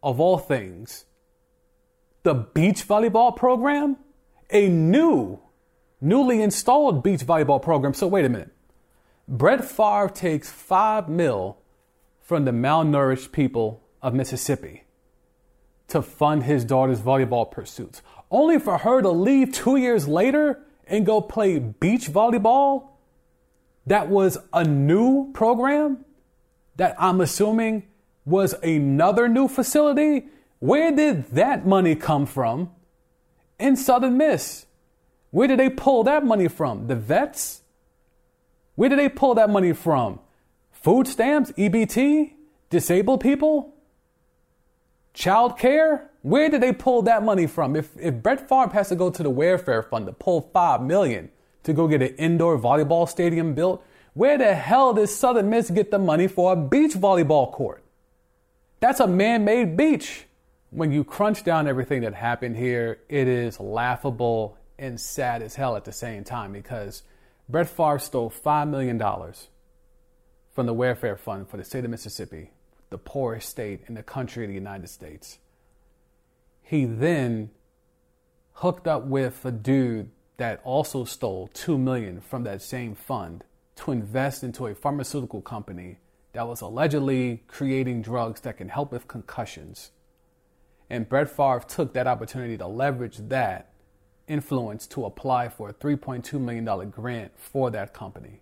of 0.03 0.19
all 0.19 0.39
things, 0.39 1.05
the 2.23 2.35
beach 2.35 2.87
volleyball 2.87 3.37
program, 3.37 3.97
a 4.51 4.69
new 4.69 5.39
newly 6.03 6.43
installed 6.43 7.03
beach 7.03 7.21
volleyball 7.21 7.63
program. 7.63 7.95
So 7.95 8.07
wait 8.07 8.25
a 8.25 8.29
minute. 8.29 8.51
Brett 9.29 9.65
Favre 9.65 10.11
takes 10.13 10.51
five 10.51 11.09
mil 11.09 11.57
from 12.21 12.45
the 12.45 12.51
malnourished 12.51 13.33
people 13.33 13.83
of 14.03 14.13
Mississippi 14.13 14.85
to 15.89 16.03
fund 16.03 16.43
his 16.43 16.65
daughter's 16.65 17.01
volleyball 17.01 17.51
pursuits, 17.51 18.03
only 18.31 18.59
for 18.59 18.79
her 18.79 19.01
to 19.01 19.11
leave 19.11 19.53
two 19.53 19.77
years 19.77 20.09
later 20.09 20.61
and 20.87 21.07
go 21.07 21.21
play 21.21 21.59
beach 21.59 22.11
volleyball. 22.11 22.89
That 23.87 24.09
was 24.09 24.39
a 24.53 24.65
new 24.65 25.33
program 25.33 26.05
that 26.77 26.97
I'm 26.99 27.21
assuming 27.21 27.85
was 28.25 28.55
another 28.63 29.29
new 29.29 29.49
facility. 29.49 30.29
Where 30.59 30.93
did 30.93 31.27
that 31.33 31.67
money 31.67 31.95
come 31.95 32.27
from 32.27 32.71
in 33.59 33.77
Southern 33.77 34.17
Miss? 34.17 34.67
Where 35.33 35.49
did 35.49 35.59
they 35.59 35.71
pull 35.71 36.05
that 36.05 36.25
money 36.25 36.47
from? 36.47 36.87
The 36.87 36.95
vets? 36.95 37.63
Where 38.77 38.89
did 38.89 38.99
they 38.99 39.09
pull 39.09 39.35
that 39.35 39.51
money 39.51 39.73
from? 39.73 40.21
Food 40.71 41.09
stamps, 41.09 41.51
EBT, 41.53 42.33
disabled 42.71 43.21
people, 43.21 43.75
child 45.15 45.59
care? 45.59 46.11
Where 46.21 46.51
did 46.51 46.61
they 46.61 46.73
pull 46.73 47.03
that 47.03 47.23
money 47.23 47.47
from? 47.47 47.75
If, 47.77 47.91
if 47.99 48.23
Brett 48.23 48.47
Favre 48.47 48.73
has 48.75 48.91
to 48.91 48.95
go 48.95 49.11
to 49.11 49.23
the 49.23 49.31
welfare 49.31 49.83
fund 49.83 50.07
to 50.07 50.13
pull 50.13 50.51
five 50.53 50.83
million 50.83 51.31
to 51.63 51.73
go 51.73 51.89
get 51.89 52.03
an 52.03 52.15
indoor 52.17 52.59
volleyball 52.59 53.09
stadium 53.09 53.55
built, 53.55 53.83
where 54.13 54.37
the 54.37 54.55
hell 54.55 54.93
did 54.93 55.09
Southern 55.09 55.49
Miss 55.49 55.71
get 55.71 55.91
the 55.91 55.99
money 55.99 56.29
for 56.29 56.53
a 56.53 56.57
beach 56.57 56.93
volleyball 56.93 57.51
court? 57.51 57.83
That's 58.81 59.01
a 59.01 59.07
man-made 59.07 59.79
beach. 59.79 60.27
When 60.71 60.93
you 60.93 61.05
crunch 61.05 61.43
down 61.43 61.67
everything 61.69 62.03
that 62.03 62.15
happened 62.15 62.57
here, 62.57 63.01
it 63.09 63.29
is 63.29 63.59
laughable 63.59 64.59
and 64.79 65.01
sad 65.01 65.43
as 65.43 65.55
hell 65.55 65.77
at 65.77 65.85
the 65.85 65.93
same 65.93 66.25
time 66.25 66.53
because 66.53 67.03
Brett 67.49 67.69
Favre 67.69 67.99
stole 67.99 68.31
$5 68.31 68.69
million 68.69 68.99
from 70.53 70.67
the 70.67 70.75
welfare 70.75 71.17
fund 71.17 71.49
for 71.49 71.57
the 71.57 71.65
state 71.65 71.85
of 71.85 71.91
Mississippi, 71.91 72.51
the 72.91 72.99
poorest 72.99 73.49
state 73.49 73.81
in 73.89 73.95
the 73.95 74.03
country 74.03 74.45
of 74.45 74.49
the 74.49 74.55
United 74.55 74.89
States. 74.89 75.39
He 76.63 76.85
then 76.85 77.51
hooked 78.55 78.87
up 78.87 79.05
with 79.05 79.45
a 79.45 79.51
dude 79.51 80.11
that 80.37 80.61
also 80.65 81.05
stole 81.05 81.49
2 81.55 81.79
million 81.79 82.21
from 82.21 82.45
that 82.45 82.63
same 82.63 82.95
fund 82.95 83.45
to 83.77 83.93
invest 83.93 84.43
into 84.43 84.67
a 84.67 84.75
pharmaceutical 84.75 85.41
company 85.41 85.99
that 86.33 86.47
was 86.47 86.61
allegedly 86.61 87.43
creating 87.47 88.03
drugs 88.03 88.41
that 88.43 88.57
can 88.57 88.69
help 88.69 88.93
with 88.93 89.09
concussions. 89.09 89.91
And 90.89 91.09
Brett 91.09 91.29
Favre 91.29 91.65
took 91.67 91.93
that 91.95 92.07
opportunity 92.07 92.57
to 92.59 92.67
leverage 92.67 93.19
that 93.29 93.72
influence 94.29 94.87
to 94.89 95.05
apply 95.05 95.49
for 95.49 95.69
a 95.69 95.75
$3.2 95.75 96.41
million 96.41 96.91
grant 96.91 97.33
for 97.37 97.71
that 97.71 97.93
company. 97.93 98.41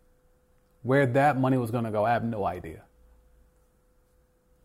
Where 0.82 1.06
that 1.06 1.38
money 1.38 1.56
was 1.56 1.70
going 1.70 1.84
to 1.84 1.90
go, 1.90 2.04
I 2.04 2.12
have 2.12 2.24
no 2.24 2.44
idea. 2.44 2.82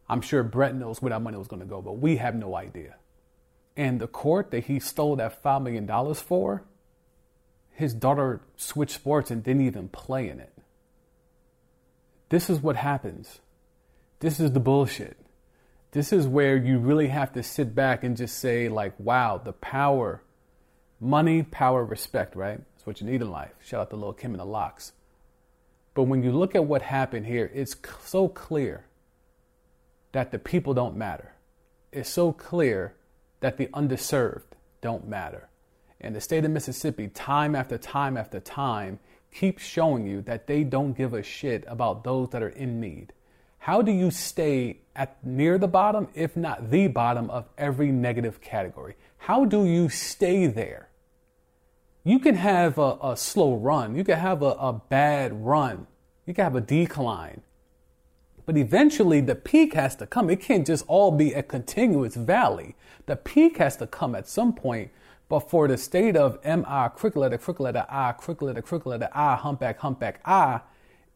I'm 0.07 0.21
sure 0.21 0.43
Brett 0.43 0.75
knows 0.75 1.01
where 1.01 1.09
that 1.09 1.21
money 1.21 1.37
was 1.37 1.47
going 1.47 1.61
to 1.61 1.65
go, 1.65 1.81
but 1.81 1.93
we 1.93 2.17
have 2.17 2.35
no 2.35 2.55
idea. 2.55 2.95
And 3.75 3.99
the 3.99 4.07
court 4.07 4.51
that 4.51 4.65
he 4.65 4.79
stole 4.79 5.15
that 5.17 5.43
$5 5.43 5.63
million 5.63 6.13
for, 6.13 6.63
his 7.71 7.93
daughter 7.93 8.41
switched 8.55 8.95
sports 8.95 9.31
and 9.31 9.43
didn't 9.43 9.65
even 9.65 9.89
play 9.89 10.29
in 10.29 10.39
it. 10.39 10.53
This 12.29 12.49
is 12.49 12.61
what 12.61 12.77
happens. 12.77 13.39
This 14.19 14.39
is 14.39 14.51
the 14.51 14.59
bullshit. 14.59 15.17
This 15.91 16.13
is 16.13 16.27
where 16.27 16.57
you 16.57 16.79
really 16.79 17.07
have 17.07 17.33
to 17.33 17.43
sit 17.43 17.75
back 17.75 18.03
and 18.03 18.17
just 18.17 18.37
say, 18.37 18.69
like, 18.69 18.93
wow, 18.99 19.41
the 19.43 19.53
power 19.53 20.21
Money, 20.99 21.43
power, 21.43 21.83
respect, 21.83 22.35
right? 22.35 22.57
That's 22.57 22.85
what 22.85 23.01
you 23.01 23.07
need 23.07 23.21
in 23.21 23.29
life. 23.29 23.51
Shout 23.63 23.81
out 23.81 23.89
to 23.89 23.95
Lil 23.95 24.13
Kim 24.13 24.31
and 24.31 24.39
the 24.39 24.45
LOX. 24.45 24.93
But 25.93 26.03
when 26.03 26.23
you 26.23 26.31
look 26.31 26.55
at 26.55 26.65
what 26.65 26.81
happened 26.81 27.25
here, 27.25 27.49
it's 27.53 27.75
so 28.03 28.27
clear 28.27 28.85
that 30.11 30.31
the 30.31 30.39
people 30.39 30.73
don't 30.73 30.95
matter. 30.95 31.33
It's 31.91 32.09
so 32.09 32.31
clear 32.31 32.95
that 33.39 33.57
the 33.57 33.67
underserved 33.67 34.43
don't 34.81 35.07
matter. 35.07 35.49
And 36.01 36.15
the 36.15 36.21
state 36.21 36.45
of 36.45 36.51
Mississippi, 36.51 37.07
time 37.07 37.55
after 37.55 37.77
time 37.77 38.17
after 38.17 38.39
time, 38.39 38.99
keeps 39.33 39.63
showing 39.63 40.05
you 40.07 40.21
that 40.21 40.47
they 40.47 40.63
don't 40.63 40.93
give 40.93 41.13
a 41.13 41.23
shit 41.23 41.63
about 41.67 42.03
those 42.03 42.29
that 42.29 42.43
are 42.43 42.49
in 42.49 42.79
need. 42.79 43.11
How 43.65 43.81
do 43.81 43.91
you 43.91 44.11
stay 44.11 44.81
at 44.95 45.25
near 45.25 45.57
the 45.57 45.67
bottom, 45.67 46.07
if 46.13 46.37
not 46.37 46.69
the 46.69 46.85
bottom, 46.85 47.31
of 47.31 47.49
every 47.57 47.91
negative 47.91 48.39
category? 48.39 48.93
How 49.17 49.43
do 49.43 49.65
you 49.65 49.89
stay 49.89 50.45
there? 50.45 50.89
You 52.03 52.19
can 52.19 52.35
have 52.35 52.77
a, 52.77 52.99
a 53.01 53.17
slow 53.17 53.55
run, 53.55 53.95
you 53.95 54.03
can 54.03 54.19
have 54.19 54.43
a, 54.43 54.51
a 54.59 54.71
bad 54.71 55.43
run, 55.43 55.87
you 56.27 56.35
can 56.35 56.43
have 56.43 56.55
a 56.55 56.61
decline. 56.61 57.41
But 58.45 58.55
eventually, 58.55 59.19
the 59.19 59.33
peak 59.33 59.73
has 59.73 59.95
to 59.95 60.05
come. 60.05 60.29
It 60.29 60.41
can't 60.41 60.67
just 60.67 60.85
all 60.87 61.09
be 61.09 61.33
a 61.33 61.41
continuous 61.41 62.13
valley. 62.13 62.75
The 63.07 63.15
peak 63.15 63.57
has 63.57 63.77
to 63.77 63.87
come 63.87 64.13
at 64.13 64.27
some 64.27 64.53
point. 64.53 64.91
But 65.27 65.49
for 65.49 65.67
the 65.67 65.79
state 65.79 66.15
of 66.15 66.37
MI, 66.45 66.89
crooked 66.95 67.17
letter, 67.17 67.39
crooked 67.39 67.63
letter 67.63 67.87
I, 67.89 68.11
crooked 68.11 68.45
letter, 68.45 68.61
crooked 68.61 68.85
letter 68.85 69.09
I, 69.11 69.35
humpback, 69.35 69.79
humpback 69.79 70.21
I, 70.23 70.61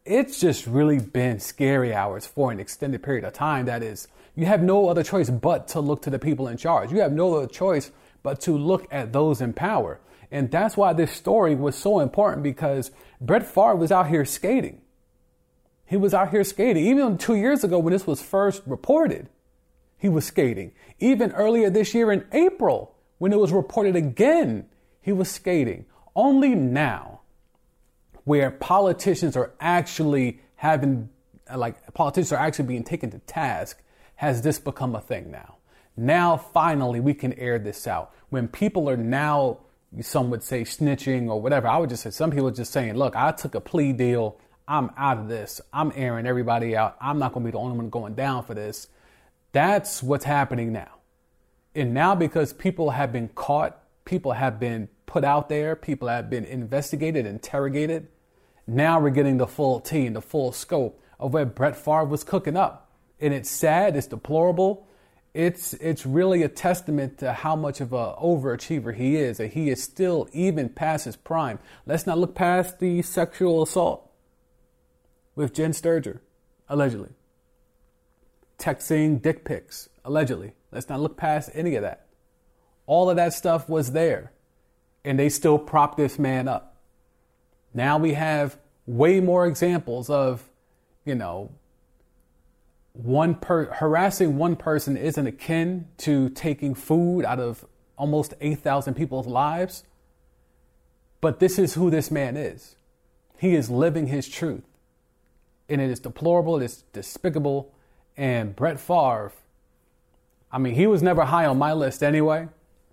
it's 0.04 0.40
just 0.40 0.66
really 0.66 0.98
been 0.98 1.40
scary 1.40 1.94
hours 1.94 2.26
for 2.26 2.50
an 2.50 2.60
extended 2.60 3.02
period 3.02 3.24
of 3.24 3.32
time. 3.32 3.66
That 3.66 3.82
is, 3.82 4.08
you 4.34 4.46
have 4.46 4.62
no 4.62 4.88
other 4.88 5.02
choice 5.02 5.30
but 5.30 5.68
to 5.68 5.80
look 5.80 6.02
to 6.02 6.10
the 6.10 6.18
people 6.18 6.48
in 6.48 6.56
charge. 6.56 6.92
You 6.92 7.00
have 7.00 7.12
no 7.12 7.34
other 7.34 7.46
choice 7.46 7.90
but 8.22 8.40
to 8.42 8.56
look 8.56 8.86
at 8.90 9.12
those 9.12 9.40
in 9.40 9.52
power. 9.52 10.00
And 10.30 10.50
that's 10.50 10.76
why 10.76 10.92
this 10.92 11.12
story 11.12 11.54
was 11.54 11.76
so 11.76 12.00
important 12.00 12.42
because 12.42 12.90
Brett 13.20 13.46
Favre 13.46 13.76
was 13.76 13.90
out 13.90 14.08
here 14.08 14.24
skating. 14.24 14.80
He 15.84 15.96
was 15.96 16.14
out 16.14 16.30
here 16.30 16.44
skating. 16.44 16.86
Even 16.86 17.18
two 17.18 17.34
years 17.34 17.64
ago, 17.64 17.78
when 17.78 17.92
this 17.92 18.06
was 18.06 18.22
first 18.22 18.62
reported, 18.64 19.28
he 19.98 20.08
was 20.08 20.24
skating. 20.24 20.72
Even 21.00 21.32
earlier 21.32 21.68
this 21.68 21.94
year 21.94 22.12
in 22.12 22.24
April, 22.32 22.94
when 23.18 23.32
it 23.32 23.38
was 23.38 23.52
reported 23.52 23.96
again, 23.96 24.66
he 25.02 25.12
was 25.12 25.28
skating. 25.28 25.86
Only 26.14 26.54
now, 26.54 27.19
where 28.24 28.50
politicians 28.50 29.36
are 29.36 29.52
actually 29.60 30.40
having, 30.56 31.08
like, 31.54 31.92
politicians 31.94 32.32
are 32.32 32.40
actually 32.40 32.66
being 32.66 32.84
taken 32.84 33.10
to 33.10 33.18
task, 33.20 33.82
has 34.16 34.42
this 34.42 34.58
become 34.58 34.94
a 34.94 35.00
thing 35.00 35.30
now. 35.30 35.56
Now, 35.96 36.36
finally, 36.36 37.00
we 37.00 37.14
can 37.14 37.32
air 37.34 37.58
this 37.58 37.86
out. 37.86 38.14
When 38.28 38.48
people 38.48 38.88
are 38.88 38.96
now, 38.96 39.58
some 40.00 40.30
would 40.30 40.42
say 40.42 40.62
snitching 40.62 41.28
or 41.28 41.40
whatever, 41.40 41.68
I 41.68 41.78
would 41.78 41.90
just 41.90 42.02
say, 42.02 42.10
some 42.10 42.30
people 42.30 42.48
are 42.48 42.52
just 42.52 42.72
saying, 42.72 42.94
look, 42.94 43.16
I 43.16 43.32
took 43.32 43.54
a 43.54 43.60
plea 43.60 43.92
deal 43.92 44.38
I'm 44.70 44.92
out 44.96 45.18
of 45.18 45.26
this. 45.26 45.60
I'm 45.72 45.92
airing 45.96 46.26
everybody 46.26 46.76
out. 46.76 46.96
I'm 47.00 47.18
not 47.18 47.32
going 47.32 47.44
to 47.44 47.48
be 47.48 47.50
the 47.50 47.58
only 47.58 47.76
one 47.76 47.90
going 47.90 48.14
down 48.14 48.44
for 48.44 48.54
this. 48.54 48.86
That's 49.50 50.00
what's 50.00 50.24
happening 50.24 50.72
now. 50.72 50.92
And 51.74 51.92
now, 51.92 52.14
because 52.14 52.52
people 52.52 52.90
have 52.90 53.12
been 53.12 53.28
caught, 53.34 53.79
people 54.10 54.32
have 54.32 54.58
been 54.58 54.88
put 55.06 55.22
out 55.22 55.48
there, 55.48 55.76
people 55.76 56.08
have 56.08 56.28
been 56.28 56.44
investigated, 56.44 57.26
interrogated, 57.26 58.08
now 58.66 58.98
we're 58.98 59.10
getting 59.10 59.36
the 59.36 59.46
full 59.46 59.78
tea 59.78 60.04
and 60.04 60.16
the 60.16 60.20
full 60.20 60.50
scope 60.50 61.00
of 61.20 61.32
where 61.32 61.46
Brett 61.46 61.76
Favre 61.76 62.04
was 62.04 62.24
cooking 62.24 62.56
up. 62.56 62.90
And 63.20 63.32
it's 63.32 63.48
sad, 63.48 63.96
it's 63.96 64.08
deplorable. 64.08 64.84
It's, 65.32 65.74
it's 65.74 66.04
really 66.04 66.42
a 66.42 66.48
testament 66.48 67.18
to 67.18 67.32
how 67.32 67.54
much 67.54 67.80
of 67.80 67.92
an 67.92 68.14
overachiever 68.20 68.92
he 68.92 69.14
is, 69.14 69.36
that 69.36 69.52
he 69.52 69.70
is 69.70 69.80
still 69.80 70.28
even 70.32 70.68
past 70.70 71.04
his 71.04 71.14
prime. 71.14 71.60
Let's 71.86 72.04
not 72.04 72.18
look 72.18 72.34
past 72.34 72.80
the 72.80 73.02
sexual 73.02 73.62
assault 73.62 74.10
with 75.36 75.54
Jenn 75.54 75.72
Sterger, 75.72 76.20
allegedly. 76.68 77.10
Texting 78.58 79.22
dick 79.22 79.44
pics, 79.44 79.88
allegedly. 80.04 80.54
Let's 80.72 80.88
not 80.88 80.98
look 80.98 81.16
past 81.16 81.50
any 81.54 81.76
of 81.76 81.82
that. 81.82 82.06
All 82.90 83.08
of 83.08 83.14
that 83.14 83.32
stuff 83.34 83.68
was 83.68 83.92
there, 83.92 84.32
and 85.04 85.16
they 85.16 85.28
still 85.28 85.60
prop 85.60 85.96
this 85.96 86.18
man 86.18 86.48
up. 86.48 86.74
Now 87.72 87.98
we 87.98 88.14
have 88.14 88.58
way 88.84 89.20
more 89.20 89.46
examples 89.46 90.10
of, 90.10 90.42
you 91.04 91.14
know, 91.14 91.52
one 92.92 93.36
per 93.36 93.66
harassing 93.66 94.38
one 94.38 94.56
person 94.56 94.96
isn't 94.96 95.24
akin 95.24 95.86
to 95.98 96.30
taking 96.30 96.74
food 96.74 97.24
out 97.24 97.38
of 97.38 97.64
almost 97.96 98.34
8,000 98.40 98.94
people's 98.94 99.28
lives. 99.28 99.84
But 101.20 101.38
this 101.38 101.60
is 101.60 101.74
who 101.74 101.90
this 101.90 102.10
man 102.10 102.36
is. 102.36 102.74
He 103.38 103.54
is 103.54 103.70
living 103.70 104.08
his 104.08 104.28
truth 104.28 104.64
and 105.68 105.80
it 105.80 105.90
is 105.90 106.00
deplorable, 106.00 106.56
it 106.56 106.64
is 106.64 106.82
despicable. 106.92 107.72
And 108.16 108.56
Brett 108.56 108.80
Favre, 108.80 109.30
I 110.50 110.58
mean, 110.58 110.74
he 110.74 110.88
was 110.88 111.04
never 111.04 111.26
high 111.26 111.46
on 111.46 111.56
my 111.56 111.72
list 111.72 112.02
anyway. 112.02 112.48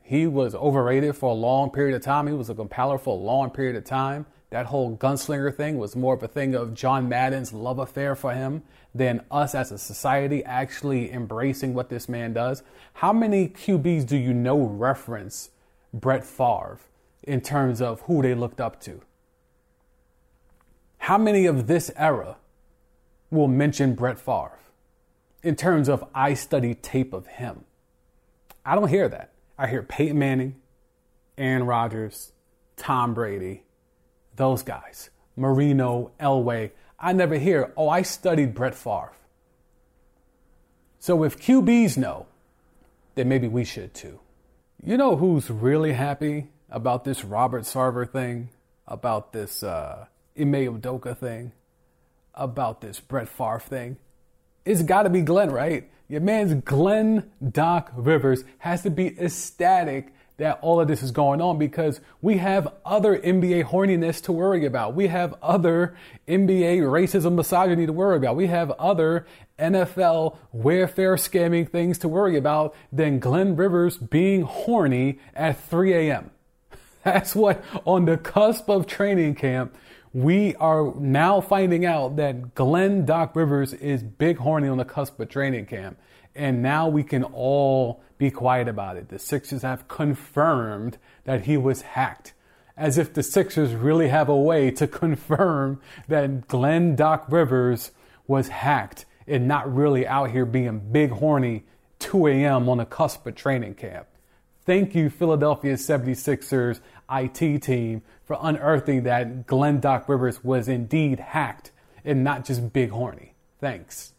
He 0.08 0.26
was 0.26 0.56
overrated 0.56 1.18
for 1.18 1.32
a 1.32 1.34
long 1.34 1.70
period 1.70 1.94
of 1.94 2.02
time. 2.02 2.28
He 2.28 2.34
was 2.34 2.50
a 2.50 2.56
compiler 2.56 2.98
for 2.98 3.18
a 3.18 3.22
long 3.22 3.50
period 3.50 3.76
of 3.76 3.84
time. 3.84 4.26
That 4.52 4.68
whole 4.68 4.96
gunslinger 4.96 5.54
thing 5.54 5.78
was 5.78 5.98
more 5.98 6.14
of 6.14 6.24
a 6.24 6.30
thing 6.30 6.56
of 6.56 6.74
John 6.74 7.10
Madden's 7.10 7.52
love 7.52 7.78
affair 7.78 8.16
for 8.16 8.34
him 8.34 8.64
than 8.96 9.26
us 9.30 9.54
as 9.54 9.70
a 9.74 9.78
society 9.78 10.46
actually 10.46 11.12
embracing 11.12 11.74
what 11.74 11.90
this 11.90 12.08
man 12.08 12.32
does. 12.32 12.64
How 12.94 13.12
many 13.12 13.50
QBs 13.50 14.08
do 14.08 14.16
you 14.16 14.34
know 14.34 14.58
reference 14.58 15.50
Brett 15.94 16.24
Favre 16.24 16.80
in 17.24 17.42
terms 17.42 17.82
of 17.82 18.00
who 18.04 18.22
they 18.22 18.34
looked 18.34 18.62
up 18.62 18.80
to? 18.84 19.02
How 21.00 21.18
many 21.18 21.46
of 21.46 21.68
this 21.68 21.92
era 21.98 22.38
will 23.30 23.50
mention 23.50 23.94
Brett 23.94 24.18
Favre 24.18 24.58
in 25.44 25.58
terms 25.58 25.90
of 25.90 26.06
I 26.16 26.34
study 26.34 26.76
tape 26.76 27.12
of 27.12 27.28
him. 27.28 27.66
I 28.66 28.74
don't 28.74 28.88
hear 28.88 29.10
that. 29.10 29.32
I 29.58 29.68
hear 29.68 29.82
Peyton 29.82 30.20
Manning, 30.20 30.56
Aaron 31.38 31.66
Rodgers, 31.66 32.32
Tom 32.76 33.14
Brady, 33.14 33.64
those 34.36 34.64
guys, 34.64 35.10
Marino, 35.36 36.12
Elway. 36.20 36.72
I 37.00 37.14
never 37.14 37.38
hear, 37.38 37.74
oh, 37.76 37.90
I 37.90 38.02
studied 38.02 38.54
Brett 38.54 38.76
Favre. 38.76 39.14
So 41.00 41.24
if 41.24 41.40
QBs 41.40 41.98
know, 41.98 42.26
then 43.16 43.30
maybe 43.30 43.48
we 43.48 43.64
should 43.64 43.94
too. 43.94 44.20
You 44.84 44.98
know 44.98 45.16
who's 45.16 45.50
really 45.50 45.94
happy 45.94 46.50
about 46.70 47.04
this 47.04 47.24
Robert 47.24 47.64
Sarver 47.64 48.10
thing, 48.10 48.50
about 48.88 49.34
this 49.34 49.64
uh, 49.64 50.06
Ime 50.40 50.80
Udoka 50.80 51.18
thing? 51.18 51.52
about 52.38 52.82
this 52.82 53.00
Brett 53.00 53.28
Favre 53.28 53.60
thing. 53.60 53.98
It's 54.64 54.84
got 54.84 55.04
to 55.04 55.10
be 55.10 55.22
Glenn, 55.22 55.50
right? 55.50 55.90
Your 56.10 56.22
man's 56.22 56.54
Glenn 56.64 57.30
Doc 57.52 57.92
Rivers 57.94 58.46
has 58.60 58.84
to 58.84 58.90
be 58.90 59.08
ecstatic 59.20 60.14
that 60.38 60.60
all 60.62 60.80
of 60.80 60.88
this 60.88 61.04
is 61.04 61.12
going 61.12 61.42
on 61.42 61.58
because 61.58 62.00
we 62.22 62.38
have 62.38 62.74
other 62.86 63.18
NBA 63.18 63.66
horniness 63.66 64.24
to 64.24 64.32
worry 64.32 64.66
about. 64.66 64.96
We 64.96 65.08
have 65.08 65.36
other 65.42 65.98
NBA 66.28 66.82
racism, 66.82 67.34
misogyny 67.34 67.88
to 67.88 67.94
worry 67.94 68.18
about. 68.18 68.36
We 68.36 68.48
have 68.48 68.72
other 68.72 69.26
NFL 69.60 70.38
warfare 70.52 71.16
scamming 71.16 71.70
things 71.70 71.98
to 72.00 72.08
worry 72.08 72.38
about 72.38 72.76
than 72.92 73.20
Glenn 73.20 73.56
Rivers 73.56 73.98
being 73.98 74.44
horny 74.44 75.20
at 75.36 75.60
3 75.60 75.94
a.m. 75.94 76.32
That's 77.04 77.36
what 77.36 77.64
on 77.84 78.06
the 78.06 78.18
cusp 78.18 78.70
of 78.70 78.86
training 78.86 79.36
camp 79.36 79.76
we 80.14 80.56
are 80.56 80.94
now 80.96 81.42
finding 81.42 81.86
out 81.86 82.16
that 82.16 82.56
Glenn 82.56 83.06
Doc 83.06 83.36
Rivers 83.36 83.74
is 83.74 84.04
big 84.04 84.38
horny 84.38 84.68
on 84.68 84.78
the 84.78 84.86
cusp 84.86 85.20
of 85.20 85.30
training 85.30 85.66
camp. 85.66 86.00
And 86.36 86.62
now 86.62 86.88
we 86.88 87.04
can 87.04 87.24
all 87.24 88.02
be 88.18 88.32
quiet 88.32 88.68
about 88.68 88.98
it. 88.98 89.10
The 89.10 89.20
Sixers 89.20 89.64
have 89.64 89.88
confirmed 89.88 90.98
that 91.26 91.46
he 91.46 91.58
was 91.58 91.82
hacked. 91.82 92.34
As 92.76 92.98
if 92.98 93.14
the 93.14 93.24
Sixers 93.24 93.74
really 93.74 94.08
have 94.10 94.30
a 94.30 94.38
way 94.38 94.70
to 94.72 94.88
confirm 94.88 95.82
that 96.08 96.48
Glenn 96.48 96.96
Doc 96.96 97.26
Rivers 97.30 97.92
was 98.28 98.50
hacked 98.50 99.06
and 99.28 99.48
not 99.48 99.74
really 99.74 100.08
out 100.08 100.32
here 100.32 100.46
being 100.46 100.80
big 100.92 101.12
horny 101.12 101.64
2 102.00 102.28
a.m. 102.28 102.70
on 102.70 102.78
the 102.78 102.86
cusp 102.86 103.26
of 103.26 103.36
training 103.36 103.74
camp. 103.74 104.08
Thank 104.66 104.94
you, 104.96 105.10
Philadelphia 105.10 105.74
76ers 105.76 106.82
IT 107.10 107.62
team, 107.62 108.02
for 108.26 108.38
unearthing 108.42 109.04
that 109.04 109.48
Glenn 109.48 109.80
Doc 109.80 110.10
Rivers 110.10 110.44
was 110.44 110.68
indeed 110.68 111.20
hacked 111.20 111.72
and 112.04 112.24
not 112.24 112.46
just 112.46 112.74
big 112.74 112.92
horny. 112.92 113.34
Thanks. 113.60 114.14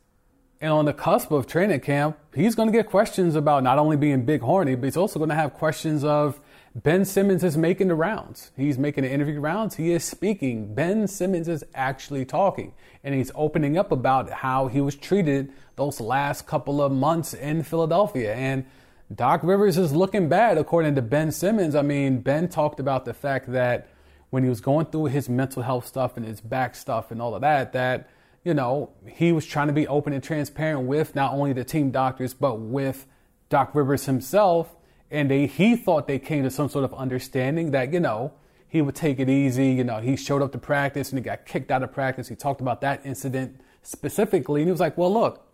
And 0.61 0.72
on 0.72 0.86
the 0.86 0.93
cusp 0.93 1.30
of 1.30 1.47
training 1.47 1.80
camp, 1.80 2.18
he's 2.34 2.55
going 2.55 2.68
to 2.68 2.76
get 2.76 2.89
questions 2.89 3.36
about 3.36 3.62
not 3.62 3.78
only 3.78 3.97
being 3.97 4.24
big 4.24 4.41
horny, 4.41 4.74
but 4.74 4.84
he's 4.86 4.97
also 4.97 5.18
going 5.18 5.28
to 5.28 5.36
have 5.36 5.55
questions 5.55 6.03
of 6.03 6.41
Ben 6.74 7.05
Simmons 7.05 7.43
is 7.43 7.57
making 7.57 7.89
the 7.89 7.95
rounds. 7.95 8.51
He's 8.57 8.78
making 8.78 9.05
the 9.05 9.11
interview 9.11 9.41
rounds. 9.41 9.76
He 9.76 9.93
is 9.93 10.05
speaking. 10.05 10.74
Ben 10.74 11.07
Simmons 11.07 11.49
is 11.49 11.64
actually 11.74 12.24
talking. 12.24 12.74
And 13.03 13.14
he's 13.14 13.30
opening 13.34 13.78
up 13.78 13.91
about 13.91 14.30
how 14.30 14.68
he 14.68 14.80
was 14.80 14.95
treated 14.95 15.53
those 15.76 16.01
last 16.01 16.47
couple 16.47 16.82
of 16.82 16.93
months 16.93 17.34
in 17.34 17.62
Philadelphia. 17.62 18.34
And 18.34 18.66
Doc 19.15 19.41
Rivers 19.43 19.79
is 19.79 19.93
looking 19.93 20.29
bad, 20.29 20.59
according 20.59 20.95
to 20.97 21.03
Ben 21.03 21.33
Simmons. 21.33 21.75
I 21.75 21.83
mean, 21.83 22.21
Ben 22.21 22.49
talked 22.49 22.79
about 22.79 23.07
the 23.07 23.15
fact 23.15 23.51
that 23.53 23.89
when 24.31 24.43
he 24.43 24.49
was 24.51 24.61
going 24.61 24.87
through 24.87 25.07
his 25.07 25.29
mental 25.29 25.63
health 25.63 25.87
stuff 25.87 26.19
and 26.19 26.27
his 26.27 26.43
back 26.43 26.75
stuff 26.75 27.11
and 27.11 27.23
all 27.23 27.35
of 27.35 27.41
that, 27.41 27.73
that, 27.73 28.11
you 28.45 28.53
know, 28.53 28.91
he 29.07 29.33
was 29.33 29.47
trying 29.47 29.69
to 29.69 29.73
be 29.73 29.89
open 29.89 30.13
and 30.13 30.23
transparent 30.23 30.87
with 30.87 31.15
not 31.15 31.33
only 31.33 31.55
the 31.55 31.65
team 31.65 31.91
doctors, 31.91 32.35
but 32.35 32.57
with 32.57 33.07
Doc 33.49 33.75
Rivers 33.75 34.05
himself. 34.05 34.77
And 35.11 35.31
they, 35.31 35.47
he 35.47 35.75
thought 35.75 36.07
they 36.07 36.19
came 36.19 36.43
to 36.43 36.51
some 36.51 36.69
sort 36.69 36.85
of 36.85 36.93
understanding 36.93 37.71
that, 37.71 37.95
you 37.95 38.01
know, 38.01 38.35
he 38.69 38.83
would 38.83 38.95
take 38.95 39.19
it 39.19 39.31
easy. 39.31 39.69
You 39.69 39.85
know, 39.85 40.01
he 40.01 40.17
showed 40.17 40.43
up 40.43 40.53
to 40.53 40.59
practice 40.59 41.09
and 41.09 41.19
he 41.19 41.25
got 41.25 41.47
kicked 41.47 41.71
out 41.71 41.83
of 41.83 41.93
practice. 41.95 42.29
He 42.29 42.37
talked 42.37 42.61
about 42.61 42.83
that 42.83 43.07
incident 43.07 43.59
specifically. 43.83 44.61
And 44.61 44.69
he 44.69 44.71
was 44.71 44.81
like, 44.81 44.99
well, 44.99 45.11
look, 45.11 45.47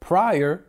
prior, 0.00 0.64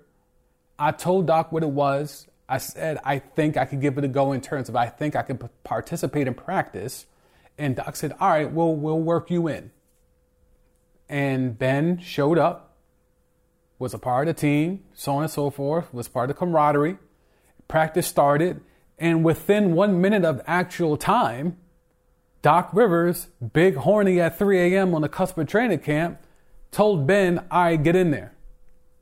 I 0.80 0.92
told 0.92 1.28
Doc 1.28 1.52
what 1.52 1.64
it 1.64 1.70
was. 1.70 2.28
I 2.50 2.60
said, 2.60 3.00
I 3.04 3.20
think 3.20 3.58
I 3.58 3.66
could 3.66 3.82
give 3.82 3.98
it 3.98 4.04
a 4.04 4.08
go 4.08 4.32
in 4.32 4.42
terms 4.42 4.70
of 4.70 4.76
I 4.76 4.88
think 4.88 5.16
I 5.16 5.22
could 5.22 5.50
participate 5.64 6.28
in 6.28 6.34
practice. 6.34 7.06
And 7.58 7.76
Doc 7.76 7.96
said, 7.96 8.14
all 8.20 8.30
right, 8.30 8.52
we'll, 8.52 8.76
we'll 8.76 9.00
work 9.00 9.30
you 9.30 9.48
in. 9.48 9.72
And 11.10 11.58
Ben 11.58 12.00
showed 12.00 12.38
up, 12.38 12.76
was 13.80 13.94
a 13.94 14.00
part 14.00 14.28
of 14.28 14.36
the 14.36 14.42
team, 14.42 14.84
so 14.94 15.14
on 15.16 15.24
and 15.24 15.32
so 15.32 15.50
forth, 15.50 15.94
was 15.94 16.08
part 16.08 16.30
of 16.30 16.36
the 16.36 16.40
camaraderie. 16.40 16.98
Practice 17.68 18.08
started. 18.08 18.62
And 18.98 19.24
within 19.24 19.74
one 19.74 20.02
minute 20.02 20.26
of 20.26 20.42
actual 20.48 20.98
time, 20.98 21.58
Doc 22.42 22.70
Rivers, 22.72 23.28
big 23.54 23.76
horny 23.76 24.22
at 24.22 24.38
3 24.38 24.74
a.m. 24.74 24.96
on 24.96 25.02
the 25.02 25.10
cusp 25.10 25.38
of 25.38 25.48
training 25.48 25.80
camp, 25.80 26.20
told 26.72 27.06
Ben, 27.06 27.40
all 27.52 27.64
right, 27.64 27.82
get 27.82 27.96
in 27.96 28.12
there. 28.12 28.34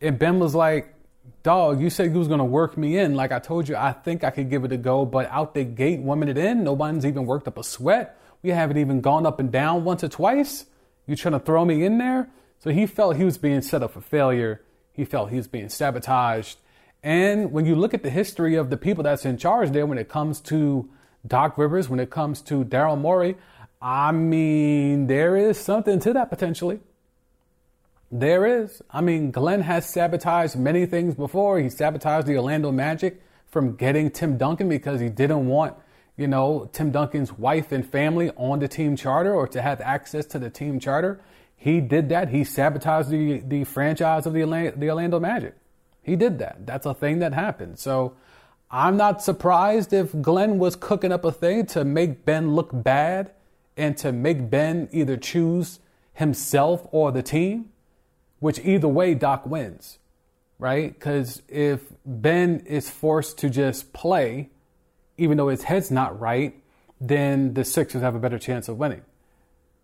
And 0.01 0.17
Ben 0.17 0.39
was 0.39 0.55
like, 0.55 0.94
dog, 1.45 1.79
you 1.79 1.91
said 1.91 2.11
you 2.11 2.17
was 2.17 2.27
gonna 2.27 2.43
work 2.43 2.75
me 2.75 2.97
in. 2.97 3.13
Like 3.13 3.31
I 3.31 3.37
told 3.37 3.69
you, 3.69 3.75
I 3.75 3.91
think 3.91 4.23
I 4.23 4.31
could 4.31 4.49
give 4.49 4.65
it 4.65 4.71
a 4.71 4.77
go, 4.77 5.05
but 5.05 5.29
out 5.29 5.53
the 5.53 5.63
gate, 5.63 5.99
one 5.99 6.19
minute 6.19 6.39
in, 6.39 6.63
nobody's 6.63 7.05
even 7.05 7.27
worked 7.27 7.47
up 7.47 7.59
a 7.59 7.63
sweat. 7.63 8.19
We 8.41 8.49
haven't 8.49 8.77
even 8.77 8.99
gone 8.99 9.27
up 9.27 9.39
and 9.39 9.51
down 9.51 9.83
once 9.83 10.03
or 10.03 10.07
twice. 10.07 10.65
You 11.05 11.15
trying 11.15 11.33
to 11.33 11.39
throw 11.39 11.63
me 11.63 11.85
in 11.85 11.99
there? 11.99 12.29
So 12.57 12.71
he 12.71 12.87
felt 12.87 13.17
he 13.17 13.23
was 13.23 13.37
being 13.37 13.61
set 13.61 13.83
up 13.83 13.93
for 13.93 14.01
failure. 14.01 14.63
He 14.91 15.05
felt 15.05 15.29
he 15.29 15.37
was 15.37 15.47
being 15.47 15.69
sabotaged. 15.69 16.57
And 17.03 17.51
when 17.51 17.67
you 17.67 17.75
look 17.75 17.93
at 17.93 18.01
the 18.01 18.09
history 18.09 18.55
of 18.55 18.71
the 18.71 18.77
people 18.77 19.03
that's 19.03 19.23
in 19.23 19.37
charge 19.37 19.69
there, 19.69 19.85
when 19.85 19.99
it 19.99 20.09
comes 20.09 20.41
to 20.41 20.89
Doc 21.27 21.59
Rivers, 21.59 21.87
when 21.87 21.99
it 21.99 22.09
comes 22.09 22.41
to 22.41 22.65
Daryl 22.65 22.99
Morey, 22.99 23.37
I 23.79 24.11
mean, 24.11 25.05
there 25.05 25.37
is 25.37 25.59
something 25.59 25.99
to 25.99 26.13
that 26.13 26.31
potentially. 26.31 26.79
There 28.19 28.45
is. 28.45 28.81
I 28.89 29.01
mean, 29.01 29.31
Glenn 29.31 29.59
has 29.59 29.89
sabotaged 29.89 30.55
many 30.55 30.85
things 30.85 31.15
before. 31.15 31.59
He 31.59 31.67
sabotaged 31.67 32.27
the 32.27 32.37
Orlando 32.37 32.71
Magic 32.71 33.21
from 33.45 33.75
getting 33.75 34.09
Tim 34.09 34.37
Duncan 34.37 34.69
because 34.69 35.01
he 35.01 35.09
didn't 35.09 35.47
want, 35.47 35.75
you 36.15 36.25
know, 36.25 36.69
Tim 36.71 36.91
Duncan's 36.91 37.33
wife 37.33 37.73
and 37.73 37.85
family 37.85 38.31
on 38.37 38.59
the 38.59 38.69
team 38.69 38.95
charter 38.95 39.33
or 39.33 39.49
to 39.49 39.61
have 39.61 39.81
access 39.81 40.25
to 40.27 40.39
the 40.39 40.49
team 40.49 40.79
charter. 40.79 41.19
He 41.57 41.81
did 41.81 42.07
that. 42.07 42.29
He 42.29 42.45
sabotaged 42.45 43.09
the, 43.09 43.39
the 43.39 43.65
franchise 43.65 44.25
of 44.25 44.31
the, 44.31 44.73
the 44.77 44.89
Orlando 44.89 45.19
Magic. 45.19 45.55
He 46.01 46.15
did 46.15 46.39
that. 46.39 46.65
That's 46.65 46.85
a 46.85 46.93
thing 46.93 47.19
that 47.19 47.33
happened. 47.33 47.79
So 47.79 48.15
I'm 48.71 48.95
not 48.95 49.23
surprised 49.23 49.91
if 49.91 50.21
Glenn 50.21 50.57
was 50.57 50.77
cooking 50.77 51.11
up 51.11 51.25
a 51.25 51.33
thing 51.33 51.65
to 51.67 51.83
make 51.83 52.23
Ben 52.23 52.55
look 52.55 52.69
bad 52.71 53.33
and 53.75 53.97
to 53.97 54.13
make 54.13 54.49
Ben 54.49 54.87
either 54.93 55.17
choose 55.17 55.79
himself 56.13 56.87
or 56.93 57.11
the 57.11 57.21
team 57.21 57.71
which 58.45 58.59
either 58.59 58.87
way, 58.87 59.15
Doc 59.15 59.43
wins, 59.47 59.97
right? 60.59 60.93
Because 60.93 61.41
if 61.47 61.81
Ben 62.05 62.59
is 62.67 62.87
forced 62.91 63.39
to 63.39 63.49
just 63.49 63.91
play, 63.91 64.51
even 65.17 65.35
though 65.35 65.47
his 65.47 65.63
head's 65.63 65.89
not 65.89 66.19
right, 66.19 66.53
then 67.01 67.55
the 67.55 67.65
Sixers 67.65 68.03
have 68.03 68.13
a 68.13 68.19
better 68.19 68.37
chance 68.37 68.69
of 68.69 68.77
winning 68.77 69.01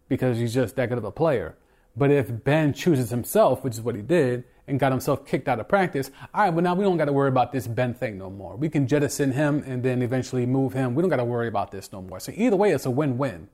because 0.10 0.38
he's 0.38 0.54
just 0.54 0.76
that 0.76 0.90
good 0.90 1.00
of 1.00 1.04
a 1.04 1.12
player. 1.12 1.56
But 1.98 2.12
if 2.12 2.44
Ben 2.44 2.72
chooses 2.72 3.10
himself, 3.10 3.64
which 3.64 3.74
is 3.74 3.82
what 3.82 3.96
he 3.96 4.04
did, 4.04 4.44
and 4.68 4.80
got 4.80 4.92
himself 4.92 5.26
kicked 5.26 5.48
out 5.48 5.60
of 5.60 5.68
practice, 5.68 6.12
all 6.32 6.44
right, 6.44 6.54
well, 6.54 6.64
now 6.64 6.76
we 6.76 6.84
don't 6.84 6.98
got 6.98 7.06
to 7.06 7.14
worry 7.14 7.30
about 7.30 7.52
this 7.52 7.66
Ben 7.66 7.96
thing 7.96 8.20
no 8.20 8.30
more. 8.30 8.56
We 8.56 8.70
can 8.70 8.86
jettison 8.86 9.32
him 9.32 9.64
and 9.66 9.82
then 9.82 10.04
eventually 10.04 10.46
move 10.46 10.74
him. 10.74 10.94
We 10.94 11.02
don't 11.02 11.10
got 11.10 11.16
to 11.16 11.26
worry 11.26 11.48
about 11.48 11.72
this 11.72 11.92
no 11.92 12.04
more. 12.04 12.20
So 12.20 12.32
either 12.36 12.58
way, 12.58 12.70
it's 12.74 12.86
a 12.86 12.92
win 12.92 13.18
win 13.18 13.50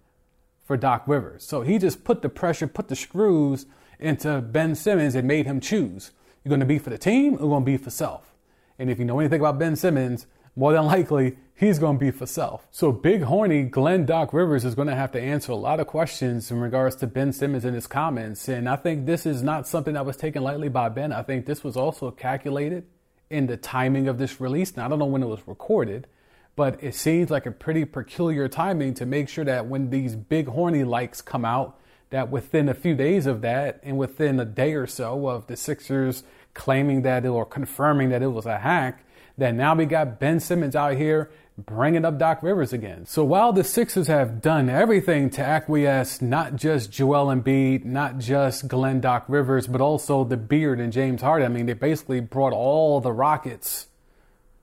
for 0.66 0.76
Doc 0.76 1.04
Rivers. 1.08 1.46
So 1.46 1.62
he 1.62 1.78
just 1.78 2.04
put 2.04 2.22
the 2.22 2.28
pressure, 2.28 2.68
put 2.68 2.90
the 2.90 2.96
screws 2.98 3.68
into 4.00 4.42
Ben 4.42 4.76
Simmons 4.76 5.16
and 5.16 5.28
made 5.28 5.46
him 5.46 5.60
choose. 5.60 6.12
You're 6.44 6.50
going 6.50 6.60
to 6.60 6.66
be 6.66 6.80
for 6.80 6.90
the 6.90 6.98
team 6.98 7.36
or 7.36 7.50
going 7.50 7.64
to 7.64 7.66
be 7.66 7.78
for 7.78 7.90
self. 7.90 8.34
And 8.80 8.90
if 8.90 9.00
you 9.00 9.06
know 9.06 9.20
anything 9.20 9.42
about 9.42 9.60
Ben 9.60 9.76
Simmons, 9.76 10.28
more 10.56 10.74
than 10.74 10.86
likely 10.86 11.38
he's 11.56 11.80
going 11.80 11.98
to 11.98 12.06
be 12.06 12.12
for 12.12 12.26
self. 12.26 12.68
So 12.72 12.92
big 12.92 13.24
horny 13.24 13.64
Glenn 13.64 14.06
Doc 14.06 14.34
Rivers 14.34 14.66
is 14.66 14.76
going 14.76 14.88
to 14.88 14.96
have 14.96 15.12
to 15.12 15.22
answer 15.22 15.52
a 15.52 15.56
lot 15.56 15.80
of 15.80 15.88
questions 15.88 16.50
in 16.52 16.60
regards 16.60 16.96
to 16.98 17.08
Ben 17.08 17.32
Simmons 17.32 17.66
and 17.66 17.76
his 17.76 17.88
comments. 17.88 18.48
And 18.48 18.70
I 18.70 18.76
think 18.76 19.06
this 19.06 19.26
is 19.26 19.44
not 19.44 19.68
something 19.68 19.94
that 19.94 20.06
was 20.06 20.18
taken 20.18 20.44
lightly 20.44 20.70
by 20.70 20.90
Ben. 20.90 21.12
I 21.12 21.22
think 21.22 21.46
this 21.46 21.64
was 21.64 21.78
also 21.78 22.12
calculated 22.12 22.86
in 23.30 23.48
the 23.48 23.58
timing 23.58 24.08
of 24.08 24.18
this 24.18 24.40
release. 24.40 24.76
Now 24.76 24.86
I 24.86 24.90
don't 24.90 25.00
know 25.00 25.06
when 25.06 25.24
it 25.24 25.28
was 25.28 25.48
recorded, 25.48 26.08
but 26.56 26.84
it 26.84 26.96
seems 26.96 27.30
like 27.30 27.46
a 27.46 27.52
pretty 27.52 27.86
peculiar 27.86 28.48
timing 28.48 28.94
to 28.96 29.06
make 29.06 29.30
sure 29.30 29.46
that 29.46 29.68
when 29.68 29.90
these 29.90 30.16
big 30.16 30.48
horny 30.48 30.84
likes 30.84 31.22
come 31.22 31.46
out, 31.46 31.80
that 32.10 32.30
within 32.30 32.70
a 32.70 32.74
few 32.74 32.96
days 32.96 33.26
of 33.26 33.42
that 33.42 33.80
and 33.84 33.98
within 33.98 34.40
a 34.40 34.46
day 34.46 34.74
or 34.74 34.88
so 34.88 35.28
of 35.28 35.48
the 35.48 35.56
Sixers 35.56 36.24
claiming 36.54 37.02
that 37.04 37.26
it, 37.26 37.30
or 37.30 37.46
confirming 37.46 38.10
that 38.10 38.22
it 38.22 38.28
was 38.28 38.46
a 38.46 38.60
hack, 38.60 39.04
that 39.38 39.54
now 39.54 39.76
we 39.76 39.86
got 39.86 40.20
Ben 40.20 40.40
Simmons 40.40 40.76
out 40.76 40.96
here 40.96 41.30
bringing 41.58 42.06
up 42.06 42.18
Doc 42.18 42.44
Rivers 42.44 42.72
again. 42.72 43.06
So 43.06 43.24
while 43.24 43.52
the 43.52 43.64
Sixers 43.64 44.08
have 44.08 44.42
done 44.42 44.70
everything 44.70 45.30
to 45.32 45.42
acquiesce 45.42 46.22
not 46.22 46.56
just 46.56 46.92
Joel 46.92 47.28
Embiid, 47.28 47.84
not 47.84 48.20
just 48.20 48.68
Glenn 48.68 49.02
Doc 49.02 49.26
Rivers, 49.28 49.68
but 49.68 49.82
also 49.82 50.24
the 50.24 50.38
Beard 50.38 50.80
and 50.80 50.94
James 50.94 51.22
Harden, 51.22 51.52
I 51.52 51.54
mean, 51.54 51.66
they 51.66 51.74
basically 51.74 52.20
brought 52.20 52.54
all 52.54 53.02
the 53.02 53.12
Rockets 53.12 53.88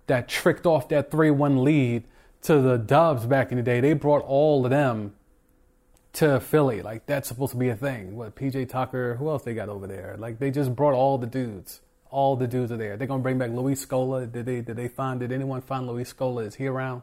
that 0.07 0.29
tricked 0.29 0.67
off 0.67 0.89
that 0.89 1.11
3 1.11 1.31
1 1.31 1.65
lead 1.65 2.05
to 2.43 2.61
the 2.61 2.77
Dubs 2.77 3.27
back 3.27 3.51
in 3.51 3.57
the 3.57 3.63
day. 3.63 3.81
They 3.81 3.95
brought 3.95 4.23
all 4.23 4.65
of 4.65 4.71
them 4.71 5.15
to 6.15 6.41
Philly. 6.41 6.83
Like 6.83 7.07
that's 7.07 7.29
supposed 7.29 7.53
to 7.53 7.59
be 7.59 7.69
a 7.69 7.77
thing. 7.77 8.17
What 8.17 8.35
PJ 8.35 8.69
Tucker? 8.69 9.17
Who 9.17 9.29
else 9.29 9.43
they 9.43 9.55
got 9.55 9.69
over 9.69 9.87
there? 9.87 10.17
Like 10.19 10.39
they 10.39 10.51
just 10.51 10.75
brought 10.75 10.95
all 10.95 11.19
the 11.19 11.27
dudes. 11.27 11.81
All 12.11 12.37
the 12.37 12.47
dudes 12.47 12.71
are 12.73 12.77
there. 12.77 12.97
They're 12.97 13.07
gonna 13.07 13.23
bring 13.23 13.39
back 13.39 13.51
Luis 13.51 13.85
Scola. 13.85 14.31
Did 14.31 14.47
they? 14.47 14.61
Did 14.61 14.77
they 14.77 14.89
find? 14.89 15.21
Did 15.21 15.33
anyone 15.33 15.61
find 15.61 15.87
Luis 15.87 16.13
Scola? 16.13 16.47
Is 16.47 16.55
he 16.55 16.67
around? 16.67 17.03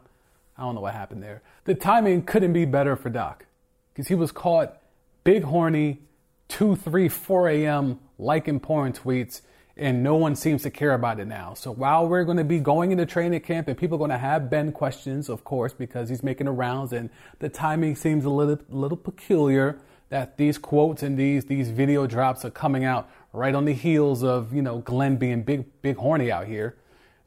I 0.56 0.62
don't 0.62 0.74
know 0.74 0.80
what 0.80 0.94
happened 0.94 1.22
there. 1.22 1.42
The 1.64 1.74
timing 1.74 2.22
couldn't 2.22 2.52
be 2.52 2.64
better 2.64 2.96
for 2.96 3.10
Doc 3.10 3.46
because 3.92 4.08
he 4.08 4.14
was 4.14 4.32
caught 4.32 4.76
big 5.24 5.44
horny, 5.44 6.00
two, 6.48 6.76
three, 6.76 7.08
four 7.08 7.48
a.m. 7.48 8.00
liking 8.18 8.60
porn 8.60 8.92
tweets 8.92 9.42
and 9.76 10.02
no 10.02 10.16
one 10.16 10.36
seems 10.36 10.62
to 10.62 10.70
care 10.70 10.92
about 10.92 11.18
it 11.18 11.26
now. 11.26 11.54
So 11.54 11.70
while 11.70 12.06
we're 12.06 12.24
going 12.24 12.36
to 12.36 12.44
be 12.44 12.60
going 12.60 12.92
into 12.92 13.06
training 13.06 13.40
camp 13.40 13.68
and 13.68 13.76
people 13.76 13.96
are 13.96 13.98
going 13.98 14.10
to 14.10 14.18
have 14.18 14.50
Ben 14.50 14.72
questions, 14.72 15.28
of 15.28 15.44
course, 15.44 15.72
because 15.72 16.08
he's 16.08 16.22
making 16.22 16.46
the 16.46 16.52
rounds 16.52 16.92
and 16.92 17.10
the 17.38 17.48
timing 17.48 17.96
seems 17.96 18.24
a 18.24 18.30
little 18.30 18.58
little 18.68 18.96
peculiar 18.96 19.78
that 20.10 20.36
these 20.36 20.58
quotes 20.58 21.02
and 21.02 21.18
these 21.18 21.46
these 21.46 21.70
video 21.70 22.06
drops 22.06 22.44
are 22.44 22.50
coming 22.50 22.84
out 22.84 23.08
right 23.32 23.54
on 23.54 23.64
the 23.64 23.72
heels 23.72 24.22
of, 24.22 24.52
you 24.52 24.60
know, 24.60 24.78
Glenn 24.78 25.16
being 25.16 25.42
big 25.42 25.64
big 25.80 25.96
horny 25.96 26.30
out 26.30 26.46
here. 26.46 26.76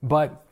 But 0.04 0.46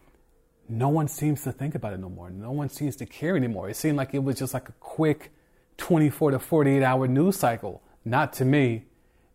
no 0.68 0.90
one 0.90 1.08
seems 1.08 1.44
to 1.44 1.52
think 1.52 1.76
about 1.76 1.94
it 1.94 2.00
no 2.00 2.10
more. 2.10 2.32
No 2.32 2.52
one 2.52 2.70
seems 2.70 2.96
to 2.98 3.06
care 3.06 3.36
anymore. 3.36 3.70
It 3.70 3.76
seemed 3.76 3.98
like 3.98 4.16
it 4.16 4.24
was 4.24 4.40
just 4.40 4.54
like 4.54 4.68
a 4.68 4.74
quick 4.80 5.32
24 5.78 6.32
to 6.32 6.40
48 6.40 6.82
hour 6.82 7.08
news 7.08 7.38
cycle. 7.38 7.84
Not 8.04 8.34
to 8.34 8.46
me. 8.46 8.86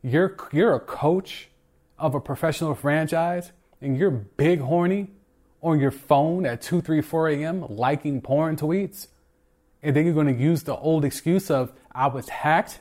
You're 0.03 0.37
you're 0.53 0.75
a 0.75 0.81
coach 0.81 1.51
of 1.99 2.15
a 2.15 2.21
professional 2.21 2.75
franchise 2.75 3.53
and 3.81 3.97
you're 3.97 4.11
big 4.11 4.61
horny 4.61 5.11
on 5.63 5.81
your 5.81 5.91
phone 5.91 6.47
at 6.47 6.63
2, 6.63 6.81
3, 6.81 7.01
4 7.01 7.29
a.m. 7.31 7.67
liking 7.69 8.21
porn 8.21 8.57
tweets, 8.57 9.09
and 9.83 9.95
then 9.95 10.05
you're 10.05 10.15
going 10.15 10.35
to 10.35 10.41
use 10.41 10.63
the 10.63 10.77
old 10.77 11.05
excuse 11.05 11.51
of 11.51 11.73
I 11.93 12.07
was 12.07 12.29
hacked 12.29 12.81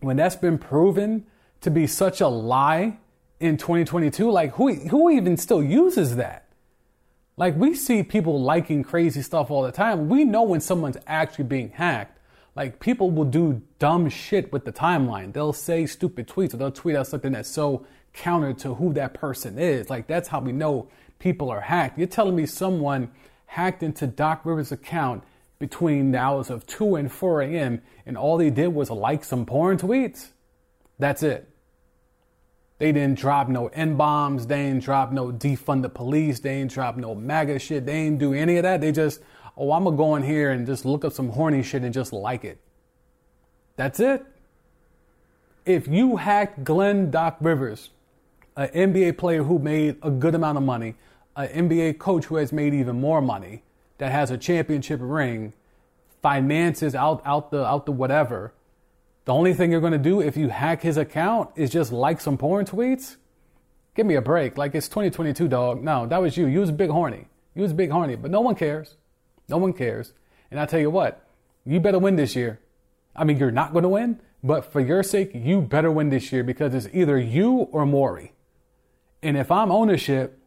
when 0.00 0.16
that's 0.16 0.36
been 0.36 0.58
proven 0.58 1.26
to 1.62 1.70
be 1.70 1.86
such 1.86 2.20
a 2.20 2.28
lie 2.28 2.98
in 3.40 3.56
2022. 3.56 4.30
Like 4.30 4.54
who 4.54 4.72
who 4.74 5.10
even 5.10 5.36
still 5.36 5.62
uses 5.62 6.16
that? 6.16 6.48
Like 7.36 7.56
we 7.56 7.74
see 7.74 8.02
people 8.02 8.40
liking 8.40 8.82
crazy 8.82 9.22
stuff 9.22 9.50
all 9.50 9.62
the 9.62 9.72
time. 9.72 10.08
We 10.08 10.24
know 10.24 10.42
when 10.42 10.60
someone's 10.60 10.98
actually 11.06 11.44
being 11.44 11.70
hacked. 11.70 12.18
Like 12.54 12.78
people 12.78 13.10
will 13.10 13.24
do 13.24 13.62
dumb 13.78 14.08
shit 14.08 14.52
with 14.52 14.64
the 14.64 14.72
timeline. 14.72 15.32
They'll 15.32 15.52
say 15.52 15.86
stupid 15.86 16.28
tweets 16.28 16.54
or 16.54 16.58
they'll 16.58 16.70
tweet 16.70 16.96
out 16.96 17.06
something 17.06 17.32
that's 17.32 17.48
so 17.48 17.86
counter 18.14 18.52
to 18.54 18.74
who 18.74 18.92
that 18.94 19.12
person 19.12 19.58
is. 19.58 19.90
Like 19.90 20.06
that's 20.06 20.28
how 20.28 20.40
we 20.40 20.52
know 20.52 20.88
people 21.18 21.50
are 21.50 21.60
hacked. 21.60 21.98
You're 21.98 22.06
telling 22.06 22.36
me 22.36 22.46
someone 22.46 23.10
hacked 23.46 23.82
into 23.82 24.06
Doc 24.06 24.42
Rivers' 24.44 24.72
account 24.72 25.22
between 25.58 26.12
the 26.12 26.18
hours 26.18 26.50
of 26.50 26.66
2 26.66 26.96
and 26.96 27.10
4 27.10 27.42
a.m. 27.42 27.82
and 28.06 28.16
all 28.16 28.36
they 28.36 28.50
did 28.50 28.68
was 28.68 28.90
like 28.90 29.24
some 29.24 29.46
porn 29.46 29.78
tweets? 29.78 30.28
That's 30.98 31.22
it. 31.22 31.48
They 32.78 32.92
didn't 32.92 33.18
drop 33.18 33.48
no 33.48 33.68
N 33.68 33.96
bombs. 33.96 34.46
They 34.46 34.66
didn't 34.66 34.82
drop 34.82 35.12
no 35.12 35.30
defund 35.32 35.82
the 35.82 35.88
police. 35.88 36.40
They 36.40 36.58
didn't 36.58 36.72
drop 36.72 36.96
no 36.96 37.14
MAGA 37.14 37.58
shit. 37.58 37.86
They 37.86 38.04
didn't 38.04 38.18
do 38.18 38.34
any 38.34 38.56
of 38.56 38.64
that. 38.64 38.80
They 38.80 38.92
just, 38.92 39.20
oh, 39.56 39.72
I'm 39.72 39.84
going 39.84 39.96
to 39.96 39.96
go 39.96 40.16
in 40.16 40.22
here 40.22 40.50
and 40.50 40.66
just 40.66 40.84
look 40.84 41.04
up 41.04 41.12
some 41.12 41.30
horny 41.30 41.62
shit 41.62 41.82
and 41.82 41.94
just 41.94 42.12
like 42.12 42.44
it. 42.44 42.58
That's 43.76 44.00
it. 44.00 44.24
If 45.64 45.88
you 45.88 46.16
hacked 46.16 46.64
Glenn 46.64 47.10
Doc 47.10 47.38
Rivers 47.40 47.90
an 48.56 48.68
NBA 48.68 49.18
player 49.18 49.42
who 49.42 49.58
made 49.58 49.96
a 50.02 50.10
good 50.10 50.34
amount 50.34 50.58
of 50.58 50.64
money, 50.64 50.94
an 51.36 51.68
NBA 51.68 51.98
coach 51.98 52.26
who 52.26 52.36
has 52.36 52.52
made 52.52 52.74
even 52.74 53.00
more 53.00 53.20
money, 53.20 53.62
that 53.98 54.12
has 54.12 54.30
a 54.30 54.38
championship 54.38 55.00
ring, 55.02 55.52
finances 56.22 56.94
out 56.94 57.22
out 57.24 57.50
the 57.50 57.64
out 57.64 57.86
the 57.86 57.92
whatever, 57.92 58.52
The 59.24 59.32
only 59.32 59.54
thing 59.54 59.72
you're 59.72 59.80
to 59.80 59.98
do 59.98 60.20
if 60.20 60.36
you 60.36 60.50
hack 60.50 60.82
his 60.82 60.96
account 60.98 61.50
is 61.56 61.70
just 61.70 61.92
like 61.92 62.20
some 62.20 62.36
porn 62.36 62.66
tweets? 62.66 63.16
Give 63.94 64.04
me 64.04 64.16
a 64.16 64.22
break. 64.22 64.58
Like 64.58 64.74
it's 64.74 64.88
2022, 64.88 65.48
dog. 65.48 65.82
No, 65.82 66.06
that 66.06 66.20
was 66.20 66.36
you. 66.36 66.46
You 66.46 66.60
was 66.60 66.70
big 66.70 66.90
horny. 66.90 67.26
You 67.54 67.62
was 67.62 67.72
big 67.72 67.90
horny, 67.90 68.16
but 68.16 68.30
no 68.30 68.40
one 68.40 68.54
cares. 68.54 68.96
No 69.48 69.56
one 69.56 69.72
cares. 69.72 70.12
And 70.50 70.60
I 70.60 70.66
tell 70.66 70.80
you 70.80 70.90
what, 70.90 71.26
you 71.64 71.80
better 71.80 71.98
win 71.98 72.16
this 72.16 72.36
year. 72.36 72.60
I 73.16 73.24
mean, 73.24 73.38
you're 73.38 73.50
not 73.50 73.72
going 73.72 73.84
to 73.84 73.88
win, 73.88 74.20
but 74.42 74.70
for 74.70 74.80
your 74.80 75.02
sake, 75.02 75.30
you 75.34 75.62
better 75.62 75.90
win 75.90 76.10
this 76.10 76.32
year 76.32 76.44
because 76.44 76.74
it's 76.74 76.88
either 76.92 77.18
you 77.18 77.68
or 77.72 77.86
Morey. 77.86 78.32
And 79.24 79.38
if 79.38 79.50
I'm 79.50 79.72
ownership, 79.72 80.38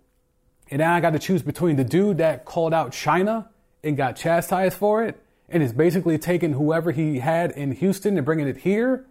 and 0.70 0.80
now 0.80 0.94
I 0.94 1.00
got 1.00 1.14
to 1.14 1.20
choose 1.20 1.42
between 1.42 1.78
the 1.78 1.84
dude 1.84 2.20
that 2.20 2.46
called 2.46 2.76
out 2.76 2.92
China 2.94 3.50
and 3.84 3.98
got 3.98 4.16
chastised 4.16 4.78
for 4.78 5.04
it, 5.04 5.20
and 5.50 5.64
is 5.64 5.74
basically 5.74 6.20
taking 6.20 6.54
whoever 6.54 6.92
he 6.92 7.18
had 7.18 7.52
in 7.52 7.72
Houston 7.72 8.18
and 8.18 8.26
bringing 8.26 8.48
it 8.48 8.58
here, 8.58 9.08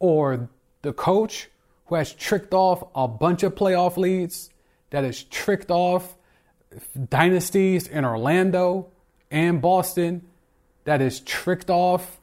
or 0.00 0.48
the 0.82 0.92
coach 0.92 1.48
who 1.86 1.94
has 1.94 2.12
tricked 2.14 2.52
off 2.52 2.82
a 2.96 3.06
bunch 3.06 3.44
of 3.44 3.54
playoff 3.54 3.96
leads, 3.96 4.50
that 4.90 5.04
has 5.04 5.22
tricked 5.22 5.70
off 5.70 6.16
dynasties 7.08 7.86
in 7.86 8.04
Orlando 8.04 8.88
and 9.30 9.62
Boston, 9.62 10.26
that 10.82 11.00
has 11.00 11.20
tricked 11.20 11.70
off 11.70 12.20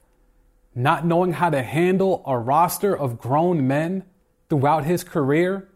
not 0.76 1.06
knowing 1.06 1.32
how 1.32 1.50
to 1.50 1.64
handle 1.64 2.24
a 2.28 2.38
roster 2.38 2.94
of 2.98 3.18
grown 3.20 3.68
men 3.68 4.04
throughout 4.50 4.84
his 4.84 5.06
career. 5.06 5.70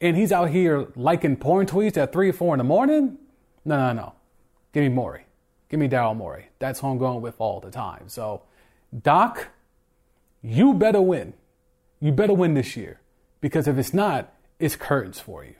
And 0.00 0.16
he's 0.16 0.30
out 0.30 0.50
here 0.50 0.86
liking 0.94 1.36
porn 1.36 1.66
tweets 1.66 1.96
at 1.96 2.12
3 2.12 2.28
or 2.28 2.32
4 2.32 2.54
in 2.54 2.58
the 2.58 2.64
morning? 2.64 3.18
No, 3.64 3.76
no, 3.76 3.92
no. 3.92 4.12
Give 4.72 4.84
me 4.84 4.90
Morey. 4.90 5.24
Give 5.68 5.80
me 5.80 5.88
Daryl 5.88 6.16
Morey. 6.16 6.50
That's 6.60 6.80
who 6.80 6.88
I'm 6.88 6.98
going 6.98 7.20
with 7.20 7.34
all 7.40 7.58
the 7.58 7.70
time. 7.70 8.04
So, 8.08 8.42
Doc, 9.02 9.48
you 10.40 10.72
better 10.72 11.02
win. 11.02 11.34
You 12.00 12.12
better 12.12 12.32
win 12.32 12.54
this 12.54 12.76
year. 12.76 13.00
Because 13.40 13.66
if 13.66 13.76
it's 13.76 13.92
not, 13.92 14.32
it's 14.60 14.76
curtains 14.76 15.18
for 15.18 15.44
you. 15.44 15.54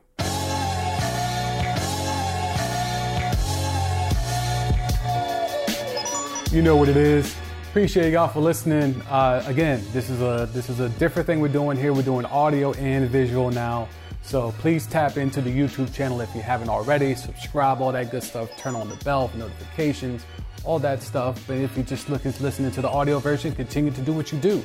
You 6.52 6.62
know 6.62 6.76
what 6.76 6.88
it 6.88 6.96
is. 6.96 7.34
Appreciate 7.70 8.12
y'all 8.12 8.28
for 8.28 8.40
listening. 8.40 9.02
Uh, 9.10 9.42
again, 9.46 9.84
this 9.92 10.08
is 10.08 10.22
a 10.22 10.48
this 10.52 10.70
is 10.70 10.80
a 10.80 10.88
different 10.90 11.26
thing 11.26 11.40
we're 11.40 11.48
doing 11.48 11.76
here. 11.76 11.92
We're 11.92 12.02
doing 12.02 12.24
audio 12.24 12.72
and 12.74 13.08
visual 13.10 13.50
now. 13.50 13.88
So 14.28 14.52
please 14.58 14.86
tap 14.86 15.16
into 15.16 15.40
the 15.40 15.48
YouTube 15.48 15.94
channel 15.94 16.20
if 16.20 16.34
you 16.34 16.42
haven't 16.42 16.68
already. 16.68 17.14
Subscribe, 17.14 17.80
all 17.80 17.92
that 17.92 18.10
good 18.10 18.22
stuff. 18.22 18.54
Turn 18.58 18.74
on 18.74 18.86
the 18.90 18.96
bell 18.96 19.28
for 19.28 19.38
notifications, 19.38 20.26
all 20.64 20.78
that 20.80 21.02
stuff. 21.02 21.42
But 21.46 21.56
if 21.56 21.74
you're 21.74 21.86
just 21.86 22.10
looking 22.10 22.34
to 22.34 22.42
listening 22.42 22.70
to 22.72 22.82
the 22.82 22.90
audio 22.90 23.20
version, 23.20 23.54
continue 23.54 23.90
to 23.90 24.02
do 24.02 24.12
what 24.12 24.30
you 24.30 24.38
do. 24.38 24.62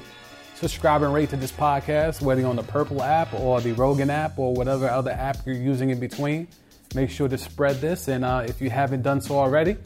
Subscribe 0.55 1.01
and 1.01 1.13
rate 1.13 1.29
to 1.29 1.37
this 1.37 1.53
podcast, 1.53 2.21
whether 2.21 2.41
you're 2.41 2.49
on 2.49 2.57
the 2.57 2.63
Purple 2.63 3.01
app 3.01 3.33
or 3.33 3.61
the 3.61 3.71
Rogan 3.71 4.09
app 4.09 4.37
or 4.37 4.53
whatever 4.53 4.89
other 4.89 5.11
app 5.11 5.37
you're 5.45 5.55
using 5.55 5.91
in 5.91 5.99
between. 6.01 6.45
Make 6.93 7.09
sure 7.09 7.29
to 7.29 7.37
spread 7.37 7.79
this. 7.79 8.09
And 8.09 8.25
uh, 8.25 8.43
if 8.45 8.59
you 8.59 8.69
haven't 8.69 9.01
done 9.01 9.21
so 9.21 9.39
already, 9.39 9.77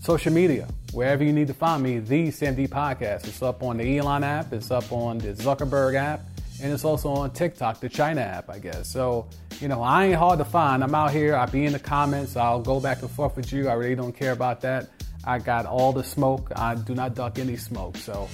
social 0.00 0.32
media, 0.32 0.66
wherever 0.92 1.22
you 1.22 1.32
need 1.32 1.46
to 1.46 1.54
find 1.54 1.80
me, 1.84 2.00
the 2.00 2.32
Sam 2.32 2.56
Podcast. 2.56 3.28
It's 3.28 3.40
up 3.40 3.62
on 3.62 3.76
the 3.76 3.98
Elon 3.98 4.24
app, 4.24 4.52
it's 4.52 4.72
up 4.72 4.90
on 4.90 5.18
the 5.18 5.32
Zuckerberg 5.34 5.94
app, 5.94 6.22
and 6.62 6.72
it's 6.72 6.84
also 6.84 7.10
on 7.10 7.30
TikTok, 7.30 7.80
the 7.80 7.88
China 7.88 8.20
app, 8.20 8.50
I 8.50 8.58
guess. 8.58 8.90
So, 8.92 9.26
you 9.60 9.68
know, 9.68 9.82
I 9.82 10.06
ain't 10.06 10.16
hard 10.16 10.38
to 10.38 10.44
find. 10.44 10.82
I'm 10.82 10.94
out 10.94 11.10
here, 11.12 11.36
I'll 11.36 11.50
be 11.50 11.64
in 11.64 11.72
the 11.72 11.78
comments, 11.78 12.36
I'll 12.36 12.60
go 12.60 12.80
back 12.80 13.02
and 13.02 13.10
forth 13.10 13.36
with 13.36 13.52
you. 13.52 13.68
I 13.68 13.74
really 13.74 13.94
don't 13.94 14.12
care 14.12 14.32
about 14.32 14.60
that. 14.62 14.88
I 15.24 15.38
got 15.38 15.66
all 15.66 15.92
the 15.92 16.04
smoke, 16.04 16.50
I 16.56 16.74
do 16.74 16.94
not 16.94 17.14
duck 17.14 17.38
any 17.38 17.56
smoke. 17.56 17.96
So, 17.96 18.28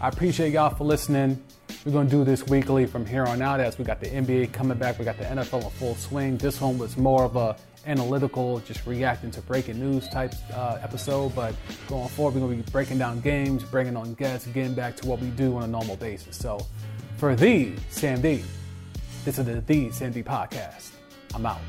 I 0.00 0.08
appreciate 0.08 0.54
y'all 0.54 0.74
for 0.74 0.84
listening. 0.84 1.42
We're 1.84 1.92
to 2.06 2.10
do 2.10 2.24
this 2.24 2.46
weekly 2.46 2.86
from 2.86 3.04
here 3.04 3.26
on 3.26 3.42
out 3.42 3.60
as 3.60 3.78
we 3.78 3.84
got 3.84 4.00
the 4.00 4.06
NBA 4.06 4.50
coming 4.50 4.78
back. 4.78 4.98
We 4.98 5.04
got 5.04 5.18
the 5.18 5.24
NFL 5.24 5.64
in 5.64 5.70
full 5.70 5.94
swing. 5.94 6.38
This 6.38 6.58
one 6.58 6.78
was 6.78 6.96
more 6.96 7.24
of 7.24 7.36
a 7.36 7.54
analytical, 7.86 8.60
just 8.60 8.86
reacting 8.86 9.30
to 9.32 9.42
breaking 9.42 9.78
news 9.78 10.08
type 10.08 10.34
uh, 10.54 10.78
episode. 10.82 11.34
But 11.34 11.54
going 11.86 12.08
forward, 12.08 12.34
we're 12.34 12.48
to 12.58 12.64
be 12.64 12.70
breaking 12.70 12.96
down 12.96 13.20
games, 13.20 13.62
bringing 13.62 13.96
on 13.96 14.14
guests, 14.14 14.46
getting 14.48 14.74
back 14.74 14.96
to 14.96 15.06
what 15.06 15.20
we 15.20 15.28
do 15.28 15.56
on 15.56 15.64
a 15.64 15.66
normal 15.66 15.96
basis. 15.96 16.36
So 16.36 16.66
for 17.20 17.36
the 17.36 17.70
Sam 17.90 18.22
D. 18.22 18.42
This 19.26 19.38
is 19.38 19.44
the 19.44 19.60
The 19.60 19.90
Sam 19.90 20.10
D 20.10 20.22
podcast. 20.22 20.92
I'm 21.34 21.44
out. 21.44 21.60